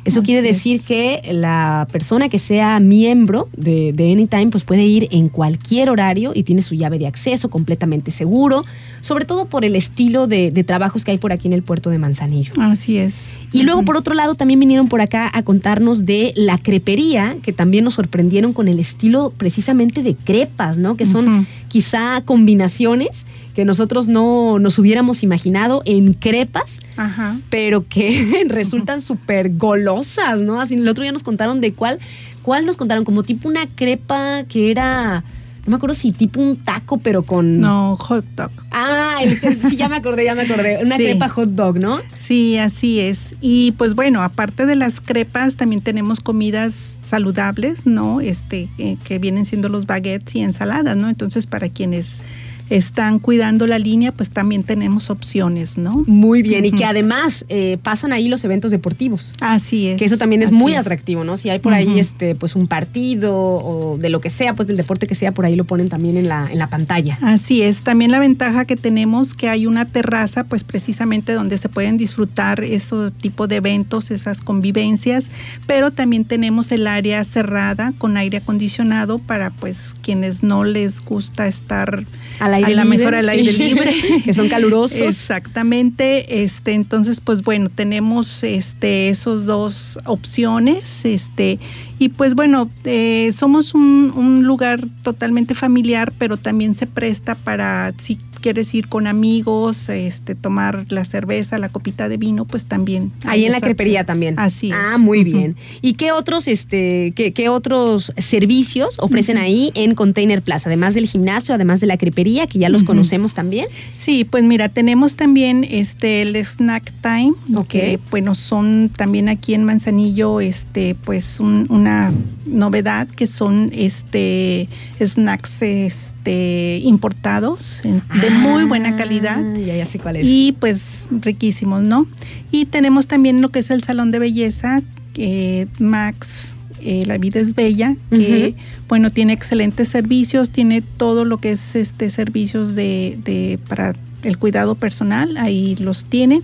Eso 0.05 0.21
Así 0.21 0.27
quiere 0.27 0.43
decir 0.43 0.77
es. 0.77 0.87
que 0.87 1.23
la 1.33 1.87
persona 1.93 2.29
que 2.29 2.39
sea 2.39 2.81
miembro 2.81 3.49
de, 3.57 3.93
de 3.93 4.13
Anytime 4.13 4.49
pues 4.49 4.65
puede 4.65 4.85
ir 4.85 5.09
en 5.11 5.29
cualquier 5.29 5.91
horario 5.91 6.33
y 6.35 6.45
tiene 6.45 6.63
su 6.63 6.75
llave 6.75 6.99
de 6.99 7.07
acceso 7.07 7.51
completamente 7.51 8.11
seguro 8.11 8.65
sobre 9.01 9.25
todo 9.25 9.47
por 9.47 9.65
el 9.65 9.77
estilo 9.77 10.27
de, 10.27 10.51
de, 10.51 10.65
trabajos 10.65 11.05
que 11.05 11.13
hay 11.13 11.19
por 11.19 11.33
aquí 11.33 11.47
en 11.47 11.53
el 11.53 11.63
puerto 11.63 11.91
de 11.91 11.99
Manzanillo. 11.99 12.53
Así 12.61 12.99
es. 12.99 13.37
Y 13.53 13.63
luego, 13.63 13.85
por 13.85 13.97
otro 13.97 14.15
lado, 14.15 14.35
también 14.35 14.61
vinieron 14.61 14.89
por 14.89 15.01
acá 15.01 15.31
a 15.33 15.43
contarnos 15.43 16.05
de 16.05 16.33
la 16.37 16.59
crepería, 16.59 17.37
que 17.43 17.53
también 17.53 17.85
nos 17.85 17.95
sorprendieron 17.95 18.53
con 18.53 18.69
el 18.69 18.79
estilo 18.79 19.33
precisamente 19.37 20.03
de 20.03 20.15
crepas, 20.15 20.79
¿no? 20.79 20.97
Que 20.97 21.07
son 21.07 21.29
uh 21.29 21.41
-huh. 21.41 21.47
quizá 21.69 22.23
combinaciones 22.25 23.27
que 23.55 23.65
nosotros 23.65 24.07
no 24.07 24.61
nos 24.61 24.79
hubiéramos 24.79 25.25
imaginado 25.25 25.83
en 25.85 26.15
crepas, 26.15 26.79
Ajá. 26.97 27.37
pero 27.51 27.89
que 27.89 28.45
resultan 28.49 29.03
súper 29.03 29.57
golosas, 29.57 30.43
¿no? 30.43 30.61
Así 30.61 30.75
el 30.75 30.89
otro 30.89 31.03
día 31.03 31.11
nos 31.11 31.25
contaron 31.25 31.61
de 31.61 31.73
cuál, 31.73 31.99
cuál 32.43 32.67
nos 32.67 32.77
contaron, 32.77 33.05
como 33.05 33.25
tipo 33.25 33.49
una 33.49 33.67
crepa 33.67 34.45
que 34.45 34.71
era 34.71 35.25
no 35.69 35.73
me 35.73 35.77
acuerdo 35.77 35.93
si 35.93 36.13
tipo 36.13 36.41
un 36.41 36.57
taco, 36.57 36.97
pero 36.97 37.23
con. 37.23 37.61
No, 37.61 37.95
hot 37.97 38.25
dog. 38.35 38.51
Ah, 38.71 39.19
el, 39.23 39.39
sí, 39.61 39.77
ya 39.77 39.91
me 39.91 39.97
acordé, 39.97 40.25
ya 40.25 40.35
me 40.35 40.43
acordé. 40.43 40.79
Una 40.83 40.97
sí. 40.97 41.05
crepa 41.05 41.29
hot 41.29 41.51
dog, 41.51 41.79
¿no? 41.79 42.01
Sí, 42.19 42.57
así 42.57 43.01
es. 43.01 43.37
Y 43.43 43.73
pues 43.73 43.95
bueno, 43.95 44.23
aparte 44.23 44.65
de 44.65 44.77
las 44.77 45.03
crepas, 45.03 45.57
también 45.57 45.83
tenemos 45.83 46.21
comidas 46.21 46.99
saludables, 47.03 47.85
¿no? 47.85 48.23
Este, 48.23 48.71
eh, 48.79 48.97
que 49.05 49.19
vienen 49.19 49.45
siendo 49.45 49.69
los 49.69 49.85
baguettes 49.85 50.37
y 50.37 50.41
ensaladas, 50.41 50.97
¿no? 50.97 51.11
Entonces, 51.11 51.47
para 51.47 51.69
quienes 51.69 52.23
están 52.71 53.19
cuidando 53.19 53.67
la 53.67 53.79
línea, 53.79 54.13
pues 54.13 54.31
también 54.31 54.63
tenemos 54.63 55.11
opciones, 55.11 55.79
¿no? 55.79 56.05
Muy 56.07 56.43
bien, 56.43 56.65
uh 56.65 56.69
-huh. 56.69 56.75
y 56.75 56.77
que 56.77 56.85
además 56.85 57.45
eh, 57.49 57.79
pasan 57.83 58.13
ahí 58.13 58.29
los 58.29 58.45
eventos 58.45 58.71
deportivos. 58.71 59.35
Así 59.41 59.89
es. 59.89 59.99
Que 59.99 60.05
eso 60.05 60.19
también 60.19 60.43
es 60.43 60.53
muy 60.53 60.73
es. 60.73 60.79
atractivo, 60.79 61.25
¿no? 61.25 61.37
Si 61.37 61.51
hay 61.51 61.59
por 61.59 61.73
uh 61.73 61.77
-huh. 61.77 61.79
ahí 61.79 61.99
este, 62.01 62.35
pues 62.35 62.57
un 62.57 62.67
partido 62.67 63.35
o 63.35 63.99
de 63.99 64.11
lo 64.11 64.21
que 64.21 64.31
sea, 64.31 64.55
pues 64.55 64.69
del 64.69 64.77
deporte 64.77 65.07
que 65.07 65.15
sea, 65.15 65.33
por 65.33 65.45
ahí 65.45 65.57
lo 65.57 65.65
ponen 65.65 65.89
también 65.89 66.17
en 66.17 66.29
la, 66.29 66.49
en 66.51 66.59
la 66.59 66.69
pantalla. 66.69 67.19
Así 67.23 67.63
es. 67.63 67.83
También 67.83 68.11
la 68.11 68.21
ventaja 68.21 68.65
que 68.65 68.77
tenemos 68.77 69.35
que 69.35 69.49
hay 69.49 69.67
una 69.67 69.87
terraza, 69.87 70.45
pues 70.45 70.65
precisamente 70.65 71.33
donde 71.33 71.59
se 71.59 71.69
pueden 71.69 71.97
disfrutar 71.97 72.63
ese 72.65 73.11
tipo 73.21 73.47
de 73.47 73.57
eventos, 73.57 74.11
esas 74.11 74.41
convivencias, 74.41 75.31
pero 75.67 75.91
también 75.91 76.25
tenemos 76.25 76.73
el 76.73 76.87
área 76.87 77.25
cerrada 77.25 77.93
con 77.99 78.17
aire 78.17 78.39
acondicionado 78.39 79.19
para 79.19 79.51
pues 79.51 79.95
quienes 80.03 80.43
no 80.43 80.65
les 80.65 81.05
gusta 81.05 81.47
estar 81.47 82.05
a 82.39 82.49
la 82.49 82.57
a 82.59 82.71
la 82.71 82.85
mejor 82.85 83.15
al 83.15 83.29
aire 83.29 83.53
libre. 83.53 83.93
que 84.25 84.35
son 84.35 84.49
calurosos. 84.49 85.01
Exactamente. 85.01 86.43
Este, 86.43 86.73
entonces, 86.73 87.21
pues 87.21 87.43
bueno, 87.43 87.69
tenemos 87.69 88.43
este, 88.43 89.09
esos 89.09 89.47
dos 89.47 89.99
opciones. 90.05 91.05
Este, 91.05 91.59
y 91.99 92.11
pues 92.11 92.35
bueno, 92.35 92.71
eh, 92.85 93.33
somos 93.33 93.75
un, 93.75 94.13
un, 94.15 94.45
lugar 94.45 94.87
totalmente 95.03 95.55
familiar, 95.55 96.13
pero 96.19 96.37
también 96.37 96.75
se 96.75 96.87
presta 96.87 97.35
para 97.35 97.93
si 97.99 98.19
quieres 98.39 98.73
ir 98.75 98.89
con 98.89 99.07
amigos, 99.07 99.89
este, 99.89 100.35
tomar 100.35 100.87
la 100.89 101.05
cerveza, 101.05 101.59
la 101.59 101.69
copita 101.69 102.09
de 102.09 102.17
vino, 102.17 102.45
pues 102.45 102.65
también. 102.65 103.13
Ahí 103.27 103.45
en 103.45 103.53
la 103.53 103.61
crepería 103.61 104.05
también. 104.05 104.35
Así 104.39 104.71
es. 104.71 104.77
Ah, 104.77 104.99
muy 104.99 105.21
uh 105.21 105.23
-huh. 105.23 105.33
bien. 105.33 105.57
¿Y 105.83 105.95
qué 105.95 106.13
otros, 106.13 106.49
este, 106.49 107.13
qué, 107.15 107.33
qué 107.33 107.49
otros 107.49 108.13
servicios 108.17 108.97
ofrecen 108.99 109.37
uh 109.37 109.41
-huh. 109.41 109.45
ahí 109.45 109.73
en 109.75 109.95
Container 109.95 110.43
Plaza? 110.43 110.69
Además 110.69 110.95
del 110.95 111.07
gimnasio, 111.07 111.55
además 111.55 111.81
de 111.81 111.87
la 111.87 111.97
crepería, 111.97 112.47
que 112.47 112.59
ya 112.59 112.69
los 112.69 112.83
uh 112.83 112.85
-huh. 112.85 112.89
conocemos 112.89 113.35
también. 113.35 113.67
Sí, 113.95 114.25
pues 114.25 114.45
mira, 114.45 114.69
tenemos 114.69 115.15
también 115.15 115.65
este 115.65 116.23
el 116.23 116.37
snack 116.37 116.93
time, 117.03 117.33
okay. 117.55 117.81
que 117.81 118.01
bueno, 118.11 118.35
son 118.35 118.91
también 118.97 119.29
aquí 119.29 119.55
en 119.55 119.65
Manzanillo, 119.65 120.41
este, 120.41 120.95
pues 120.95 121.41
un, 121.41 121.67
una 121.69 122.13
novedad 122.47 123.09
que 123.09 123.27
son 123.27 123.71
este 123.73 124.69
snacks 125.01 125.63
este 125.63 126.81
importados 126.83 127.83
de 127.83 128.28
ah, 128.31 128.39
muy 128.39 128.65
buena 128.65 128.97
calidad 128.97 129.43
ya, 129.55 129.77
ya 129.77 129.85
sé 129.85 129.99
cuál 129.99 130.17
es. 130.17 130.25
y 130.27 130.57
pues 130.59 131.09
riquísimos 131.11 131.83
no 131.83 132.07
y 132.51 132.67
tenemos 132.67 133.07
también 133.07 133.41
lo 133.43 133.49
que 133.51 133.61
es 133.61 133.71
el 133.71 133.83
salón 133.83 134.11
de 134.11 134.19
belleza 134.19 134.83
eh, 135.15 135.67
Max 135.79 136.55
eh, 136.81 137.05
la 137.07 137.19
vida 137.19 137.41
es 137.41 137.55
bella 137.55 137.97
que 138.11 138.55
uh 138.57 138.59
-huh. 138.61 138.87
bueno 138.89 139.11
tiene 139.11 139.33
excelentes 139.33 139.89
servicios 139.89 140.51
tiene 140.51 140.83
todo 140.83 141.25
lo 141.25 141.39
que 141.39 141.53
es 141.53 141.75
este 141.75 142.11
servicios 142.11 142.75
de, 142.75 143.19
de 143.25 143.59
para 143.69 143.95
el 144.23 144.39
cuidado 144.39 144.75
personal 144.75 145.37
ahí 145.37 145.77
los 145.77 146.05
tienen 146.05 146.43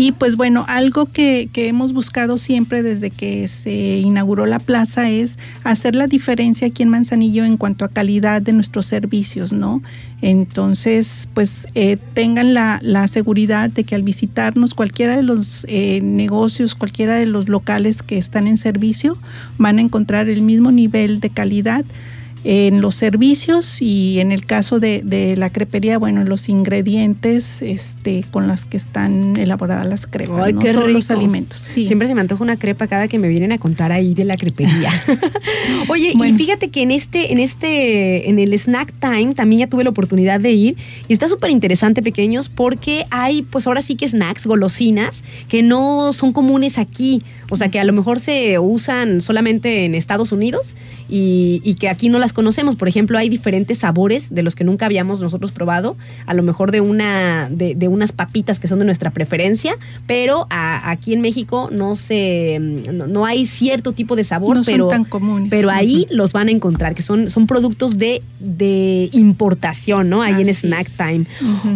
Y 0.00 0.12
pues 0.12 0.36
bueno, 0.36 0.64
algo 0.68 1.06
que, 1.06 1.48
que 1.52 1.66
hemos 1.66 1.92
buscado 1.92 2.38
siempre 2.38 2.84
desde 2.84 3.10
que 3.10 3.48
se 3.48 3.98
inauguró 3.98 4.46
la 4.46 4.60
plaza 4.60 5.10
es 5.10 5.38
hacer 5.64 5.96
la 5.96 6.06
diferencia 6.06 6.68
aquí 6.68 6.84
en 6.84 6.88
Manzanillo 6.88 7.44
en 7.44 7.56
cuanto 7.56 7.84
a 7.84 7.88
calidad 7.88 8.40
de 8.40 8.52
nuestros 8.52 8.86
servicios, 8.86 9.52
¿no? 9.52 9.82
Entonces, 10.22 11.28
pues 11.34 11.50
eh, 11.74 11.96
tengan 12.14 12.54
la, 12.54 12.78
la, 12.80 13.08
seguridad 13.08 13.70
de 13.70 13.82
que 13.82 13.96
al 13.96 14.04
visitarnos 14.04 14.72
cualquiera 14.72 15.16
de 15.16 15.24
los 15.24 15.66
eh, 15.68 16.00
negocios, 16.00 16.76
cualquiera 16.76 17.16
de 17.16 17.26
los 17.26 17.48
locales 17.48 18.04
que 18.04 18.18
están 18.18 18.46
en 18.46 18.56
servicio, 18.56 19.18
van 19.58 19.78
a 19.78 19.82
encontrar 19.82 20.28
el 20.28 20.42
mismo 20.42 20.70
nivel 20.70 21.18
de 21.18 21.30
calidad 21.30 21.84
en 22.50 22.80
los 22.80 22.94
servicios 22.94 23.82
y 23.82 24.20
en 24.20 24.32
el 24.32 24.46
caso 24.46 24.80
de, 24.80 25.34
la 25.36 25.50
crepería, 25.50 25.98
bueno, 25.98 26.22
en 26.22 26.30
los 26.30 26.48
ingredientes 26.48 27.60
este, 27.60 28.24
con 28.30 28.48
las 28.48 28.64
que 28.64 28.78
están 28.78 29.36
elaboradas 29.36 29.86
las 29.86 30.06
crepas, 30.06 30.44
Ay, 30.44 30.54
qué 30.54 30.72
todos 30.72 30.90
los 30.90 31.10
alimentos. 31.10 31.60
Siempre 31.60 32.08
se 32.08 32.14
me 32.14 32.22
antoja 32.22 32.42
una 32.42 32.58
crepa 32.58 32.86
cada 32.86 33.06
que 33.06 33.18
me 33.18 33.28
vienen 33.28 33.52
a 33.52 33.58
contar 33.58 33.92
ahí 33.92 34.14
de 34.14 34.24
la 34.24 34.38
crepería. 34.38 34.90
Oye, 35.88 36.14
y 36.14 36.32
fíjate 36.32 36.70
que 36.70 36.80
en 36.80 36.90
este, 36.90 37.34
en 37.34 37.38
este, 37.38 38.30
en 38.30 38.38
el 38.38 38.54
snack 38.54 38.94
time 38.98 39.34
también 39.34 39.60
ya 39.60 39.66
tuve 39.66 39.84
la 39.84 39.90
oportunidad 39.90 40.40
de 40.40 40.52
ir 40.52 40.76
y 41.06 41.12
está 41.12 41.28
súper 41.28 41.50
interesante, 41.50 42.00
pequeños, 42.00 42.48
porque 42.48 43.04
hay, 43.10 43.42
pues 43.42 43.66
ahora 43.66 43.82
sí 43.82 43.94
que 43.94 44.08
snacks, 44.08 44.46
golosinas, 44.46 45.22
que 45.48 45.62
no 45.62 46.14
son 46.14 46.32
comunes 46.32 46.78
aquí. 46.78 47.20
O 47.50 47.56
sea, 47.56 47.68
que 47.68 47.80
a 47.80 47.84
lo 47.84 47.92
mejor 47.92 48.20
se 48.20 48.58
usan 48.58 49.20
solamente 49.20 49.84
en 49.84 49.94
Estados 49.94 50.32
Unidos 50.32 50.76
y, 51.08 51.60
y 51.64 51.74
que 51.74 51.88
aquí 51.88 52.08
no 52.08 52.18
las 52.18 52.32
conocemos. 52.32 52.76
Por 52.76 52.88
ejemplo, 52.88 53.18
hay 53.18 53.28
diferentes 53.28 53.78
sabores 53.78 54.34
de 54.34 54.42
los 54.42 54.54
que 54.54 54.64
nunca 54.64 54.86
habíamos 54.86 55.20
nosotros 55.20 55.52
probado. 55.52 55.96
A 56.26 56.34
lo 56.34 56.42
mejor 56.42 56.70
de 56.72 56.80
una 56.80 57.48
de, 57.50 57.88
unas 57.88 58.12
papitas 58.12 58.58
que 58.58 58.68
son 58.68 58.78
de 58.78 58.84
nuestra 58.84 59.10
preferencia, 59.10 59.76
pero 60.06 60.46
aquí 60.50 61.12
en 61.14 61.20
México 61.20 61.68
no 61.72 61.96
se 61.96 62.58
no, 62.60 63.26
hay 63.26 63.46
cierto 63.46 63.92
tipo 63.92 64.16
de 64.16 64.24
sabor, 64.24 64.56
no 64.56 64.62
pero 64.64 64.84
son 64.84 64.90
tan 64.90 65.04
comunes. 65.04 65.50
pero 65.50 65.70
ahí 65.70 66.06
los 66.10 66.32
van 66.32 66.48
a 66.48 66.50
encontrar 66.50 66.94
que 66.94 67.02
son 67.02 67.30
son 67.30 67.46
productos 67.46 67.98
de, 67.98 68.22
de 68.40 69.08
importación, 69.12 70.08
¿no? 70.10 70.22
Ahí 70.22 70.42
en 70.42 70.54
Snack 70.54 70.90
Time. 70.96 71.26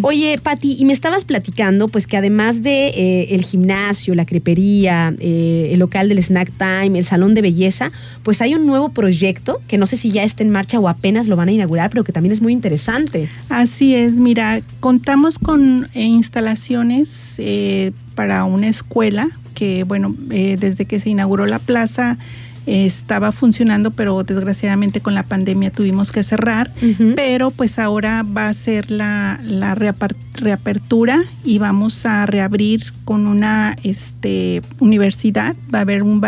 Oye, 0.03 0.39
Patti, 0.43 0.77
y 0.79 0.85
me 0.85 0.93
estabas 0.93 1.25
platicando 1.25 1.89
pues 1.89 2.07
que 2.07 2.17
además 2.17 2.63
de 2.63 2.89
eh, 2.89 3.35
el 3.35 3.45
gimnasio, 3.45 4.15
la 4.15 4.27
crepería, 4.27 5.15
eh, 5.19 5.62
el 5.71 5.79
local 5.79 6.09
del 6.09 6.23
Snack 6.23 6.51
Time, 6.53 6.99
el 6.99 7.05
salón 7.05 7.35
de 7.35 7.43
belleza, 7.43 7.91
pues 8.23 8.41
hay 8.41 8.55
un 8.55 8.67
nuevo 8.67 8.91
proyecto 8.91 9.61
que 9.69 9.79
no 9.79 9.87
sé 9.87 9.97
si 9.97 10.11
ya 10.11 10.25
está 10.25 10.43
en 10.43 10.51
marcha 10.51 10.79
o 10.79 10.89
apenas 10.89 11.29
lo 11.29 11.37
van 11.37 11.49
a 11.49 11.53
inaugurar, 11.53 11.91
pero 11.91 12.05
que 12.05 12.13
también 12.13 12.33
es 12.33 12.43
muy 12.43 12.53
interesante. 12.53 13.29
Así 13.49 13.95
es, 13.95 14.15
mira, 14.15 14.61
contamos 14.81 15.39
con 15.39 15.89
eh, 15.95 16.03
instalaciones 16.03 17.35
eh, 17.39 17.93
para 18.15 18.45
una 18.45 18.69
escuela 18.69 19.29
que, 19.55 19.85
bueno, 19.85 20.15
eh, 20.31 20.57
desde 20.59 20.87
que 20.87 20.99
se 21.01 21.11
inauguró 21.11 21.47
la 21.47 21.59
plaza, 21.59 22.19
estaba 22.67 23.33
funcionando, 23.33 23.91
pero 23.91 24.23
desgraciadamente 24.23 25.01
con 25.01 25.15
la 25.15 25.23
pandemia 25.23 25.71
tuvimos 25.71 26.13
que 26.13 26.23
cerrar. 26.23 26.73
Pero 27.17 27.51
pues 27.51 27.79
ahora 27.79 28.23
va 28.25 28.49
a 28.49 28.55
ser 28.55 28.91
la, 28.91 29.41
la 29.45 29.75
reapertura 29.75 31.23
y 31.45 31.59
vamos 31.59 32.07
a 32.07 32.27
reabrir 32.27 32.93
con 33.05 33.27
una 33.27 33.77
este, 33.83 34.63
universidad. 34.79 35.57
Va 35.73 35.79
a 35.79 35.83
haber 35.83 36.03
un, 36.03 36.23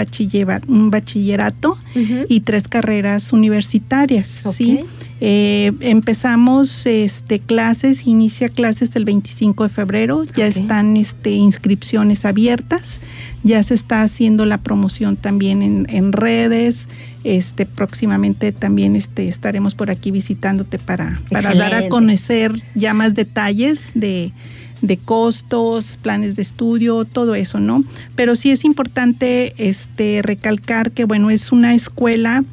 un 0.68 0.90
bachillerato 0.90 1.78
y 2.28 2.40
tres 2.40 2.68
carreras 2.68 3.32
universitarias. 3.32 4.42
¿sí? 4.56 4.84
Eh, 5.20 5.72
empezamos 5.80 6.86
este, 6.86 7.38
clases, 7.38 8.06
inicia 8.06 8.48
clases 8.48 8.94
el 8.96 9.04
25 9.04 9.64
de 9.64 9.70
febrero, 9.70 10.24
ya 10.36 10.46
están 10.46 10.96
este, 10.96 11.30
inscripciones 11.30 12.24
abiertas, 12.24 12.98
ya 13.44 13.62
se 13.62 13.74
está 13.74 14.02
haciendo 14.02 14.46
la 14.46 14.58
promoción 14.58 15.16
también 15.16 15.86
en, 15.88 16.12
redes, 16.12 16.88
este, 17.22 17.66
próximamente 17.66 18.50
también 18.52 18.96
este, 18.96 19.28
estaremos 19.28 19.74
por 19.74 19.90
aquí 19.90 20.10
visitándote 20.10 20.78
para, 20.78 21.22
para 21.30 21.54
dar 21.54 21.74
a 21.74 21.88
conocer 21.88 22.62
ya 22.74 22.94
más 22.94 23.14
detalles 23.14 23.92
de, 23.94 24.32
de 24.80 24.96
costos, 24.96 25.98
planes 26.00 26.36
de 26.36 26.42
estudio, 26.42 27.04
todo 27.04 27.34
eso, 27.34 27.60
¿no? 27.60 27.82
Pero 28.16 28.34
sí 28.34 28.50
es 28.50 28.64
importante 28.64 29.54
este, 29.58 30.22
recalcar 30.22 30.92
que, 30.92 31.04
bueno, 31.04 31.30
es 31.30 31.52
una 31.52 31.74
escuela 31.74 32.44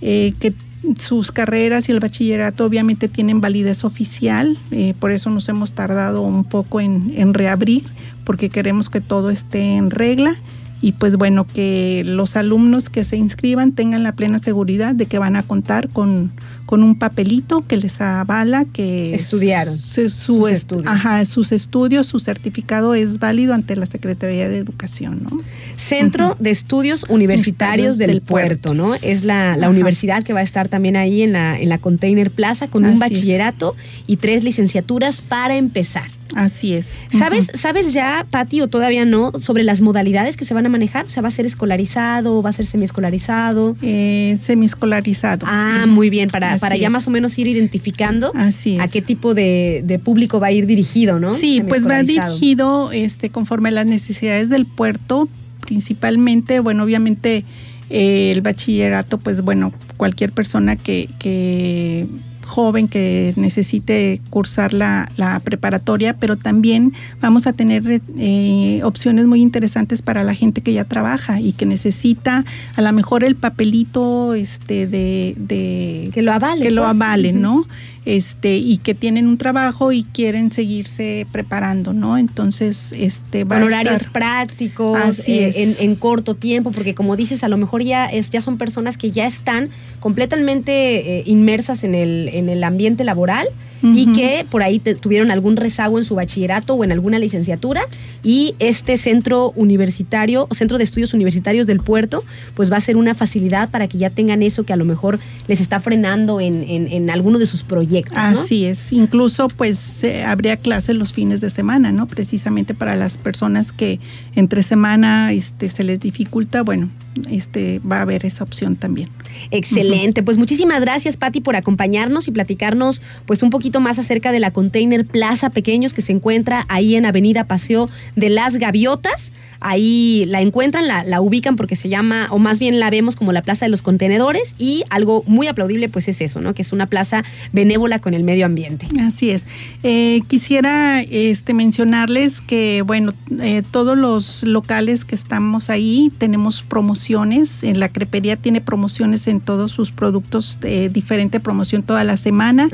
eh, 0.00 0.34
que 0.38 0.52
sus 0.98 1.32
carreras 1.32 1.88
y 1.88 1.92
el 1.92 2.00
bachillerato 2.00 2.66
obviamente 2.66 3.08
tienen 3.08 3.40
validez 3.40 3.84
oficial, 3.84 4.58
eh, 4.70 4.94
por 4.98 5.12
eso 5.12 5.30
nos 5.30 5.48
hemos 5.48 5.72
tardado 5.72 6.22
un 6.22 6.44
poco 6.44 6.80
en, 6.80 7.12
en, 7.16 7.32
reabrir, 7.32 7.84
porque 8.24 8.48
queremos 8.48 8.90
que 8.90 9.00
todo 9.00 9.30
esté 9.30 9.76
en 9.76 9.90
regla 9.90 10.34
y 10.80 10.92
pues 10.92 11.16
bueno, 11.16 11.46
que 11.46 12.02
los 12.04 12.36
alumnos 12.36 12.90
que 12.90 13.04
se 13.04 13.16
inscriban 13.16 13.72
tengan 13.72 14.02
la 14.02 14.12
plena 14.12 14.38
seguridad 14.38 14.94
de 14.94 15.06
que 15.06 15.18
van 15.18 15.36
a 15.36 15.42
contar 15.42 15.88
con 15.88 16.32
con 16.66 16.82
un 16.82 16.96
papelito 16.96 17.66
que 17.66 17.76
les 17.76 18.00
avala 18.00 18.64
que 18.64 19.14
estudiaron 19.14 19.78
su, 19.78 20.08
sus, 20.08 20.48
estudios. 20.48 20.86
Ajá, 20.86 21.24
sus 21.26 21.52
estudios, 21.52 22.06
su 22.06 22.20
certificado 22.20 22.94
es 22.94 23.18
válido 23.18 23.54
ante 23.54 23.76
la 23.76 23.86
Secretaría 23.86 24.48
de 24.48 24.58
Educación, 24.58 25.22
¿no? 25.22 25.40
Centro 25.76 26.36
de 26.40 26.50
Estudios 26.50 27.04
Universitarios 27.08 27.98
del, 27.98 28.22
Puerto, 28.22 28.74
¿no? 28.74 28.94
Es 28.94 29.24
la, 29.24 29.56
universidad 29.68 30.22
que 30.22 30.32
va 30.32 30.40
a 30.40 30.42
estar 30.42 30.68
también 30.68 30.96
ahí 30.96 31.22
en 31.22 31.32
la, 31.32 31.58
en 31.58 31.68
la 31.68 31.78
Container 31.78 32.30
Plaza 32.30 32.68
con 32.68 32.84
un 32.84 32.98
bachillerato 32.98 33.74
y 34.06 34.16
tres 34.16 34.44
licenciaturas 34.44 35.20
para 35.22 35.56
empezar. 35.56 36.08
Así 36.34 36.74
es. 36.74 37.00
¿Sabes, 37.10 37.50
¿Sabes 37.54 37.92
ya, 37.92 38.26
Pati, 38.30 38.60
o 38.60 38.68
todavía 38.68 39.04
no, 39.04 39.32
sobre 39.38 39.62
las 39.62 39.80
modalidades 39.80 40.36
que 40.36 40.44
se 40.44 40.54
van 40.54 40.66
a 40.66 40.68
manejar? 40.68 41.06
O 41.06 41.10
sea, 41.10 41.22
¿va 41.22 41.28
a 41.28 41.30
ser 41.30 41.46
escolarizado, 41.46 42.42
va 42.42 42.50
a 42.50 42.52
ser 42.52 42.66
semiescolarizado? 42.66 43.76
Eh, 43.82 44.38
semiescolarizado. 44.42 45.46
Ah, 45.48 45.84
muy 45.86 46.10
bien, 46.10 46.28
para, 46.30 46.58
para 46.58 46.76
ya 46.76 46.90
más 46.90 47.06
o 47.06 47.10
menos 47.10 47.38
ir 47.38 47.48
identificando 47.48 48.32
a 48.34 48.88
qué 48.88 49.02
tipo 49.02 49.34
de, 49.34 50.00
público 50.02 50.40
va 50.40 50.48
a 50.48 50.52
ir 50.52 50.66
dirigido, 50.66 51.18
¿no? 51.18 51.36
Sí, 51.36 51.62
pues 51.66 51.86
va 51.86 52.02
dirigido 52.02 52.90
este, 52.92 53.30
conforme 53.30 53.68
a 53.68 53.72
las 53.72 53.86
necesidades 53.86 54.48
del 54.48 54.66
puerto, 54.66 55.28
principalmente, 55.60 56.60
bueno, 56.60 56.82
obviamente 56.82 57.44
eh, 57.90 58.32
el 58.32 58.40
bachillerato, 58.40 59.18
pues 59.18 59.42
bueno, 59.42 59.72
cualquier 59.96 60.32
persona 60.32 60.76
que, 60.76 61.08
que 61.18 62.06
joven 62.44 62.88
que 62.88 63.32
necesite 63.36 64.20
cursar 64.30 64.72
la, 64.72 65.10
preparatoria, 65.44 66.14
pero 66.14 66.36
también 66.36 66.92
vamos 67.20 67.46
a 67.46 67.52
tener 67.52 68.00
eh, 68.18 68.80
opciones 68.84 69.26
muy 69.26 69.40
interesantes 69.40 70.02
para 70.02 70.22
la 70.22 70.34
gente 70.34 70.60
que 70.60 70.72
ya 70.72 70.84
trabaja 70.84 71.40
y 71.40 71.52
que 71.52 71.66
necesita 71.66 72.44
a 72.76 72.82
lo 72.82 72.92
mejor 72.92 73.24
el 73.24 73.36
papelito 73.36 74.34
este 74.34 74.86
de, 74.86 76.10
que 76.12 76.22
lo 76.22 76.32
avale, 76.32 76.62
que 76.62 76.70
lo 76.70 76.82
pues. 76.82 76.94
avale, 76.94 77.32
¿no? 77.32 77.66
Este 78.04 78.56
y 78.56 78.78
que 78.78 78.94
tienen 78.94 79.28
un 79.28 79.38
trabajo 79.38 79.92
y 79.92 80.04
quieren 80.04 80.52
seguirse 80.52 81.26
preparando, 81.32 81.92
¿no? 81.92 82.18
Entonces, 82.18 82.92
este 82.92 83.44
va 83.44 83.62
horarios 83.62 84.04
prácticos, 84.04 85.20
eh, 85.26 85.76
en, 85.78 85.94
corto 85.96 86.34
tiempo, 86.34 86.70
porque 86.70 86.94
como 86.94 87.16
dices, 87.16 87.44
a 87.44 87.48
lo 87.48 87.56
mejor 87.56 87.82
ya 87.82 88.06
es 88.06 88.30
ya 88.30 88.40
son 88.40 88.58
personas 88.58 88.98
que 88.98 89.10
ya 89.10 89.26
están 89.26 89.68
completamente 90.00 91.18
eh, 91.18 91.22
inmersas 91.26 91.84
en 91.84 91.94
el 91.94 92.28
en 92.32 92.48
el 92.48 92.62
ambiente 92.64 93.04
laboral 93.04 93.48
y 93.92 94.12
que 94.12 94.46
por 94.48 94.62
ahí 94.62 94.78
tuvieron 94.78 95.30
algún 95.30 95.56
rezago 95.56 95.98
en 95.98 96.04
su 96.04 96.14
bachillerato 96.14 96.74
o 96.74 96.84
en 96.84 96.92
alguna 96.92 97.18
licenciatura 97.18 97.86
y 98.22 98.54
este 98.58 98.96
centro 98.96 99.52
universitario, 99.56 100.48
centro 100.52 100.78
de 100.78 100.84
estudios 100.84 101.12
universitarios 101.12 101.66
del 101.66 101.80
puerto, 101.80 102.24
pues 102.54 102.72
va 102.72 102.78
a 102.78 102.80
ser 102.80 102.96
una 102.96 103.14
facilidad 103.14 103.68
para 103.70 103.86
que 103.86 103.98
ya 103.98 104.10
tengan 104.10 104.42
eso 104.42 104.64
que 104.64 104.72
a 104.72 104.76
lo 104.76 104.84
mejor 104.84 105.20
les 105.48 105.60
está 105.60 105.80
frenando 105.80 106.40
en, 106.40 106.64
en, 106.66 107.10
alguno 107.10 107.38
de 107.38 107.46
sus 107.46 107.62
proyectos. 107.62 107.93
Así 108.14 108.64
es, 108.64 108.92
incluso 108.92 109.48
pues 109.48 110.04
habría 110.26 110.56
clases 110.56 110.96
los 110.96 111.12
fines 111.12 111.40
de 111.40 111.50
semana, 111.50 111.92
¿no? 111.92 112.06
Precisamente 112.06 112.74
para 112.74 112.96
las 112.96 113.16
personas 113.16 113.72
que 113.72 114.00
entre 114.34 114.62
semana 114.62 115.32
este, 115.32 115.68
se 115.68 115.84
les 115.84 116.00
dificulta, 116.00 116.62
bueno, 116.62 116.88
este, 117.30 117.80
va 117.80 117.98
a 117.98 118.02
haber 118.02 118.26
esa 118.26 118.44
opción 118.44 118.76
también. 118.76 119.08
Excelente, 119.50 120.22
pues 120.22 120.36
muchísimas 120.36 120.80
gracias 120.80 121.16
Patti 121.16 121.40
por 121.40 121.56
acompañarnos 121.56 122.28
y 122.28 122.32
platicarnos 122.32 123.02
pues 123.26 123.42
un 123.42 123.50
poquito 123.50 123.80
más 123.80 123.98
acerca 123.98 124.32
de 124.32 124.40
la 124.40 124.52
Container 124.52 125.06
Plaza 125.06 125.50
Pequeños 125.50 125.94
que 125.94 126.02
se 126.02 126.12
encuentra 126.12 126.64
ahí 126.68 126.96
en 126.96 127.06
Avenida 127.06 127.44
Paseo 127.44 127.88
de 128.16 128.30
las 128.30 128.56
Gaviotas. 128.56 129.32
Ahí 129.66 130.26
la 130.26 130.42
encuentran, 130.42 130.86
la, 130.86 131.20
ubican 131.22 131.56
porque 131.56 131.74
se 131.74 131.88
llama, 131.88 132.28
o 132.30 132.38
más 132.38 132.58
bien 132.58 132.78
la 132.78 132.90
vemos 132.90 133.16
como 133.16 133.32
la 133.32 133.40
Plaza 133.40 133.64
de 133.64 133.70
los 133.70 133.80
Contenedores 133.80 134.54
y 134.58 134.84
algo 134.90 135.24
muy 135.26 135.46
aplaudible 135.46 135.88
pues 135.88 136.06
es 136.06 136.20
eso, 136.20 136.42
¿no? 136.42 136.52
Que 136.52 136.60
es 136.60 136.74
una 136.74 136.84
plaza 136.84 137.24
benévola 137.52 137.98
con 137.98 138.12
el 138.12 138.24
medio 138.24 138.44
ambiente. 138.44 138.86
Así 139.00 139.30
es. 139.30 139.44
Eh, 139.82 140.20
quisiera 140.28 141.00
este, 141.00 141.54
mencionarles 141.54 142.42
que, 142.42 142.82
bueno, 142.82 143.14
eh, 143.40 143.62
todos 143.70 143.96
los 143.96 144.42
locales 144.42 145.06
que 145.06 145.14
estamos 145.14 145.70
ahí 145.70 146.12
tenemos 146.18 146.60
promociones. 146.60 147.64
En 147.64 147.80
la 147.80 147.88
crepería 147.88 148.36
tiene 148.36 148.60
promociones 148.60 149.26
en 149.28 149.40
todos 149.40 149.72
sus 149.72 149.92
productos, 149.92 150.58
de 150.60 150.90
diferente 150.90 151.40
promoción 151.40 151.82
toda 151.82 152.04
la 152.04 152.18
semana. 152.18 152.68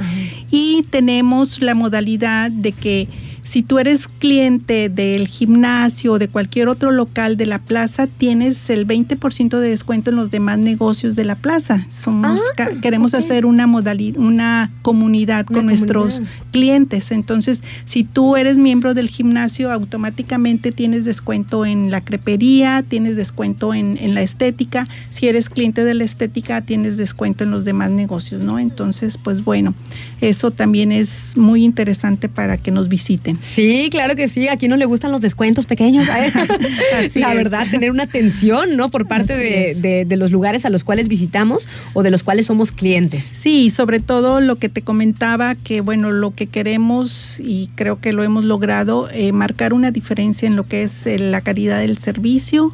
Y 0.50 0.84
tenemos 0.90 1.62
la 1.62 1.74
modalidad 1.74 2.50
de 2.50 2.72
que 2.72 3.06
Si 3.42 3.62
tú 3.62 3.78
eres 3.78 4.06
cliente 4.08 4.88
del 4.88 5.26
gimnasio 5.28 6.12
o 6.12 6.18
de 6.18 6.28
cualquier 6.28 6.68
otro 6.68 6.90
local 6.90 7.36
de 7.36 7.46
la 7.46 7.58
plaza, 7.58 8.06
tienes 8.06 8.70
el 8.70 8.86
20% 8.86 9.58
de 9.58 9.68
descuento 9.70 10.10
en 10.10 10.16
los 10.16 10.30
demás 10.30 10.58
negocios 10.58 11.16
de 11.16 11.24
la 11.24 11.34
plaza. 11.36 11.86
Somos, 11.88 12.40
Ah, 12.58 12.68
queremos 12.82 13.14
hacer 13.14 13.46
una 13.46 13.66
modalidad, 13.66 14.18
una 14.18 14.70
comunidad 14.82 15.46
Una 15.48 15.58
con 15.58 15.66
nuestros 15.66 16.14
comunidad. 16.14 16.32
clientes. 16.52 17.10
Entonces, 17.12 17.62
si 17.84 18.04
tú 18.04 18.36
eres 18.36 18.58
miembro 18.58 18.94
del 18.94 19.08
gimnasio, 19.08 19.70
automáticamente 19.72 20.72
tienes 20.72 21.04
descuento 21.04 21.64
en 21.64 21.90
la 21.90 22.00
crepería, 22.02 22.82
tienes 22.86 23.16
descuento 23.16 23.74
en, 23.74 23.96
en 23.98 24.14
la 24.14 24.22
estética. 24.22 24.86
Si 25.10 25.28
eres 25.28 25.48
cliente 25.48 25.84
de 25.84 25.94
la 25.94 26.04
estética, 26.04 26.60
tienes 26.62 26.96
descuento 26.96 27.44
en 27.44 27.50
los 27.50 27.64
demás 27.64 27.90
negocios, 27.90 28.40
¿no? 28.42 28.58
Entonces, 28.58 29.18
pues 29.18 29.44
bueno, 29.44 29.74
eso 30.20 30.50
también 30.50 30.92
es 30.92 31.36
muy 31.36 31.64
interesante 31.64 32.28
para 32.28 32.58
que 32.58 32.70
nos 32.70 32.88
visiten. 32.88 33.29
Sí, 33.40 33.88
claro 33.90 34.16
que 34.16 34.28
sí. 34.28 34.48
Aquí 34.48 34.68
no 34.68 34.76
le 34.76 34.84
gustan 34.84 35.12
los 35.12 35.20
descuentos 35.20 35.66
pequeños. 35.66 36.08
Así 36.98 37.20
la 37.20 37.32
es. 37.32 37.36
verdad, 37.36 37.66
tener 37.70 37.90
una 37.90 38.04
atención, 38.04 38.76
¿no? 38.76 38.90
Por 38.90 39.06
parte 39.06 39.34
de 39.34 40.16
los 40.16 40.30
lugares 40.30 40.64
a 40.64 40.70
los 40.70 40.84
cuales 40.84 41.08
visitamos 41.08 41.68
o 41.94 42.02
de 42.02 42.10
los 42.10 42.22
cuales 42.22 42.46
somos 42.46 42.72
clientes. 42.72 43.30
Sí, 43.32 43.70
sobre 43.70 44.00
todo 44.00 44.40
lo 44.40 44.56
que 44.56 44.68
te 44.68 44.82
comentaba, 44.82 45.54
que 45.54 45.80
bueno, 45.80 46.10
lo 46.10 46.34
que 46.34 46.46
queremos 46.46 47.40
y 47.40 47.70
creo 47.74 48.00
que 48.00 48.12
lo 48.12 48.22
hemos 48.24 48.44
logrado, 48.44 49.08
eh, 49.12 49.32
marcar 49.32 49.72
una 49.72 49.90
diferencia 49.90 50.46
en 50.46 50.56
lo 50.56 50.66
que 50.66 50.82
es 50.82 51.06
eh, 51.06 51.18
la 51.18 51.40
calidad 51.40 51.80
del 51.80 51.98
servicio 51.98 52.72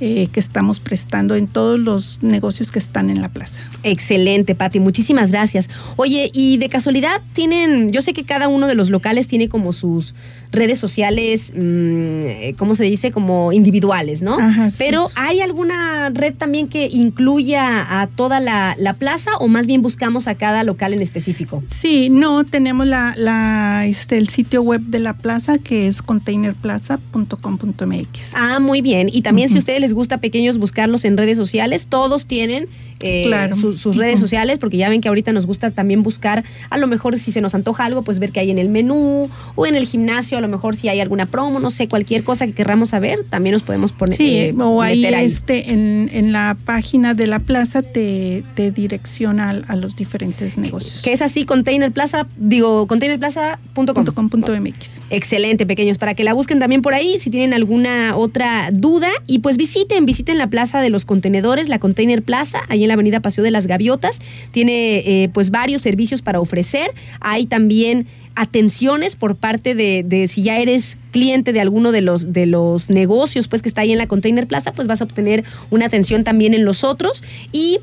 eh, 0.00 0.28
que 0.32 0.40
estamos 0.40 0.80
prestando 0.80 1.36
en 1.36 1.46
todos 1.46 1.78
los 1.78 2.22
negocios 2.22 2.72
que 2.72 2.78
están 2.78 3.10
en 3.10 3.20
la 3.20 3.28
plaza. 3.28 3.62
Excelente, 3.84 4.54
Pati. 4.54 4.80
Muchísimas 4.80 5.30
gracias. 5.30 5.68
Oye, 5.96 6.30
y 6.32 6.56
de 6.56 6.68
casualidad 6.68 7.20
tienen, 7.34 7.92
yo 7.92 8.02
sé 8.02 8.12
que 8.12 8.24
cada 8.24 8.48
uno 8.48 8.66
de 8.66 8.74
los 8.74 8.90
locales 8.90 9.28
tiene 9.28 9.48
como 9.48 9.72
sus 9.72 10.14
redes 10.50 10.78
sociales, 10.78 11.52
mm, 11.54 12.54
¿cómo 12.56 12.74
se 12.74 12.84
dice? 12.84 13.12
Como 13.12 13.52
individuales, 13.52 14.22
¿no? 14.22 14.38
Ajá, 14.38 14.70
sí. 14.70 14.76
Pero 14.78 15.10
¿hay 15.16 15.40
alguna 15.40 16.08
red 16.10 16.34
también 16.34 16.68
que 16.68 16.88
incluya 16.90 18.00
a 18.00 18.06
toda 18.06 18.40
la, 18.40 18.74
la 18.78 18.94
plaza 18.94 19.36
o 19.38 19.48
más 19.48 19.66
bien 19.66 19.82
buscamos 19.82 20.28
a 20.28 20.36
cada 20.36 20.62
local 20.64 20.94
en 20.94 21.02
específico? 21.02 21.62
Sí, 21.70 22.08
no, 22.08 22.44
tenemos 22.44 22.86
la, 22.86 23.14
la, 23.16 23.84
este, 23.86 24.16
el 24.16 24.28
sitio 24.28 24.62
web 24.62 24.80
de 24.80 25.00
la 25.00 25.14
plaza 25.14 25.58
que 25.58 25.88
es 25.88 26.02
containerplaza.com.mx. 26.02 28.32
Ah, 28.34 28.60
muy 28.60 28.80
bien. 28.80 29.10
Y 29.12 29.22
también 29.22 29.48
si 29.48 29.56
a 29.56 29.58
ustedes 29.58 29.80
les 29.80 29.92
gusta 29.92 30.18
pequeños 30.18 30.58
buscarlos 30.58 31.04
en 31.04 31.16
redes 31.16 31.36
sociales, 31.36 31.88
todos 31.88 32.26
tienen 32.26 32.68
eh, 33.00 33.24
Claro. 33.26 33.56
Su- 33.76 33.84
sus 33.84 33.96
redes 33.96 34.18
sociales, 34.20 34.58
porque 34.58 34.76
ya 34.76 34.88
ven 34.88 35.00
que 35.00 35.08
ahorita 35.08 35.32
nos 35.32 35.46
gusta 35.46 35.70
también 35.70 36.02
buscar, 36.02 36.44
a 36.70 36.78
lo 36.78 36.86
mejor 36.86 37.18
si 37.18 37.32
se 37.32 37.40
nos 37.40 37.54
antoja 37.54 37.84
algo, 37.84 38.02
pues 38.02 38.18
ver 38.18 38.32
qué 38.32 38.40
hay 38.40 38.50
en 38.50 38.58
el 38.58 38.68
menú 38.68 39.28
o 39.54 39.66
en 39.66 39.74
el 39.74 39.86
gimnasio, 39.86 40.38
a 40.38 40.40
lo 40.40 40.48
mejor 40.48 40.76
si 40.76 40.88
hay 40.88 41.00
alguna 41.00 41.26
promo, 41.26 41.60
no 41.60 41.70
sé, 41.70 41.88
cualquier 41.88 42.24
cosa 42.24 42.46
que 42.46 42.52
querramos 42.52 42.90
saber, 42.90 43.24
también 43.28 43.52
nos 43.54 43.62
podemos 43.62 43.92
poner. 43.92 44.16
Sí, 44.16 44.36
eh, 44.38 44.54
o 44.58 44.82
ahí, 44.82 45.04
este 45.04 45.72
en, 45.72 46.10
en 46.12 46.32
la 46.32 46.56
página 46.64 47.14
de 47.14 47.26
la 47.26 47.38
plaza 47.40 47.82
te, 47.82 48.44
te 48.54 48.70
direcciona 48.70 49.50
a, 49.50 49.72
a 49.72 49.76
los 49.76 49.96
diferentes 49.96 50.56
negocios. 50.58 51.02
Que 51.02 51.12
es 51.12 51.22
así, 51.22 51.44
Container 51.44 51.90
Plaza, 51.92 52.26
digo, 52.36 52.86
containerplaza.com. 52.86 53.94
Punto 53.94 54.14
com 54.14 54.28
punto 54.28 54.52
MX. 54.58 55.00
Excelente, 55.10 55.66
pequeños, 55.66 55.98
para 55.98 56.14
que 56.14 56.24
la 56.24 56.32
busquen 56.32 56.58
también 56.58 56.80
por 56.82 56.94
ahí 56.94 57.18
si 57.18 57.30
tienen 57.30 57.52
alguna 57.52 58.16
otra 58.16 58.70
duda. 58.72 59.08
Y 59.26 59.40
pues 59.40 59.56
visiten, 59.56 60.06
visiten 60.06 60.38
la 60.38 60.46
Plaza 60.48 60.80
de 60.80 60.90
los 60.90 61.04
Contenedores, 61.04 61.68
la 61.68 61.78
Container 61.78 62.22
Plaza, 62.22 62.60
ahí 62.68 62.82
en 62.82 62.88
la 62.88 62.94
Avenida 62.94 63.20
Paseo 63.20 63.42
de 63.44 63.50
las 63.50 63.63
Gaviotas. 63.66 64.20
Tiene 64.50 64.98
eh, 64.98 65.28
pues 65.32 65.50
varios 65.50 65.82
servicios 65.82 66.22
para 66.22 66.40
ofrecer. 66.40 66.90
Hay 67.20 67.46
también 67.46 68.06
atenciones 68.34 69.14
por 69.14 69.36
parte 69.36 69.74
de, 69.74 70.02
de 70.04 70.26
si 70.26 70.42
ya 70.42 70.58
eres 70.58 70.98
cliente 71.12 71.52
de 71.52 71.60
alguno 71.60 71.92
de 71.92 72.00
los, 72.00 72.32
de 72.32 72.46
los 72.46 72.90
negocios 72.90 73.46
pues 73.46 73.62
que 73.62 73.68
está 73.68 73.82
ahí 73.82 73.92
en 73.92 73.98
la 73.98 74.08
Container 74.08 74.46
Plaza, 74.46 74.72
pues 74.72 74.88
vas 74.88 75.00
a 75.00 75.04
obtener 75.04 75.44
una 75.70 75.86
atención 75.86 76.24
también 76.24 76.54
en 76.54 76.64
los 76.64 76.82
otros. 76.82 77.22
Y 77.52 77.78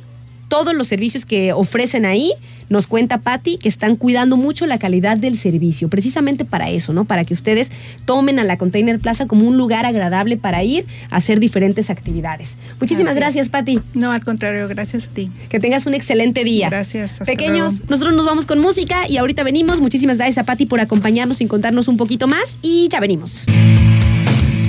todos 0.51 0.73
los 0.75 0.87
servicios 0.87 1.25
que 1.25 1.53
ofrecen 1.53 2.05
ahí, 2.05 2.33
nos 2.67 2.85
cuenta 2.85 3.19
Patti, 3.19 3.57
que 3.57 3.69
están 3.69 3.95
cuidando 3.95 4.35
mucho 4.35 4.67
la 4.67 4.79
calidad 4.79 5.15
del 5.15 5.37
servicio, 5.37 5.87
precisamente 5.87 6.43
para 6.43 6.69
eso, 6.69 6.91
¿no? 6.91 7.05
Para 7.05 7.23
que 7.23 7.33
ustedes 7.33 7.71
tomen 8.03 8.37
a 8.37 8.43
la 8.43 8.57
Container 8.57 8.99
Plaza 8.99 9.27
como 9.27 9.47
un 9.47 9.55
lugar 9.55 9.85
agradable 9.85 10.35
para 10.35 10.61
ir 10.61 10.85
a 11.09 11.15
hacer 11.15 11.39
diferentes 11.39 11.89
actividades. 11.89 12.57
Muchísimas 12.81 13.11
Así 13.11 13.19
gracias, 13.19 13.47
Patti. 13.47 13.79
No, 13.93 14.11
al 14.11 14.25
contrario, 14.25 14.67
gracias 14.67 15.07
a 15.07 15.11
ti. 15.11 15.31
Que 15.47 15.61
tengas 15.61 15.85
un 15.85 15.93
excelente 15.93 16.43
día. 16.43 16.69
Gracias. 16.69 17.13
hasta 17.13 17.23
Pequeños, 17.23 17.75
luego. 17.75 17.85
nosotros 17.89 18.13
nos 18.17 18.25
vamos 18.25 18.45
con 18.45 18.59
música 18.59 19.07
y 19.07 19.15
ahorita 19.15 19.43
venimos. 19.43 19.79
Muchísimas 19.79 20.17
gracias 20.17 20.37
a 20.37 20.43
Patti 20.43 20.65
por 20.65 20.81
acompañarnos 20.81 21.39
y 21.39 21.45
contarnos 21.45 21.87
un 21.87 21.95
poquito 21.95 22.27
más 22.27 22.57
y 22.61 22.89
ya 22.89 22.99
venimos. 22.99 23.45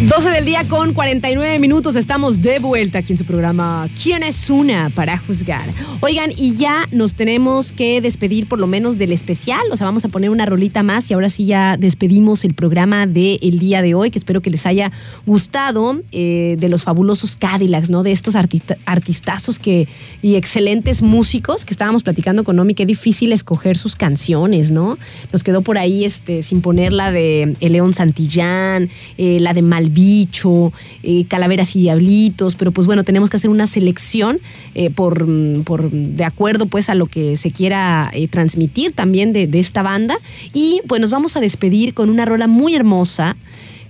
12 0.09 0.30
del 0.30 0.44
día 0.44 0.64
con 0.68 0.94
49 0.94 1.59
minutos. 1.61 1.94
Estamos 1.96 2.42
de 2.42 2.59
vuelta 2.59 2.98
aquí 2.98 3.12
en 3.12 3.18
su 3.18 3.24
programa 3.24 3.88
¿Quién 4.03 4.22
es 4.24 4.50
una 4.50 4.90
para 4.90 5.16
juzgar? 5.16 5.62
Oigan, 6.00 6.32
y 6.36 6.57
ya 6.57 6.88
nos 6.90 7.14
tenemos 7.14 7.70
que 7.70 8.00
despedir 8.00 8.46
por 8.48 8.59
lo 8.59 8.66
menos 8.66 8.98
del 8.98 9.12
especial. 9.12 9.61
O 9.70 9.76
sea, 9.76 9.86
vamos 9.86 10.05
a 10.05 10.09
poner 10.09 10.30
una 10.30 10.44
rolita 10.44 10.82
más 10.82 11.09
y 11.11 11.14
ahora 11.14 11.30
sí 11.30 11.46
ya 11.46 11.76
despedimos 11.76 12.44
el 12.44 12.55
programa 12.55 13.07
del 13.07 13.59
día 13.61 13.80
de 13.80 13.94
hoy, 13.94 14.11
que 14.11 14.18
espero 14.18 14.42
que 14.42 14.50
les 14.50 14.66
haya 14.66 14.90
gustado, 15.24 16.00
eh, 16.11 16.57
de 16.59 16.68
los 16.68 16.82
fabulosos 16.82 17.36
Cadillacs, 17.36 17.88
¿no? 17.88 18.03
De 18.03 18.11
estos 18.12 18.34
artista- 18.34 18.76
artistazos 18.84 19.59
que, 19.61 19.86
y 20.20 20.34
excelentes 20.34 21.00
músicos 21.03 21.64
que 21.64 21.72
estábamos 21.72 22.03
platicando 22.03 22.42
con 22.42 22.57
Nomi. 22.57 22.74
Qué 22.74 22.86
difícil 22.86 23.32
escoger 23.32 23.78
sus 23.78 23.94
canciones, 23.94 24.72
¿no? 24.72 24.98
Nos 25.32 25.44
quedó 25.44 25.62
por 25.62 25.78
ahí 25.78 26.05
este, 26.05 26.42
sin 26.42 26.61
poner 26.61 26.92
la 26.92 27.12
de 27.12 27.57
León 27.61 27.92
Santillán, 27.92 28.90
eh, 29.16 29.38
la 29.40 29.55
de 29.55 29.62
Malbicho, 29.93 30.72
eh, 31.03 31.24
Calaveras 31.26 31.76
y 31.76 31.80
Diablitos, 31.80 32.55
pero 32.55 32.72
pues 32.72 32.86
bueno, 32.86 33.05
tenemos 33.05 33.30
que 33.30 33.36
hacer 33.36 33.51
una 33.51 33.66
selección 33.66 34.40
eh, 34.74 34.90
por, 34.90 35.26
mm, 35.26 35.64
por, 35.64 35.90
de 35.90 36.24
acuerdo 36.24 36.66
pues 36.66 36.88
a 36.88 36.95
lo 36.95 37.07
que 37.07 37.36
se 37.36 37.51
quiera 37.51 38.11
eh, 38.12 38.28
transmitir 38.28 38.93
también 38.93 39.32
de, 39.32 39.47
de 39.47 39.59
esta 39.59 39.82
banda. 39.82 40.16
Y 40.55 40.80
pues 40.86 41.01
nos 41.01 41.11
vamos 41.11 41.36
a 41.36 41.40
despedir 41.40 41.95
con 41.95 42.11
una 42.11 42.24
rola 42.24 42.47
muy 42.47 42.74
hermosa 42.74 43.36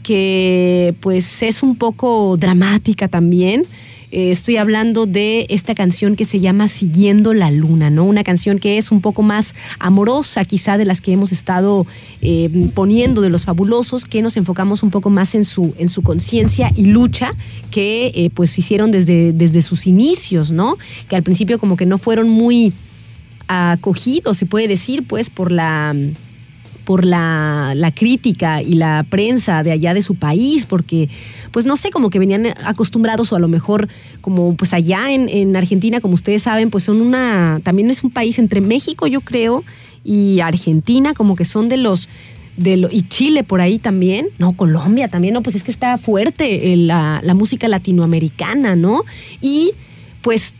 que 0.03 0.95
pues 1.01 1.43
es 1.43 1.63
un 1.63 1.77
poco 1.77 2.37
dramática 2.37 3.09
también. 3.09 3.65
Eh, 4.13 4.31
estoy 4.31 4.59
hablando 4.59 5.07
de 5.07 5.47
esta 5.49 5.75
canción 5.75 6.17
que 6.17 6.27
se 6.27 6.39
llama 6.39 6.69
Siguiendo 6.69 7.33
la 7.33 7.51
Luna, 7.51 7.89
¿no? 7.89 8.05
Una 8.05 8.23
canción 8.23 8.59
que 8.59 8.77
es 8.77 8.93
un 8.93 9.01
poco 9.01 9.23
más 9.23 9.55
amorosa 9.79 10.45
quizá 10.45 10.77
de 10.77 10.85
las 10.85 11.01
que 11.01 11.13
hemos 11.13 11.33
estado 11.33 11.87
eh, 12.21 12.51
poniendo 12.75 13.23
de 13.23 13.31
los 13.31 13.47
fabulosos, 13.47 14.05
que 14.05 14.21
nos 14.21 14.37
enfocamos 14.37 14.83
un 14.83 14.91
poco 14.91 15.09
más 15.09 15.35
en 15.35 15.47
su, 15.47 15.75
en 15.79 15.89
su 15.89 16.03
conciencia 16.03 16.71
y 16.77 16.85
lucha 16.85 17.31
que 17.71 18.13
eh, 18.15 18.29
pues 18.29 18.59
hicieron 18.59 18.91
desde, 18.91 19.33
desde 19.33 19.63
sus 19.63 19.87
inicios, 19.87 20.53
¿no? 20.53 20.77
Que 21.09 21.17
al 21.17 21.23
principio 21.23 21.59
como 21.59 21.79
que 21.79 21.87
no 21.87 21.97
fueron 21.97 22.29
muy 22.29 22.75
acogidos, 23.49 24.37
se 24.37 24.45
puede 24.45 24.69
decir, 24.69 25.07
pues 25.07 25.31
por 25.31 25.51
la 25.51 25.97
por 26.85 27.05
la, 27.05 27.73
la, 27.77 27.93
crítica 27.93 28.63
y 28.63 28.75
la 28.75 29.07
prensa 29.09 29.63
de 29.63 29.73
allá 29.73 29.95
de 29.95 30.03
su 30.03 30.15
país, 30.15 30.67
porque, 30.67 31.09
pues 31.51 31.67
no 31.67 31.77
sé, 31.77 31.91
como 31.91 32.11
que 32.11 32.19
venían 32.19 32.47
acostumbrados 32.65 33.33
o 33.33 33.37
a 33.37 33.39
lo 33.39 33.49
mejor 33.49 33.89
como 34.21 34.57
pues 34.57 34.75
allá 34.75 35.13
en, 35.13 35.29
en, 35.29 35.57
Argentina, 35.57 36.01
como 36.01 36.15
ustedes 36.15 36.43
saben, 36.43 36.71
pues 36.71 36.85
son 36.85 37.01
una, 37.01 37.61
también 37.63 37.91
es 37.91 38.03
un 38.03 38.11
país 38.11 38.39
entre 38.39 38.61
México, 38.61 39.07
yo 39.07 39.21
creo, 39.21 39.65
y 40.05 40.41
Argentina, 40.41 41.15
como 41.15 41.37
que 41.37 41.45
son 41.45 41.69
de 41.69 41.77
los... 41.77 42.09
De 42.55 42.77
lo, 42.77 42.91
y 42.93 43.09
Chile 43.09 43.45
por 43.45 43.63
ahí 43.63 43.79
también, 43.79 44.27
no, 44.39 44.53
Colombia 44.53 45.09
también, 45.09 45.33
no, 45.33 45.43
pues 45.43 45.57
es 45.57 45.63
que 45.63 45.71
está 45.71 45.97
fuerte 45.97 46.77
la, 46.77 47.23
la 47.25 47.33
música 47.33 47.67
latinoamericana, 47.67 48.77
¿no? 48.77 49.05
Y 49.41 49.73
pues 50.21 50.55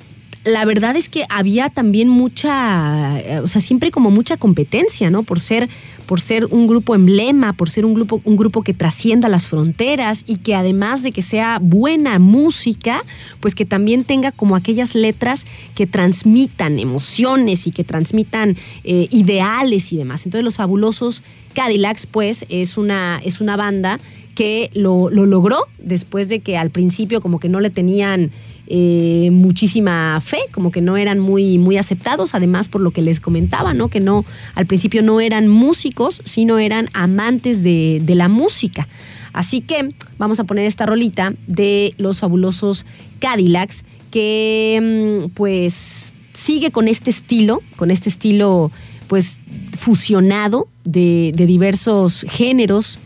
la 0.45 0.65
verdad 0.65 0.97
es 0.97 1.09
que 1.09 1.25
había 1.29 1.69
también 1.69 2.09
mucha, 2.09 3.15
o 3.43 3.49
sea, 3.49 3.61
siempre 3.61 3.91
como 3.91 4.11
mucha 4.11 4.37
competencia, 4.37 5.11
¿no? 5.11 5.23
Por 5.23 5.41
ser, 5.41 5.69
por 6.13 6.21
ser 6.21 6.45
un 6.51 6.67
grupo 6.67 6.95
emblema, 6.95 7.55
por 7.55 7.71
ser 7.71 7.87
un 7.87 7.95
grupo, 7.95 8.21
un 8.25 8.37
grupo 8.37 8.63
que 8.63 8.75
trascienda 8.75 9.31
las 9.31 9.47
fronteras 9.47 10.25
y 10.27 10.37
que 10.37 10.55
además 10.55 11.03
de 11.03 11.11
que 11.11 11.23
sea 11.23 11.59
buena 11.59 12.19
música, 12.19 13.03
pues 13.41 13.55
que 13.55 13.65
también 13.65 14.05
tenga 14.05 14.31
como 14.31 14.55
aquellas 14.55 14.95
letras 14.95 15.47
que 15.75 15.87
transmitan 15.87 16.79
emociones 16.79 17.67
y 17.67 17.71
que 17.71 17.83
transmitan 17.83 18.59
eh, 18.85 19.09
ideales 19.11 19.91
y 19.95 19.97
demás. 19.97 20.27
Entonces 20.27 20.45
los 20.45 20.57
fabulosos 20.57 21.23
Cadillacs, 21.55 22.05
pues, 22.05 22.45
es 22.51 22.77
una, 22.77 23.19
es 23.25 23.41
una 23.41 23.57
banda 23.57 23.99
que 24.35 24.71
lo, 24.75 25.09
lo 25.09 25.25
logró 25.25 25.67
después 25.79 26.29
de 26.29 26.41
que 26.41 26.59
al 26.59 26.69
principio 26.69 27.23
como 27.23 27.41
que 27.41 27.49
no 27.49 27.61
le 27.61 27.71
tenían 27.71 28.33
eh, 28.75 29.29
muchísima 29.31 30.19
fe, 30.25 30.39
como 30.51 30.73
que 30.73 30.81
no 30.81 30.97
eran 30.97 31.19
muy, 31.19 31.59
muy 31.59 31.77
aceptados, 31.77 32.35
además 32.35 32.69
por 32.69 32.81
lo 32.81 32.91
que 32.91 33.03
les 33.03 33.21
comentaba, 33.21 33.75
¿no? 33.75 33.89
Que 33.89 34.01
no, 34.01 34.25
al 34.55 34.65
principio 34.65 35.03
no 35.03 35.21
eran 35.21 35.47
músicos, 35.47 36.23
sino 36.25 36.59
eran 36.59 36.89
amantes 36.95 37.63
de, 37.63 38.03
la 38.15 38.29
música. 38.29 38.89
Así 39.35 39.61
que 39.61 39.91
vamos 40.17 40.41
a 40.41 40.45
poner 40.45 40.65
esta 40.65 40.87
rolita 40.87 41.35
de 41.47 41.93
los 41.99 42.21
fabulosos 42.21 42.87
Cadillacs, 43.19 43.85
que 44.11 45.29
pues 45.35 46.15
sigue 46.33 46.71
con 46.71 46.89
este 46.89 47.11
estilo, 47.11 47.61
con 47.77 47.91
este 47.91 48.09
estilo 48.09 48.73
pues 49.07 49.39
fusionado 49.79 50.67
de 50.85 51.35
diversos 51.37 52.25
géneros 52.27 52.99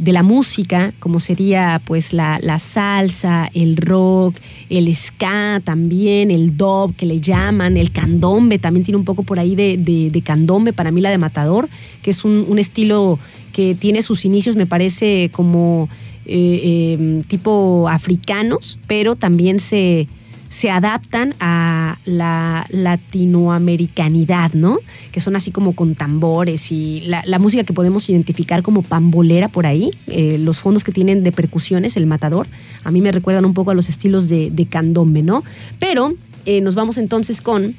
de 0.00 0.12
la 0.12 0.22
música, 0.22 0.94
como 0.98 1.20
sería 1.20 1.80
pues 1.84 2.14
la, 2.14 2.38
la, 2.42 2.58
salsa, 2.58 3.50
el 3.52 3.76
rock, 3.76 4.34
el 4.70 4.92
ska 4.94 5.60
también, 5.62 6.30
el 6.30 6.56
dub 6.56 6.96
que 6.96 7.04
le 7.04 7.20
llaman, 7.20 7.76
el 7.76 7.92
candombe, 7.92 8.58
también 8.58 8.82
tiene 8.82 8.96
un 8.96 9.04
poco 9.04 9.22
por 9.24 9.38
ahí 9.38 9.54
de, 9.54 9.76
de, 9.76 10.22
candombe, 10.22 10.72
para 10.72 10.90
mí 10.90 11.02
la 11.02 11.10
de 11.10 11.18
Matador, 11.18 11.68
que 12.02 12.12
es 12.12 12.24
un, 12.24 12.46
un, 12.48 12.58
estilo 12.58 13.18
que 13.52 13.74
tiene 13.74 14.00
sus 14.00 14.24
inicios, 14.24 14.56
me 14.56 14.66
parece 14.66 15.28
como 15.32 15.90
eh, 16.24 16.96
eh, 16.98 17.22
tipo 17.28 17.86
africanos, 17.90 18.78
pero 18.86 19.16
también 19.16 19.60
se, 19.60 20.08
se 20.50 20.68
adaptan 20.68 21.32
a 21.38 21.96
la 22.04 22.66
latinoamericanidad, 22.70 24.52
¿no? 24.52 24.80
Que 25.12 25.20
son 25.20 25.36
así 25.36 25.52
como 25.52 25.76
con 25.76 25.94
tambores 25.94 26.72
y 26.72 27.02
la, 27.02 27.38
música 27.38 27.62
que 27.62 27.72
podemos 27.72 28.10
identificar 28.10 28.62
como 28.62 28.82
pambolera 28.82 29.46
por 29.46 29.64
ahí, 29.64 29.92
eh, 30.08 30.38
los 30.38 30.58
fondos 30.58 30.82
que 30.82 30.90
tienen 30.90 31.22
de 31.22 31.30
percusiones, 31.30 31.96
el 31.96 32.06
matador, 32.06 32.48
a 32.82 32.90
mí 32.90 33.00
me 33.00 33.12
recuerdan 33.12 33.44
un 33.44 33.54
poco 33.54 33.70
a 33.70 33.74
los 33.74 33.88
estilos 33.88 34.28
de, 34.28 34.66
candombe, 34.68 35.22
¿no? 35.22 35.44
Pero 35.78 36.14
eh, 36.46 36.60
nos 36.60 36.74
vamos 36.74 36.98
entonces 36.98 37.40
con 37.40 37.76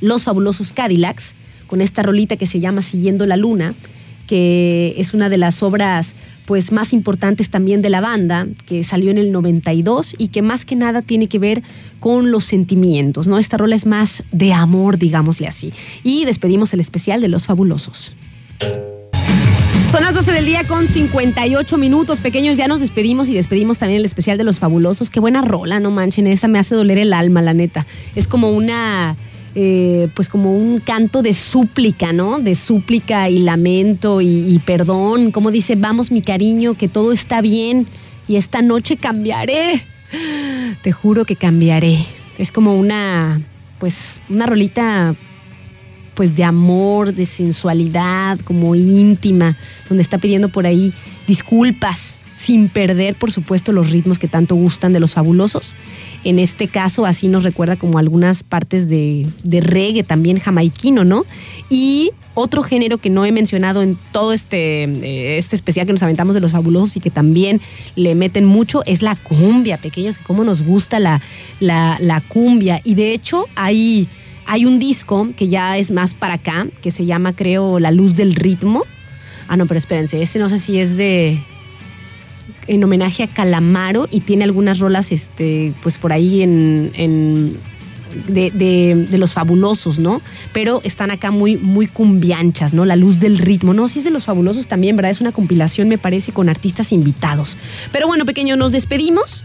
Los 0.00 0.24
Fabulosos 0.24 0.72
Cadillacs, 0.72 1.34
con 1.68 1.80
esta 1.80 2.02
rolita 2.02 2.36
que 2.36 2.46
se 2.46 2.58
llama 2.58 2.82
Siguiendo 2.82 3.26
la 3.26 3.36
Luna, 3.36 3.74
que 4.26 4.96
es 4.98 5.14
una 5.14 5.28
de 5.28 5.38
las 5.38 5.62
obras 5.62 6.14
pues 6.46 6.72
más 6.72 6.92
importantes 6.92 7.50
también 7.50 7.82
de 7.82 7.90
la 7.90 8.00
banda, 8.00 8.46
que 8.66 8.84
salió 8.84 9.10
en 9.10 9.18
el 9.18 9.32
92 9.32 10.14
y 10.16 10.28
que 10.28 10.42
más 10.42 10.64
que 10.64 10.76
nada 10.76 11.02
tiene 11.02 11.26
que 11.26 11.38
ver 11.38 11.62
con 12.00 12.30
los 12.30 12.44
sentimientos, 12.44 13.28
¿no? 13.28 13.38
Esta 13.38 13.56
rola 13.56 13.74
es 13.74 13.84
más 13.84 14.22
de 14.32 14.52
amor, 14.52 14.96
digámosle 14.98 15.48
así. 15.48 15.72
Y 16.02 16.24
despedimos 16.24 16.72
el 16.72 16.80
especial 16.80 17.20
de 17.20 17.28
Los 17.28 17.46
Fabulosos. 17.46 18.14
Son 19.90 20.02
las 20.02 20.14
12 20.14 20.32
del 20.32 20.44
día 20.44 20.64
con 20.64 20.86
58 20.86 21.78
minutos. 21.78 22.18
Pequeños, 22.18 22.56
ya 22.56 22.68
nos 22.68 22.80
despedimos 22.80 23.28
y 23.28 23.34
despedimos 23.34 23.78
también 23.78 24.00
el 24.00 24.04
especial 24.04 24.36
de 24.38 24.44
Los 24.44 24.58
Fabulosos. 24.58 25.10
Qué 25.10 25.20
buena 25.20 25.42
rola, 25.42 25.80
no 25.80 25.90
manchen, 25.90 26.26
esa 26.26 26.48
me 26.48 26.58
hace 26.58 26.74
doler 26.74 26.98
el 26.98 27.12
alma, 27.12 27.42
la 27.42 27.54
neta. 27.54 27.86
Es 28.14 28.28
como 28.28 28.50
una 28.50 29.16
eh, 29.58 30.08
pues 30.12 30.28
como 30.28 30.54
un 30.54 30.80
canto 30.80 31.22
de 31.22 31.32
súplica, 31.32 32.12
¿no? 32.12 32.38
De 32.40 32.54
súplica 32.54 33.30
y 33.30 33.38
lamento 33.38 34.20
y, 34.20 34.60
perdón. 34.66 35.30
Como 35.30 35.50
dice, 35.50 35.76
vamos 35.76 36.10
mi 36.10 36.20
cariño, 36.20 36.74
que 36.74 36.88
todo 36.88 37.10
está 37.10 37.40
bien 37.40 37.86
y 38.28 38.36
esta 38.36 38.60
noche 38.60 38.98
cambiaré. 38.98 39.82
Te 40.82 40.92
juro 40.92 41.24
que 41.24 41.36
cambiaré. 41.36 42.04
Es 42.36 42.52
como 42.52 42.76
una, 42.76 43.40
pues, 43.78 44.20
una 44.28 44.44
rolita 44.44 45.14
pues 46.12 46.36
de 46.36 46.44
amor, 46.44 47.14
de 47.14 47.24
sensualidad, 47.24 48.38
como 48.40 48.74
íntima, 48.74 49.56
donde 49.88 50.02
está 50.02 50.18
pidiendo 50.18 50.50
por 50.50 50.66
ahí 50.66 50.92
disculpas, 51.26 52.16
sin 52.46 52.68
perder, 52.68 53.16
por 53.16 53.32
supuesto, 53.32 53.72
los 53.72 53.90
ritmos 53.90 54.20
que 54.20 54.28
tanto 54.28 54.54
gustan 54.54 54.92
de 54.92 55.00
los 55.00 55.14
fabulosos. 55.14 55.74
En 56.22 56.38
este 56.38 56.68
caso, 56.68 57.04
así 57.04 57.26
nos 57.26 57.42
recuerda 57.42 57.74
como 57.74 57.98
algunas 57.98 58.44
partes 58.44 58.88
de, 58.88 59.26
reggae 59.44 60.04
también 60.04 60.38
jamaiquino, 60.38 61.02
¿no? 61.02 61.26
Y 61.68 62.12
otro 62.34 62.62
género 62.62 62.98
que 62.98 63.10
no 63.10 63.24
he 63.24 63.32
mencionado 63.32 63.82
en 63.82 63.98
todo 64.12 64.32
este, 64.32 64.84
eh, 64.84 65.38
este 65.38 65.56
especial 65.56 65.88
que 65.88 65.92
nos 65.92 66.04
aventamos 66.04 66.36
de 66.36 66.40
los 66.40 66.52
fabulosos 66.52 66.96
y 66.96 67.00
que 67.00 67.10
también 67.10 67.60
le 67.96 68.14
meten 68.14 68.44
mucho 68.44 68.84
es 68.86 69.02
la 69.02 69.16
cumbia, 69.16 69.76
pequeños, 69.76 70.16
que 70.16 70.22
cómo 70.22 70.44
nos 70.44 70.62
gusta 70.62 71.00
la, 71.00 71.20
la, 71.58 72.22
cumbia. 72.28 72.80
Y 72.84 72.94
de 72.94 73.12
hecho 73.12 73.46
hay, 73.56 74.06
hay 74.46 74.66
un 74.66 74.78
disco 74.78 75.30
que 75.36 75.48
ya 75.48 75.78
es 75.78 75.90
más 75.90 76.14
para 76.14 76.34
acá, 76.34 76.68
que 76.80 76.92
se 76.92 77.06
llama 77.06 77.32
creo 77.32 77.80
La 77.80 77.90
Luz 77.90 78.14
del 78.14 78.36
Ritmo. 78.36 78.84
Ah, 79.48 79.56
no, 79.56 79.66
pero 79.66 79.78
espérense, 79.78 80.22
ese 80.22 80.38
no 80.38 80.48
sé 80.48 80.60
si 80.60 80.78
es 80.78 80.96
de 80.96 81.40
en 82.68 82.84
homenaje 82.84 83.22
a 83.22 83.28
Calamaro 83.28 84.08
y 84.10 84.20
tiene 84.20 84.44
algunas 84.44 84.78
rolas, 84.78 85.12
este, 85.12 85.72
pues 85.82 85.98
por 85.98 86.12
ahí 86.12 86.42
en, 86.42 87.56
de, 88.28 89.06
los 89.18 89.32
fabulosos, 89.32 89.98
¿no? 89.98 90.20
Pero 90.52 90.80
están 90.84 91.10
acá 91.10 91.30
muy, 91.30 91.56
muy 91.56 91.86
cumbianchas, 91.86 92.74
¿no? 92.74 92.84
La 92.84 92.96
luz 92.96 93.18
del 93.18 93.38
ritmo, 93.38 93.74
¿no? 93.74 93.88
Sí 93.88 94.00
es 94.00 94.04
de 94.04 94.10
los 94.10 94.24
fabulosos 94.24 94.66
también, 94.66 94.96
¿verdad? 94.96 95.12
Es 95.12 95.20
una 95.20 95.32
compilación, 95.32 95.88
me 95.88 95.98
parece, 95.98 96.32
con 96.32 96.48
artistas 96.48 96.92
invitados. 96.92 97.56
Pero 97.92 98.06
bueno, 98.06 98.24
pequeño, 98.24 98.56
nos 98.56 98.72
despedimos 98.72 99.44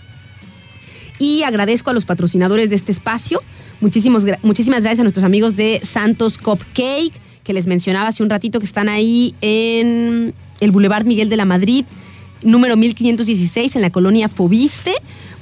y 1.19 1.43
agradezco 1.43 1.89
a 1.89 1.93
los 1.93 2.05
patrocinadores 2.05 2.69
de 2.69 2.75
este 2.75 2.91
espacio. 2.91 3.41
Muchísimos, 3.79 4.25
muchísimas 4.43 4.81
gracias 4.81 4.99
a 4.99 5.03
nuestros 5.03 5.25
amigos 5.25 5.55
de 5.55 5.81
Santos 5.83 6.37
Cupcake, 6.37 7.13
que 7.43 7.53
les 7.53 7.67
mencionaba 7.67 8.09
hace 8.09 8.23
un 8.23 8.29
ratito 8.29 8.59
que 8.59 8.65
están 8.65 8.89
ahí 8.89 9.35
en 9.41 10.33
el 10.59 10.71
Boulevard 10.71 11.05
Miguel 11.05 11.29
de 11.29 11.37
la 11.37 11.45
Madrid 11.45 11.85
número 12.43 12.77
1516 12.77 13.75
en 13.75 13.81
la 13.81 13.89
colonia 13.89 14.29
Fobiste. 14.29 14.93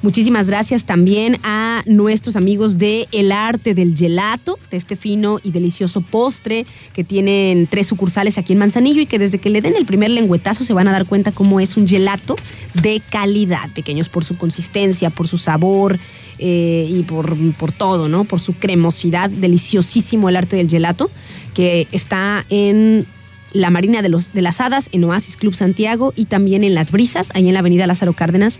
Muchísimas 0.01 0.47
gracias 0.47 0.85
también 0.85 1.39
a 1.43 1.83
nuestros 1.85 2.37
amigos 2.37 2.77
de 2.77 3.09
El 3.11 3.33
Arte 3.33 3.73
del 3.73 3.97
Gelato, 3.97 4.57
de 4.71 4.77
este 4.77 4.95
fino 4.95 5.41
y 5.43 5.51
delicioso 5.51 5.99
postre 5.99 6.65
que 6.93 7.03
tienen 7.03 7.67
tres 7.67 7.87
sucursales 7.87 8.37
aquí 8.37 8.53
en 8.53 8.59
Manzanillo 8.59 9.01
y 9.01 9.07
que 9.07 9.19
desde 9.19 9.39
que 9.39 9.49
le 9.49 9.61
den 9.61 9.75
el 9.75 9.85
primer 9.85 10.09
lengüetazo 10.11 10.63
se 10.63 10.73
van 10.73 10.87
a 10.87 10.93
dar 10.93 11.05
cuenta 11.05 11.33
cómo 11.33 11.59
es 11.59 11.75
un 11.75 11.85
gelato 11.85 12.37
de 12.81 13.01
calidad, 13.09 13.69
pequeños 13.73 14.07
por 14.07 14.23
su 14.23 14.37
consistencia, 14.37 15.09
por 15.09 15.27
su 15.27 15.37
sabor 15.37 15.99
eh, 16.37 16.87
y 16.89 17.03
por, 17.03 17.35
por 17.55 17.73
todo, 17.73 18.07
¿no? 18.07 18.23
Por 18.23 18.39
su 18.39 18.53
cremosidad, 18.53 19.29
deliciosísimo 19.29 20.29
el 20.29 20.37
Arte 20.37 20.55
del 20.55 20.69
Gelato, 20.69 21.11
que 21.53 21.89
está 21.91 22.45
en 22.49 23.05
la 23.53 23.69
Marina 23.69 24.01
de, 24.01 24.09
los, 24.09 24.33
de 24.33 24.41
las 24.41 24.59
Hadas, 24.61 24.89
en 24.91 25.03
Oasis 25.03 25.37
Club 25.37 25.55
Santiago 25.55 26.13
y 26.15 26.25
también 26.25 26.63
en 26.63 26.75
Las 26.75 26.91
Brisas, 26.91 27.31
ahí 27.33 27.47
en 27.47 27.53
la 27.53 27.59
avenida 27.59 27.87
Lázaro 27.87 28.13
Cárdenas, 28.13 28.59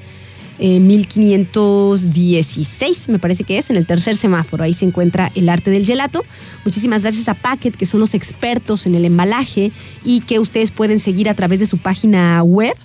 1516, 0.60 3.08
eh, 3.08 3.12
me 3.12 3.20
parece 3.20 3.46
que 3.46 3.58
es, 3.58 3.70
en 3.70 3.78
el 3.78 3.86
tercer 3.86 4.18
semáforo. 4.18 4.64
Ahí 4.64 4.74
se 4.74 4.84
encuentra 4.86 5.32
el 5.36 5.48
arte 5.48 5.72
del 5.72 5.86
gelato. 5.86 6.26
Muchísimas 6.66 7.04
gracias 7.04 7.30
a 7.30 7.34
Packet, 7.34 7.78
que 7.78 7.86
son 7.86 8.02
los 8.02 8.14
expertos 8.14 8.86
en 8.86 8.96
el 8.96 9.06
embalaje 9.06 9.72
y 10.04 10.20
que 10.22 10.40
ustedes 10.40 10.72
pueden 10.72 11.00
seguir 11.00 11.30
a 11.30 11.34
través 11.34 11.60
de 11.60 11.66
su 11.66 11.78
página 11.78 12.44
web. 12.44 12.76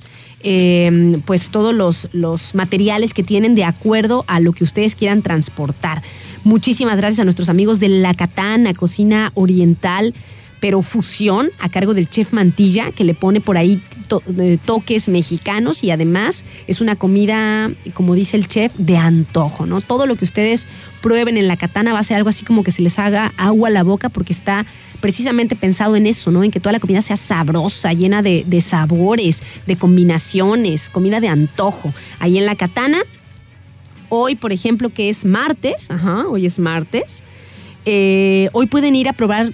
Em, 0.46 1.22
pues 1.22 1.50
todos 1.50 1.74
los, 1.74 2.08
los 2.12 2.54
materiales 2.54 3.14
que 3.14 3.22
tienen 3.22 3.54
de 3.54 3.64
acuerdo 3.64 4.26
a 4.28 4.40
lo 4.40 4.52
que 4.52 4.62
ustedes 4.62 4.94
quieran 4.94 5.22
transportar. 5.22 6.02
Muchísimas 6.44 6.98
gracias 6.98 7.20
a 7.20 7.24
nuestros 7.24 7.48
amigos 7.48 7.80
de 7.80 7.88
La 7.88 8.12
Catana, 8.12 8.74
Cocina 8.74 9.32
Oriental, 9.34 10.12
pero 10.64 10.80
fusión 10.80 11.50
a 11.58 11.68
cargo 11.68 11.92
del 11.92 12.08
chef 12.08 12.32
Mantilla, 12.32 12.90
que 12.90 13.04
le 13.04 13.12
pone 13.12 13.42
por 13.42 13.58
ahí 13.58 13.82
eh, 14.38 14.56
toques 14.64 15.08
mexicanos 15.08 15.84
y 15.84 15.90
además 15.90 16.46
es 16.66 16.80
una 16.80 16.96
comida, 16.96 17.70
como 17.92 18.14
dice 18.14 18.38
el 18.38 18.48
chef, 18.48 18.74
de 18.78 18.96
antojo, 18.96 19.66
¿no? 19.66 19.82
Todo 19.82 20.06
lo 20.06 20.16
que 20.16 20.24
ustedes 20.24 20.66
prueben 21.02 21.36
en 21.36 21.48
la 21.48 21.58
katana 21.58 21.92
va 21.92 21.98
a 21.98 22.02
ser 22.02 22.16
algo 22.16 22.30
así 22.30 22.46
como 22.46 22.64
que 22.64 22.70
se 22.70 22.80
les 22.80 22.98
haga 22.98 23.34
agua 23.36 23.68
a 23.68 23.72
la 23.72 23.82
boca 23.82 24.08
porque 24.08 24.32
está 24.32 24.64
precisamente 25.02 25.54
pensado 25.54 25.96
en 25.96 26.06
eso, 26.06 26.30
¿no? 26.30 26.42
En 26.42 26.50
que 26.50 26.60
toda 26.60 26.72
la 26.72 26.80
comida 26.80 27.02
sea 27.02 27.16
sabrosa, 27.16 27.92
llena 27.92 28.22
de, 28.22 28.60
sabores, 28.62 29.42
de 29.66 29.76
combinaciones, 29.76 30.88
comida 30.88 31.20
de 31.20 31.28
antojo. 31.28 31.92
Ahí 32.20 32.38
en 32.38 32.46
la 32.46 32.56
katana, 32.56 33.02
hoy, 34.08 34.34
por 34.34 34.50
ejemplo, 34.50 34.88
que 34.88 35.10
es 35.10 35.26
martes, 35.26 35.90
ajá, 35.90 36.26
hoy 36.26 36.46
es 36.46 36.58
martes, 36.58 37.22
eh, 37.84 38.48
hoy 38.54 38.64
pueden 38.64 38.96
ir 38.96 39.10
a 39.10 39.12
probar 39.12 39.50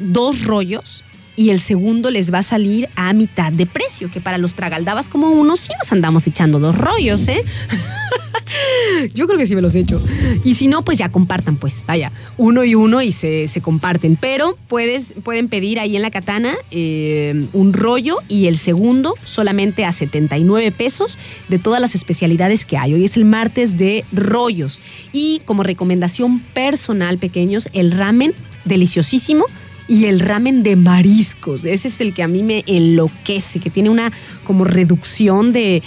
dos 0.00 0.44
rollos 0.44 1.04
y 1.36 1.50
el 1.50 1.60
segundo 1.60 2.10
les 2.10 2.32
va 2.32 2.40
a 2.40 2.42
salir 2.42 2.88
a 2.96 3.12
mitad 3.12 3.50
de 3.52 3.64
precio, 3.64 4.10
que 4.10 4.20
para 4.20 4.36
los 4.36 4.54
tragaldabas 4.54 5.08
como 5.08 5.30
uno 5.30 5.56
sí 5.56 5.70
nos 5.78 5.90
andamos 5.90 6.26
echando 6.26 6.58
dos 6.58 6.76
rollos, 6.76 7.26
¿eh? 7.28 7.44
Yo 9.14 9.26
creo 9.26 9.38
que 9.38 9.46
sí 9.46 9.54
me 9.54 9.62
los 9.62 9.74
echo. 9.74 10.02
Y 10.44 10.54
si 10.54 10.66
no, 10.66 10.82
pues 10.82 10.98
ya 10.98 11.08
compartan, 11.08 11.56
pues, 11.56 11.82
vaya, 11.86 12.12
uno 12.36 12.64
y 12.64 12.74
uno 12.74 13.00
y 13.00 13.12
se, 13.12 13.48
comparten. 13.62 14.18
Pero 14.20 14.58
puedes, 14.68 15.14
pueden 15.22 15.48
pedir 15.48 15.80
ahí 15.80 15.96
en 15.96 16.02
la 16.02 16.10
katana 16.10 16.54
eh, 16.70 17.46
un 17.52 17.72
rollo 17.72 18.16
y 18.28 18.46
el 18.46 18.58
segundo 18.58 19.14
solamente 19.22 19.84
a 19.84 19.92
79 19.92 20.72
pesos 20.72 21.18
de 21.48 21.58
todas 21.58 21.80
las 21.80 21.94
especialidades 21.94 22.64
que 22.64 22.76
hay. 22.76 22.92
Hoy 22.92 23.04
es 23.04 23.16
el 23.16 23.24
martes 23.24 23.78
de 23.78 24.04
rollos. 24.12 24.80
Y 25.12 25.40
como 25.44 25.62
recomendación 25.62 26.40
personal, 26.40 27.18
pequeños, 27.18 27.68
el 27.72 27.92
ramen 27.92 28.34
deliciosísimo 28.64 29.46
y 29.90 30.06
el 30.06 30.20
ramen 30.20 30.62
de 30.62 30.76
mariscos. 30.76 31.64
Ese 31.64 31.88
es 31.88 32.00
el 32.00 32.14
que 32.14 32.22
a 32.22 32.28
mí 32.28 32.44
me 32.44 32.62
enloquece, 32.68 33.58
que 33.58 33.70
tiene 33.70 33.90
una 33.90 34.12
como 34.44 34.62
reducción 34.62 35.52
de, 35.52 35.82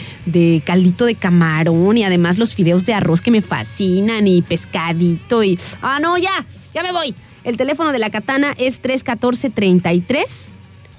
caldito 0.65 1.05
de 1.05 1.15
camarón 1.15 1.97
y 1.97 2.03
además 2.03 2.37
los 2.37 2.53
fideos 2.53 2.85
de 2.85 2.93
arroz 2.93 3.21
que 3.21 3.31
me 3.31 3.41
fascinan 3.41 4.27
y 4.27 4.41
pescadito 4.41 5.41
y... 5.41 5.57
Ah, 5.81 6.01
no, 6.01 6.17
ya, 6.17 6.45
ya 6.73 6.83
me 6.83 6.91
voy. 6.91 7.15
El 7.45 7.55
teléfono 7.55 7.93
de 7.93 7.99
la 7.99 8.09
katana 8.09 8.53
es 8.57 8.83
314-33 8.83 10.47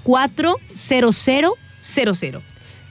400 0.01 1.55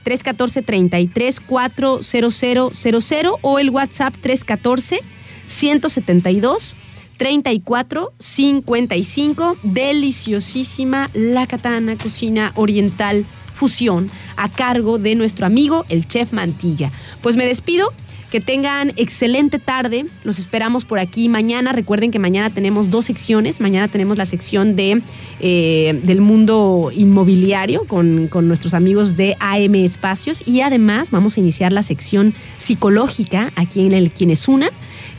314 0.03 0.61
33 0.61 1.39
400 1.41 3.39
o 3.41 3.59
el 3.59 3.69
WhatsApp 3.69 4.15
314 4.21 5.01
172 5.45 6.77
34 7.17 8.13
55. 8.19 9.57
Deliciosísima 9.63 11.09
la 11.13 11.47
katana 11.47 11.95
cocina 11.95 12.51
oriental 12.55 13.25
fusión 13.53 14.09
a 14.35 14.49
cargo 14.49 14.99
de 14.99 15.15
nuestro 15.15 15.45
amigo 15.45 15.85
el 15.89 16.07
chef 16.07 16.33
Mantilla. 16.33 16.91
Pues 17.21 17.35
me 17.35 17.45
despido. 17.45 17.93
Que 18.31 18.41
tengan 18.41 18.91
excelente 18.97 19.59
tarde. 19.59 20.07
Los 20.25 20.39
esperamos 20.39 20.83
por 20.83 20.99
aquí 20.99 21.29
mañana. 21.29 21.71
Recuerden 21.71 22.11
que 22.11 22.19
mañana 22.19 22.49
tenemos 22.49 22.89
dos 22.89 23.05
secciones. 23.05 23.61
Mañana 23.61 23.87
tenemos 23.87 24.17
la 24.17 24.25
sección 24.25 24.75
de, 24.75 25.01
eh, 25.39 26.01
del 26.03 26.19
mundo 26.19 26.91
inmobiliario 26.93 27.85
con, 27.87 28.27
con 28.27 28.49
nuestros 28.49 28.73
amigos 28.73 29.15
de 29.15 29.37
AM 29.39 29.75
Espacios. 29.75 30.45
Y 30.45 30.61
además 30.61 31.11
vamos 31.11 31.37
a 31.37 31.39
iniciar 31.39 31.71
la 31.71 31.83
sección 31.83 32.33
psicológica 32.57 33.53
aquí 33.55 33.85
en 33.85 33.93
el 33.93 34.11
Quienes 34.11 34.49
Una 34.49 34.69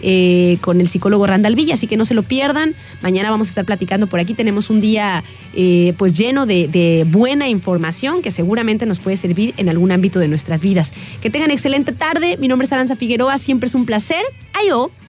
eh, 0.03 0.59
con 0.61 0.81
el 0.81 0.89
psicólogo 0.89 1.27
Randall 1.27 1.55
Villa, 1.55 1.75
así 1.75 1.87
que 1.87 1.97
no 1.97 2.05
se 2.05 2.15
lo 2.15 2.23
pierdan. 2.23 2.75
Mañana 3.03 3.31
vamos 3.31 3.49
a 3.49 3.51
estar 3.51 3.65
platicando 3.65 4.07
por 4.07 4.21
aquí. 4.21 4.35
Tenemos 4.35 4.71
un 4.71 4.81
día 4.81 5.25
eh, 5.55 5.95
pues 5.97 6.17
lleno 6.17 6.47
de, 6.47 7.07
buena 7.09 7.49
información 7.49 8.23
que 8.23 8.31
seguramente 8.31 8.87
nos 8.87 8.99
puede 9.01 9.17
servir 9.17 9.55
en 9.57 9.69
algún 9.69 9.93
ámbito 9.93 10.19
de 10.19 10.29
nuestras 10.29 10.61
vidas. 10.61 10.93
Que 11.21 11.31
tengan 11.31 11.51
excelente 11.51 11.93
tarde. 11.93 12.37
Mi 12.39 12.49
nombre 12.49 12.67
es 12.67 12.73
Aranza 12.73 12.97
Figueroa, 12.97 13.39
siempre 13.39 13.69
es 13.69 13.75
un 13.75 13.87
placer. 13.87 14.23
Ayo. 14.53 14.91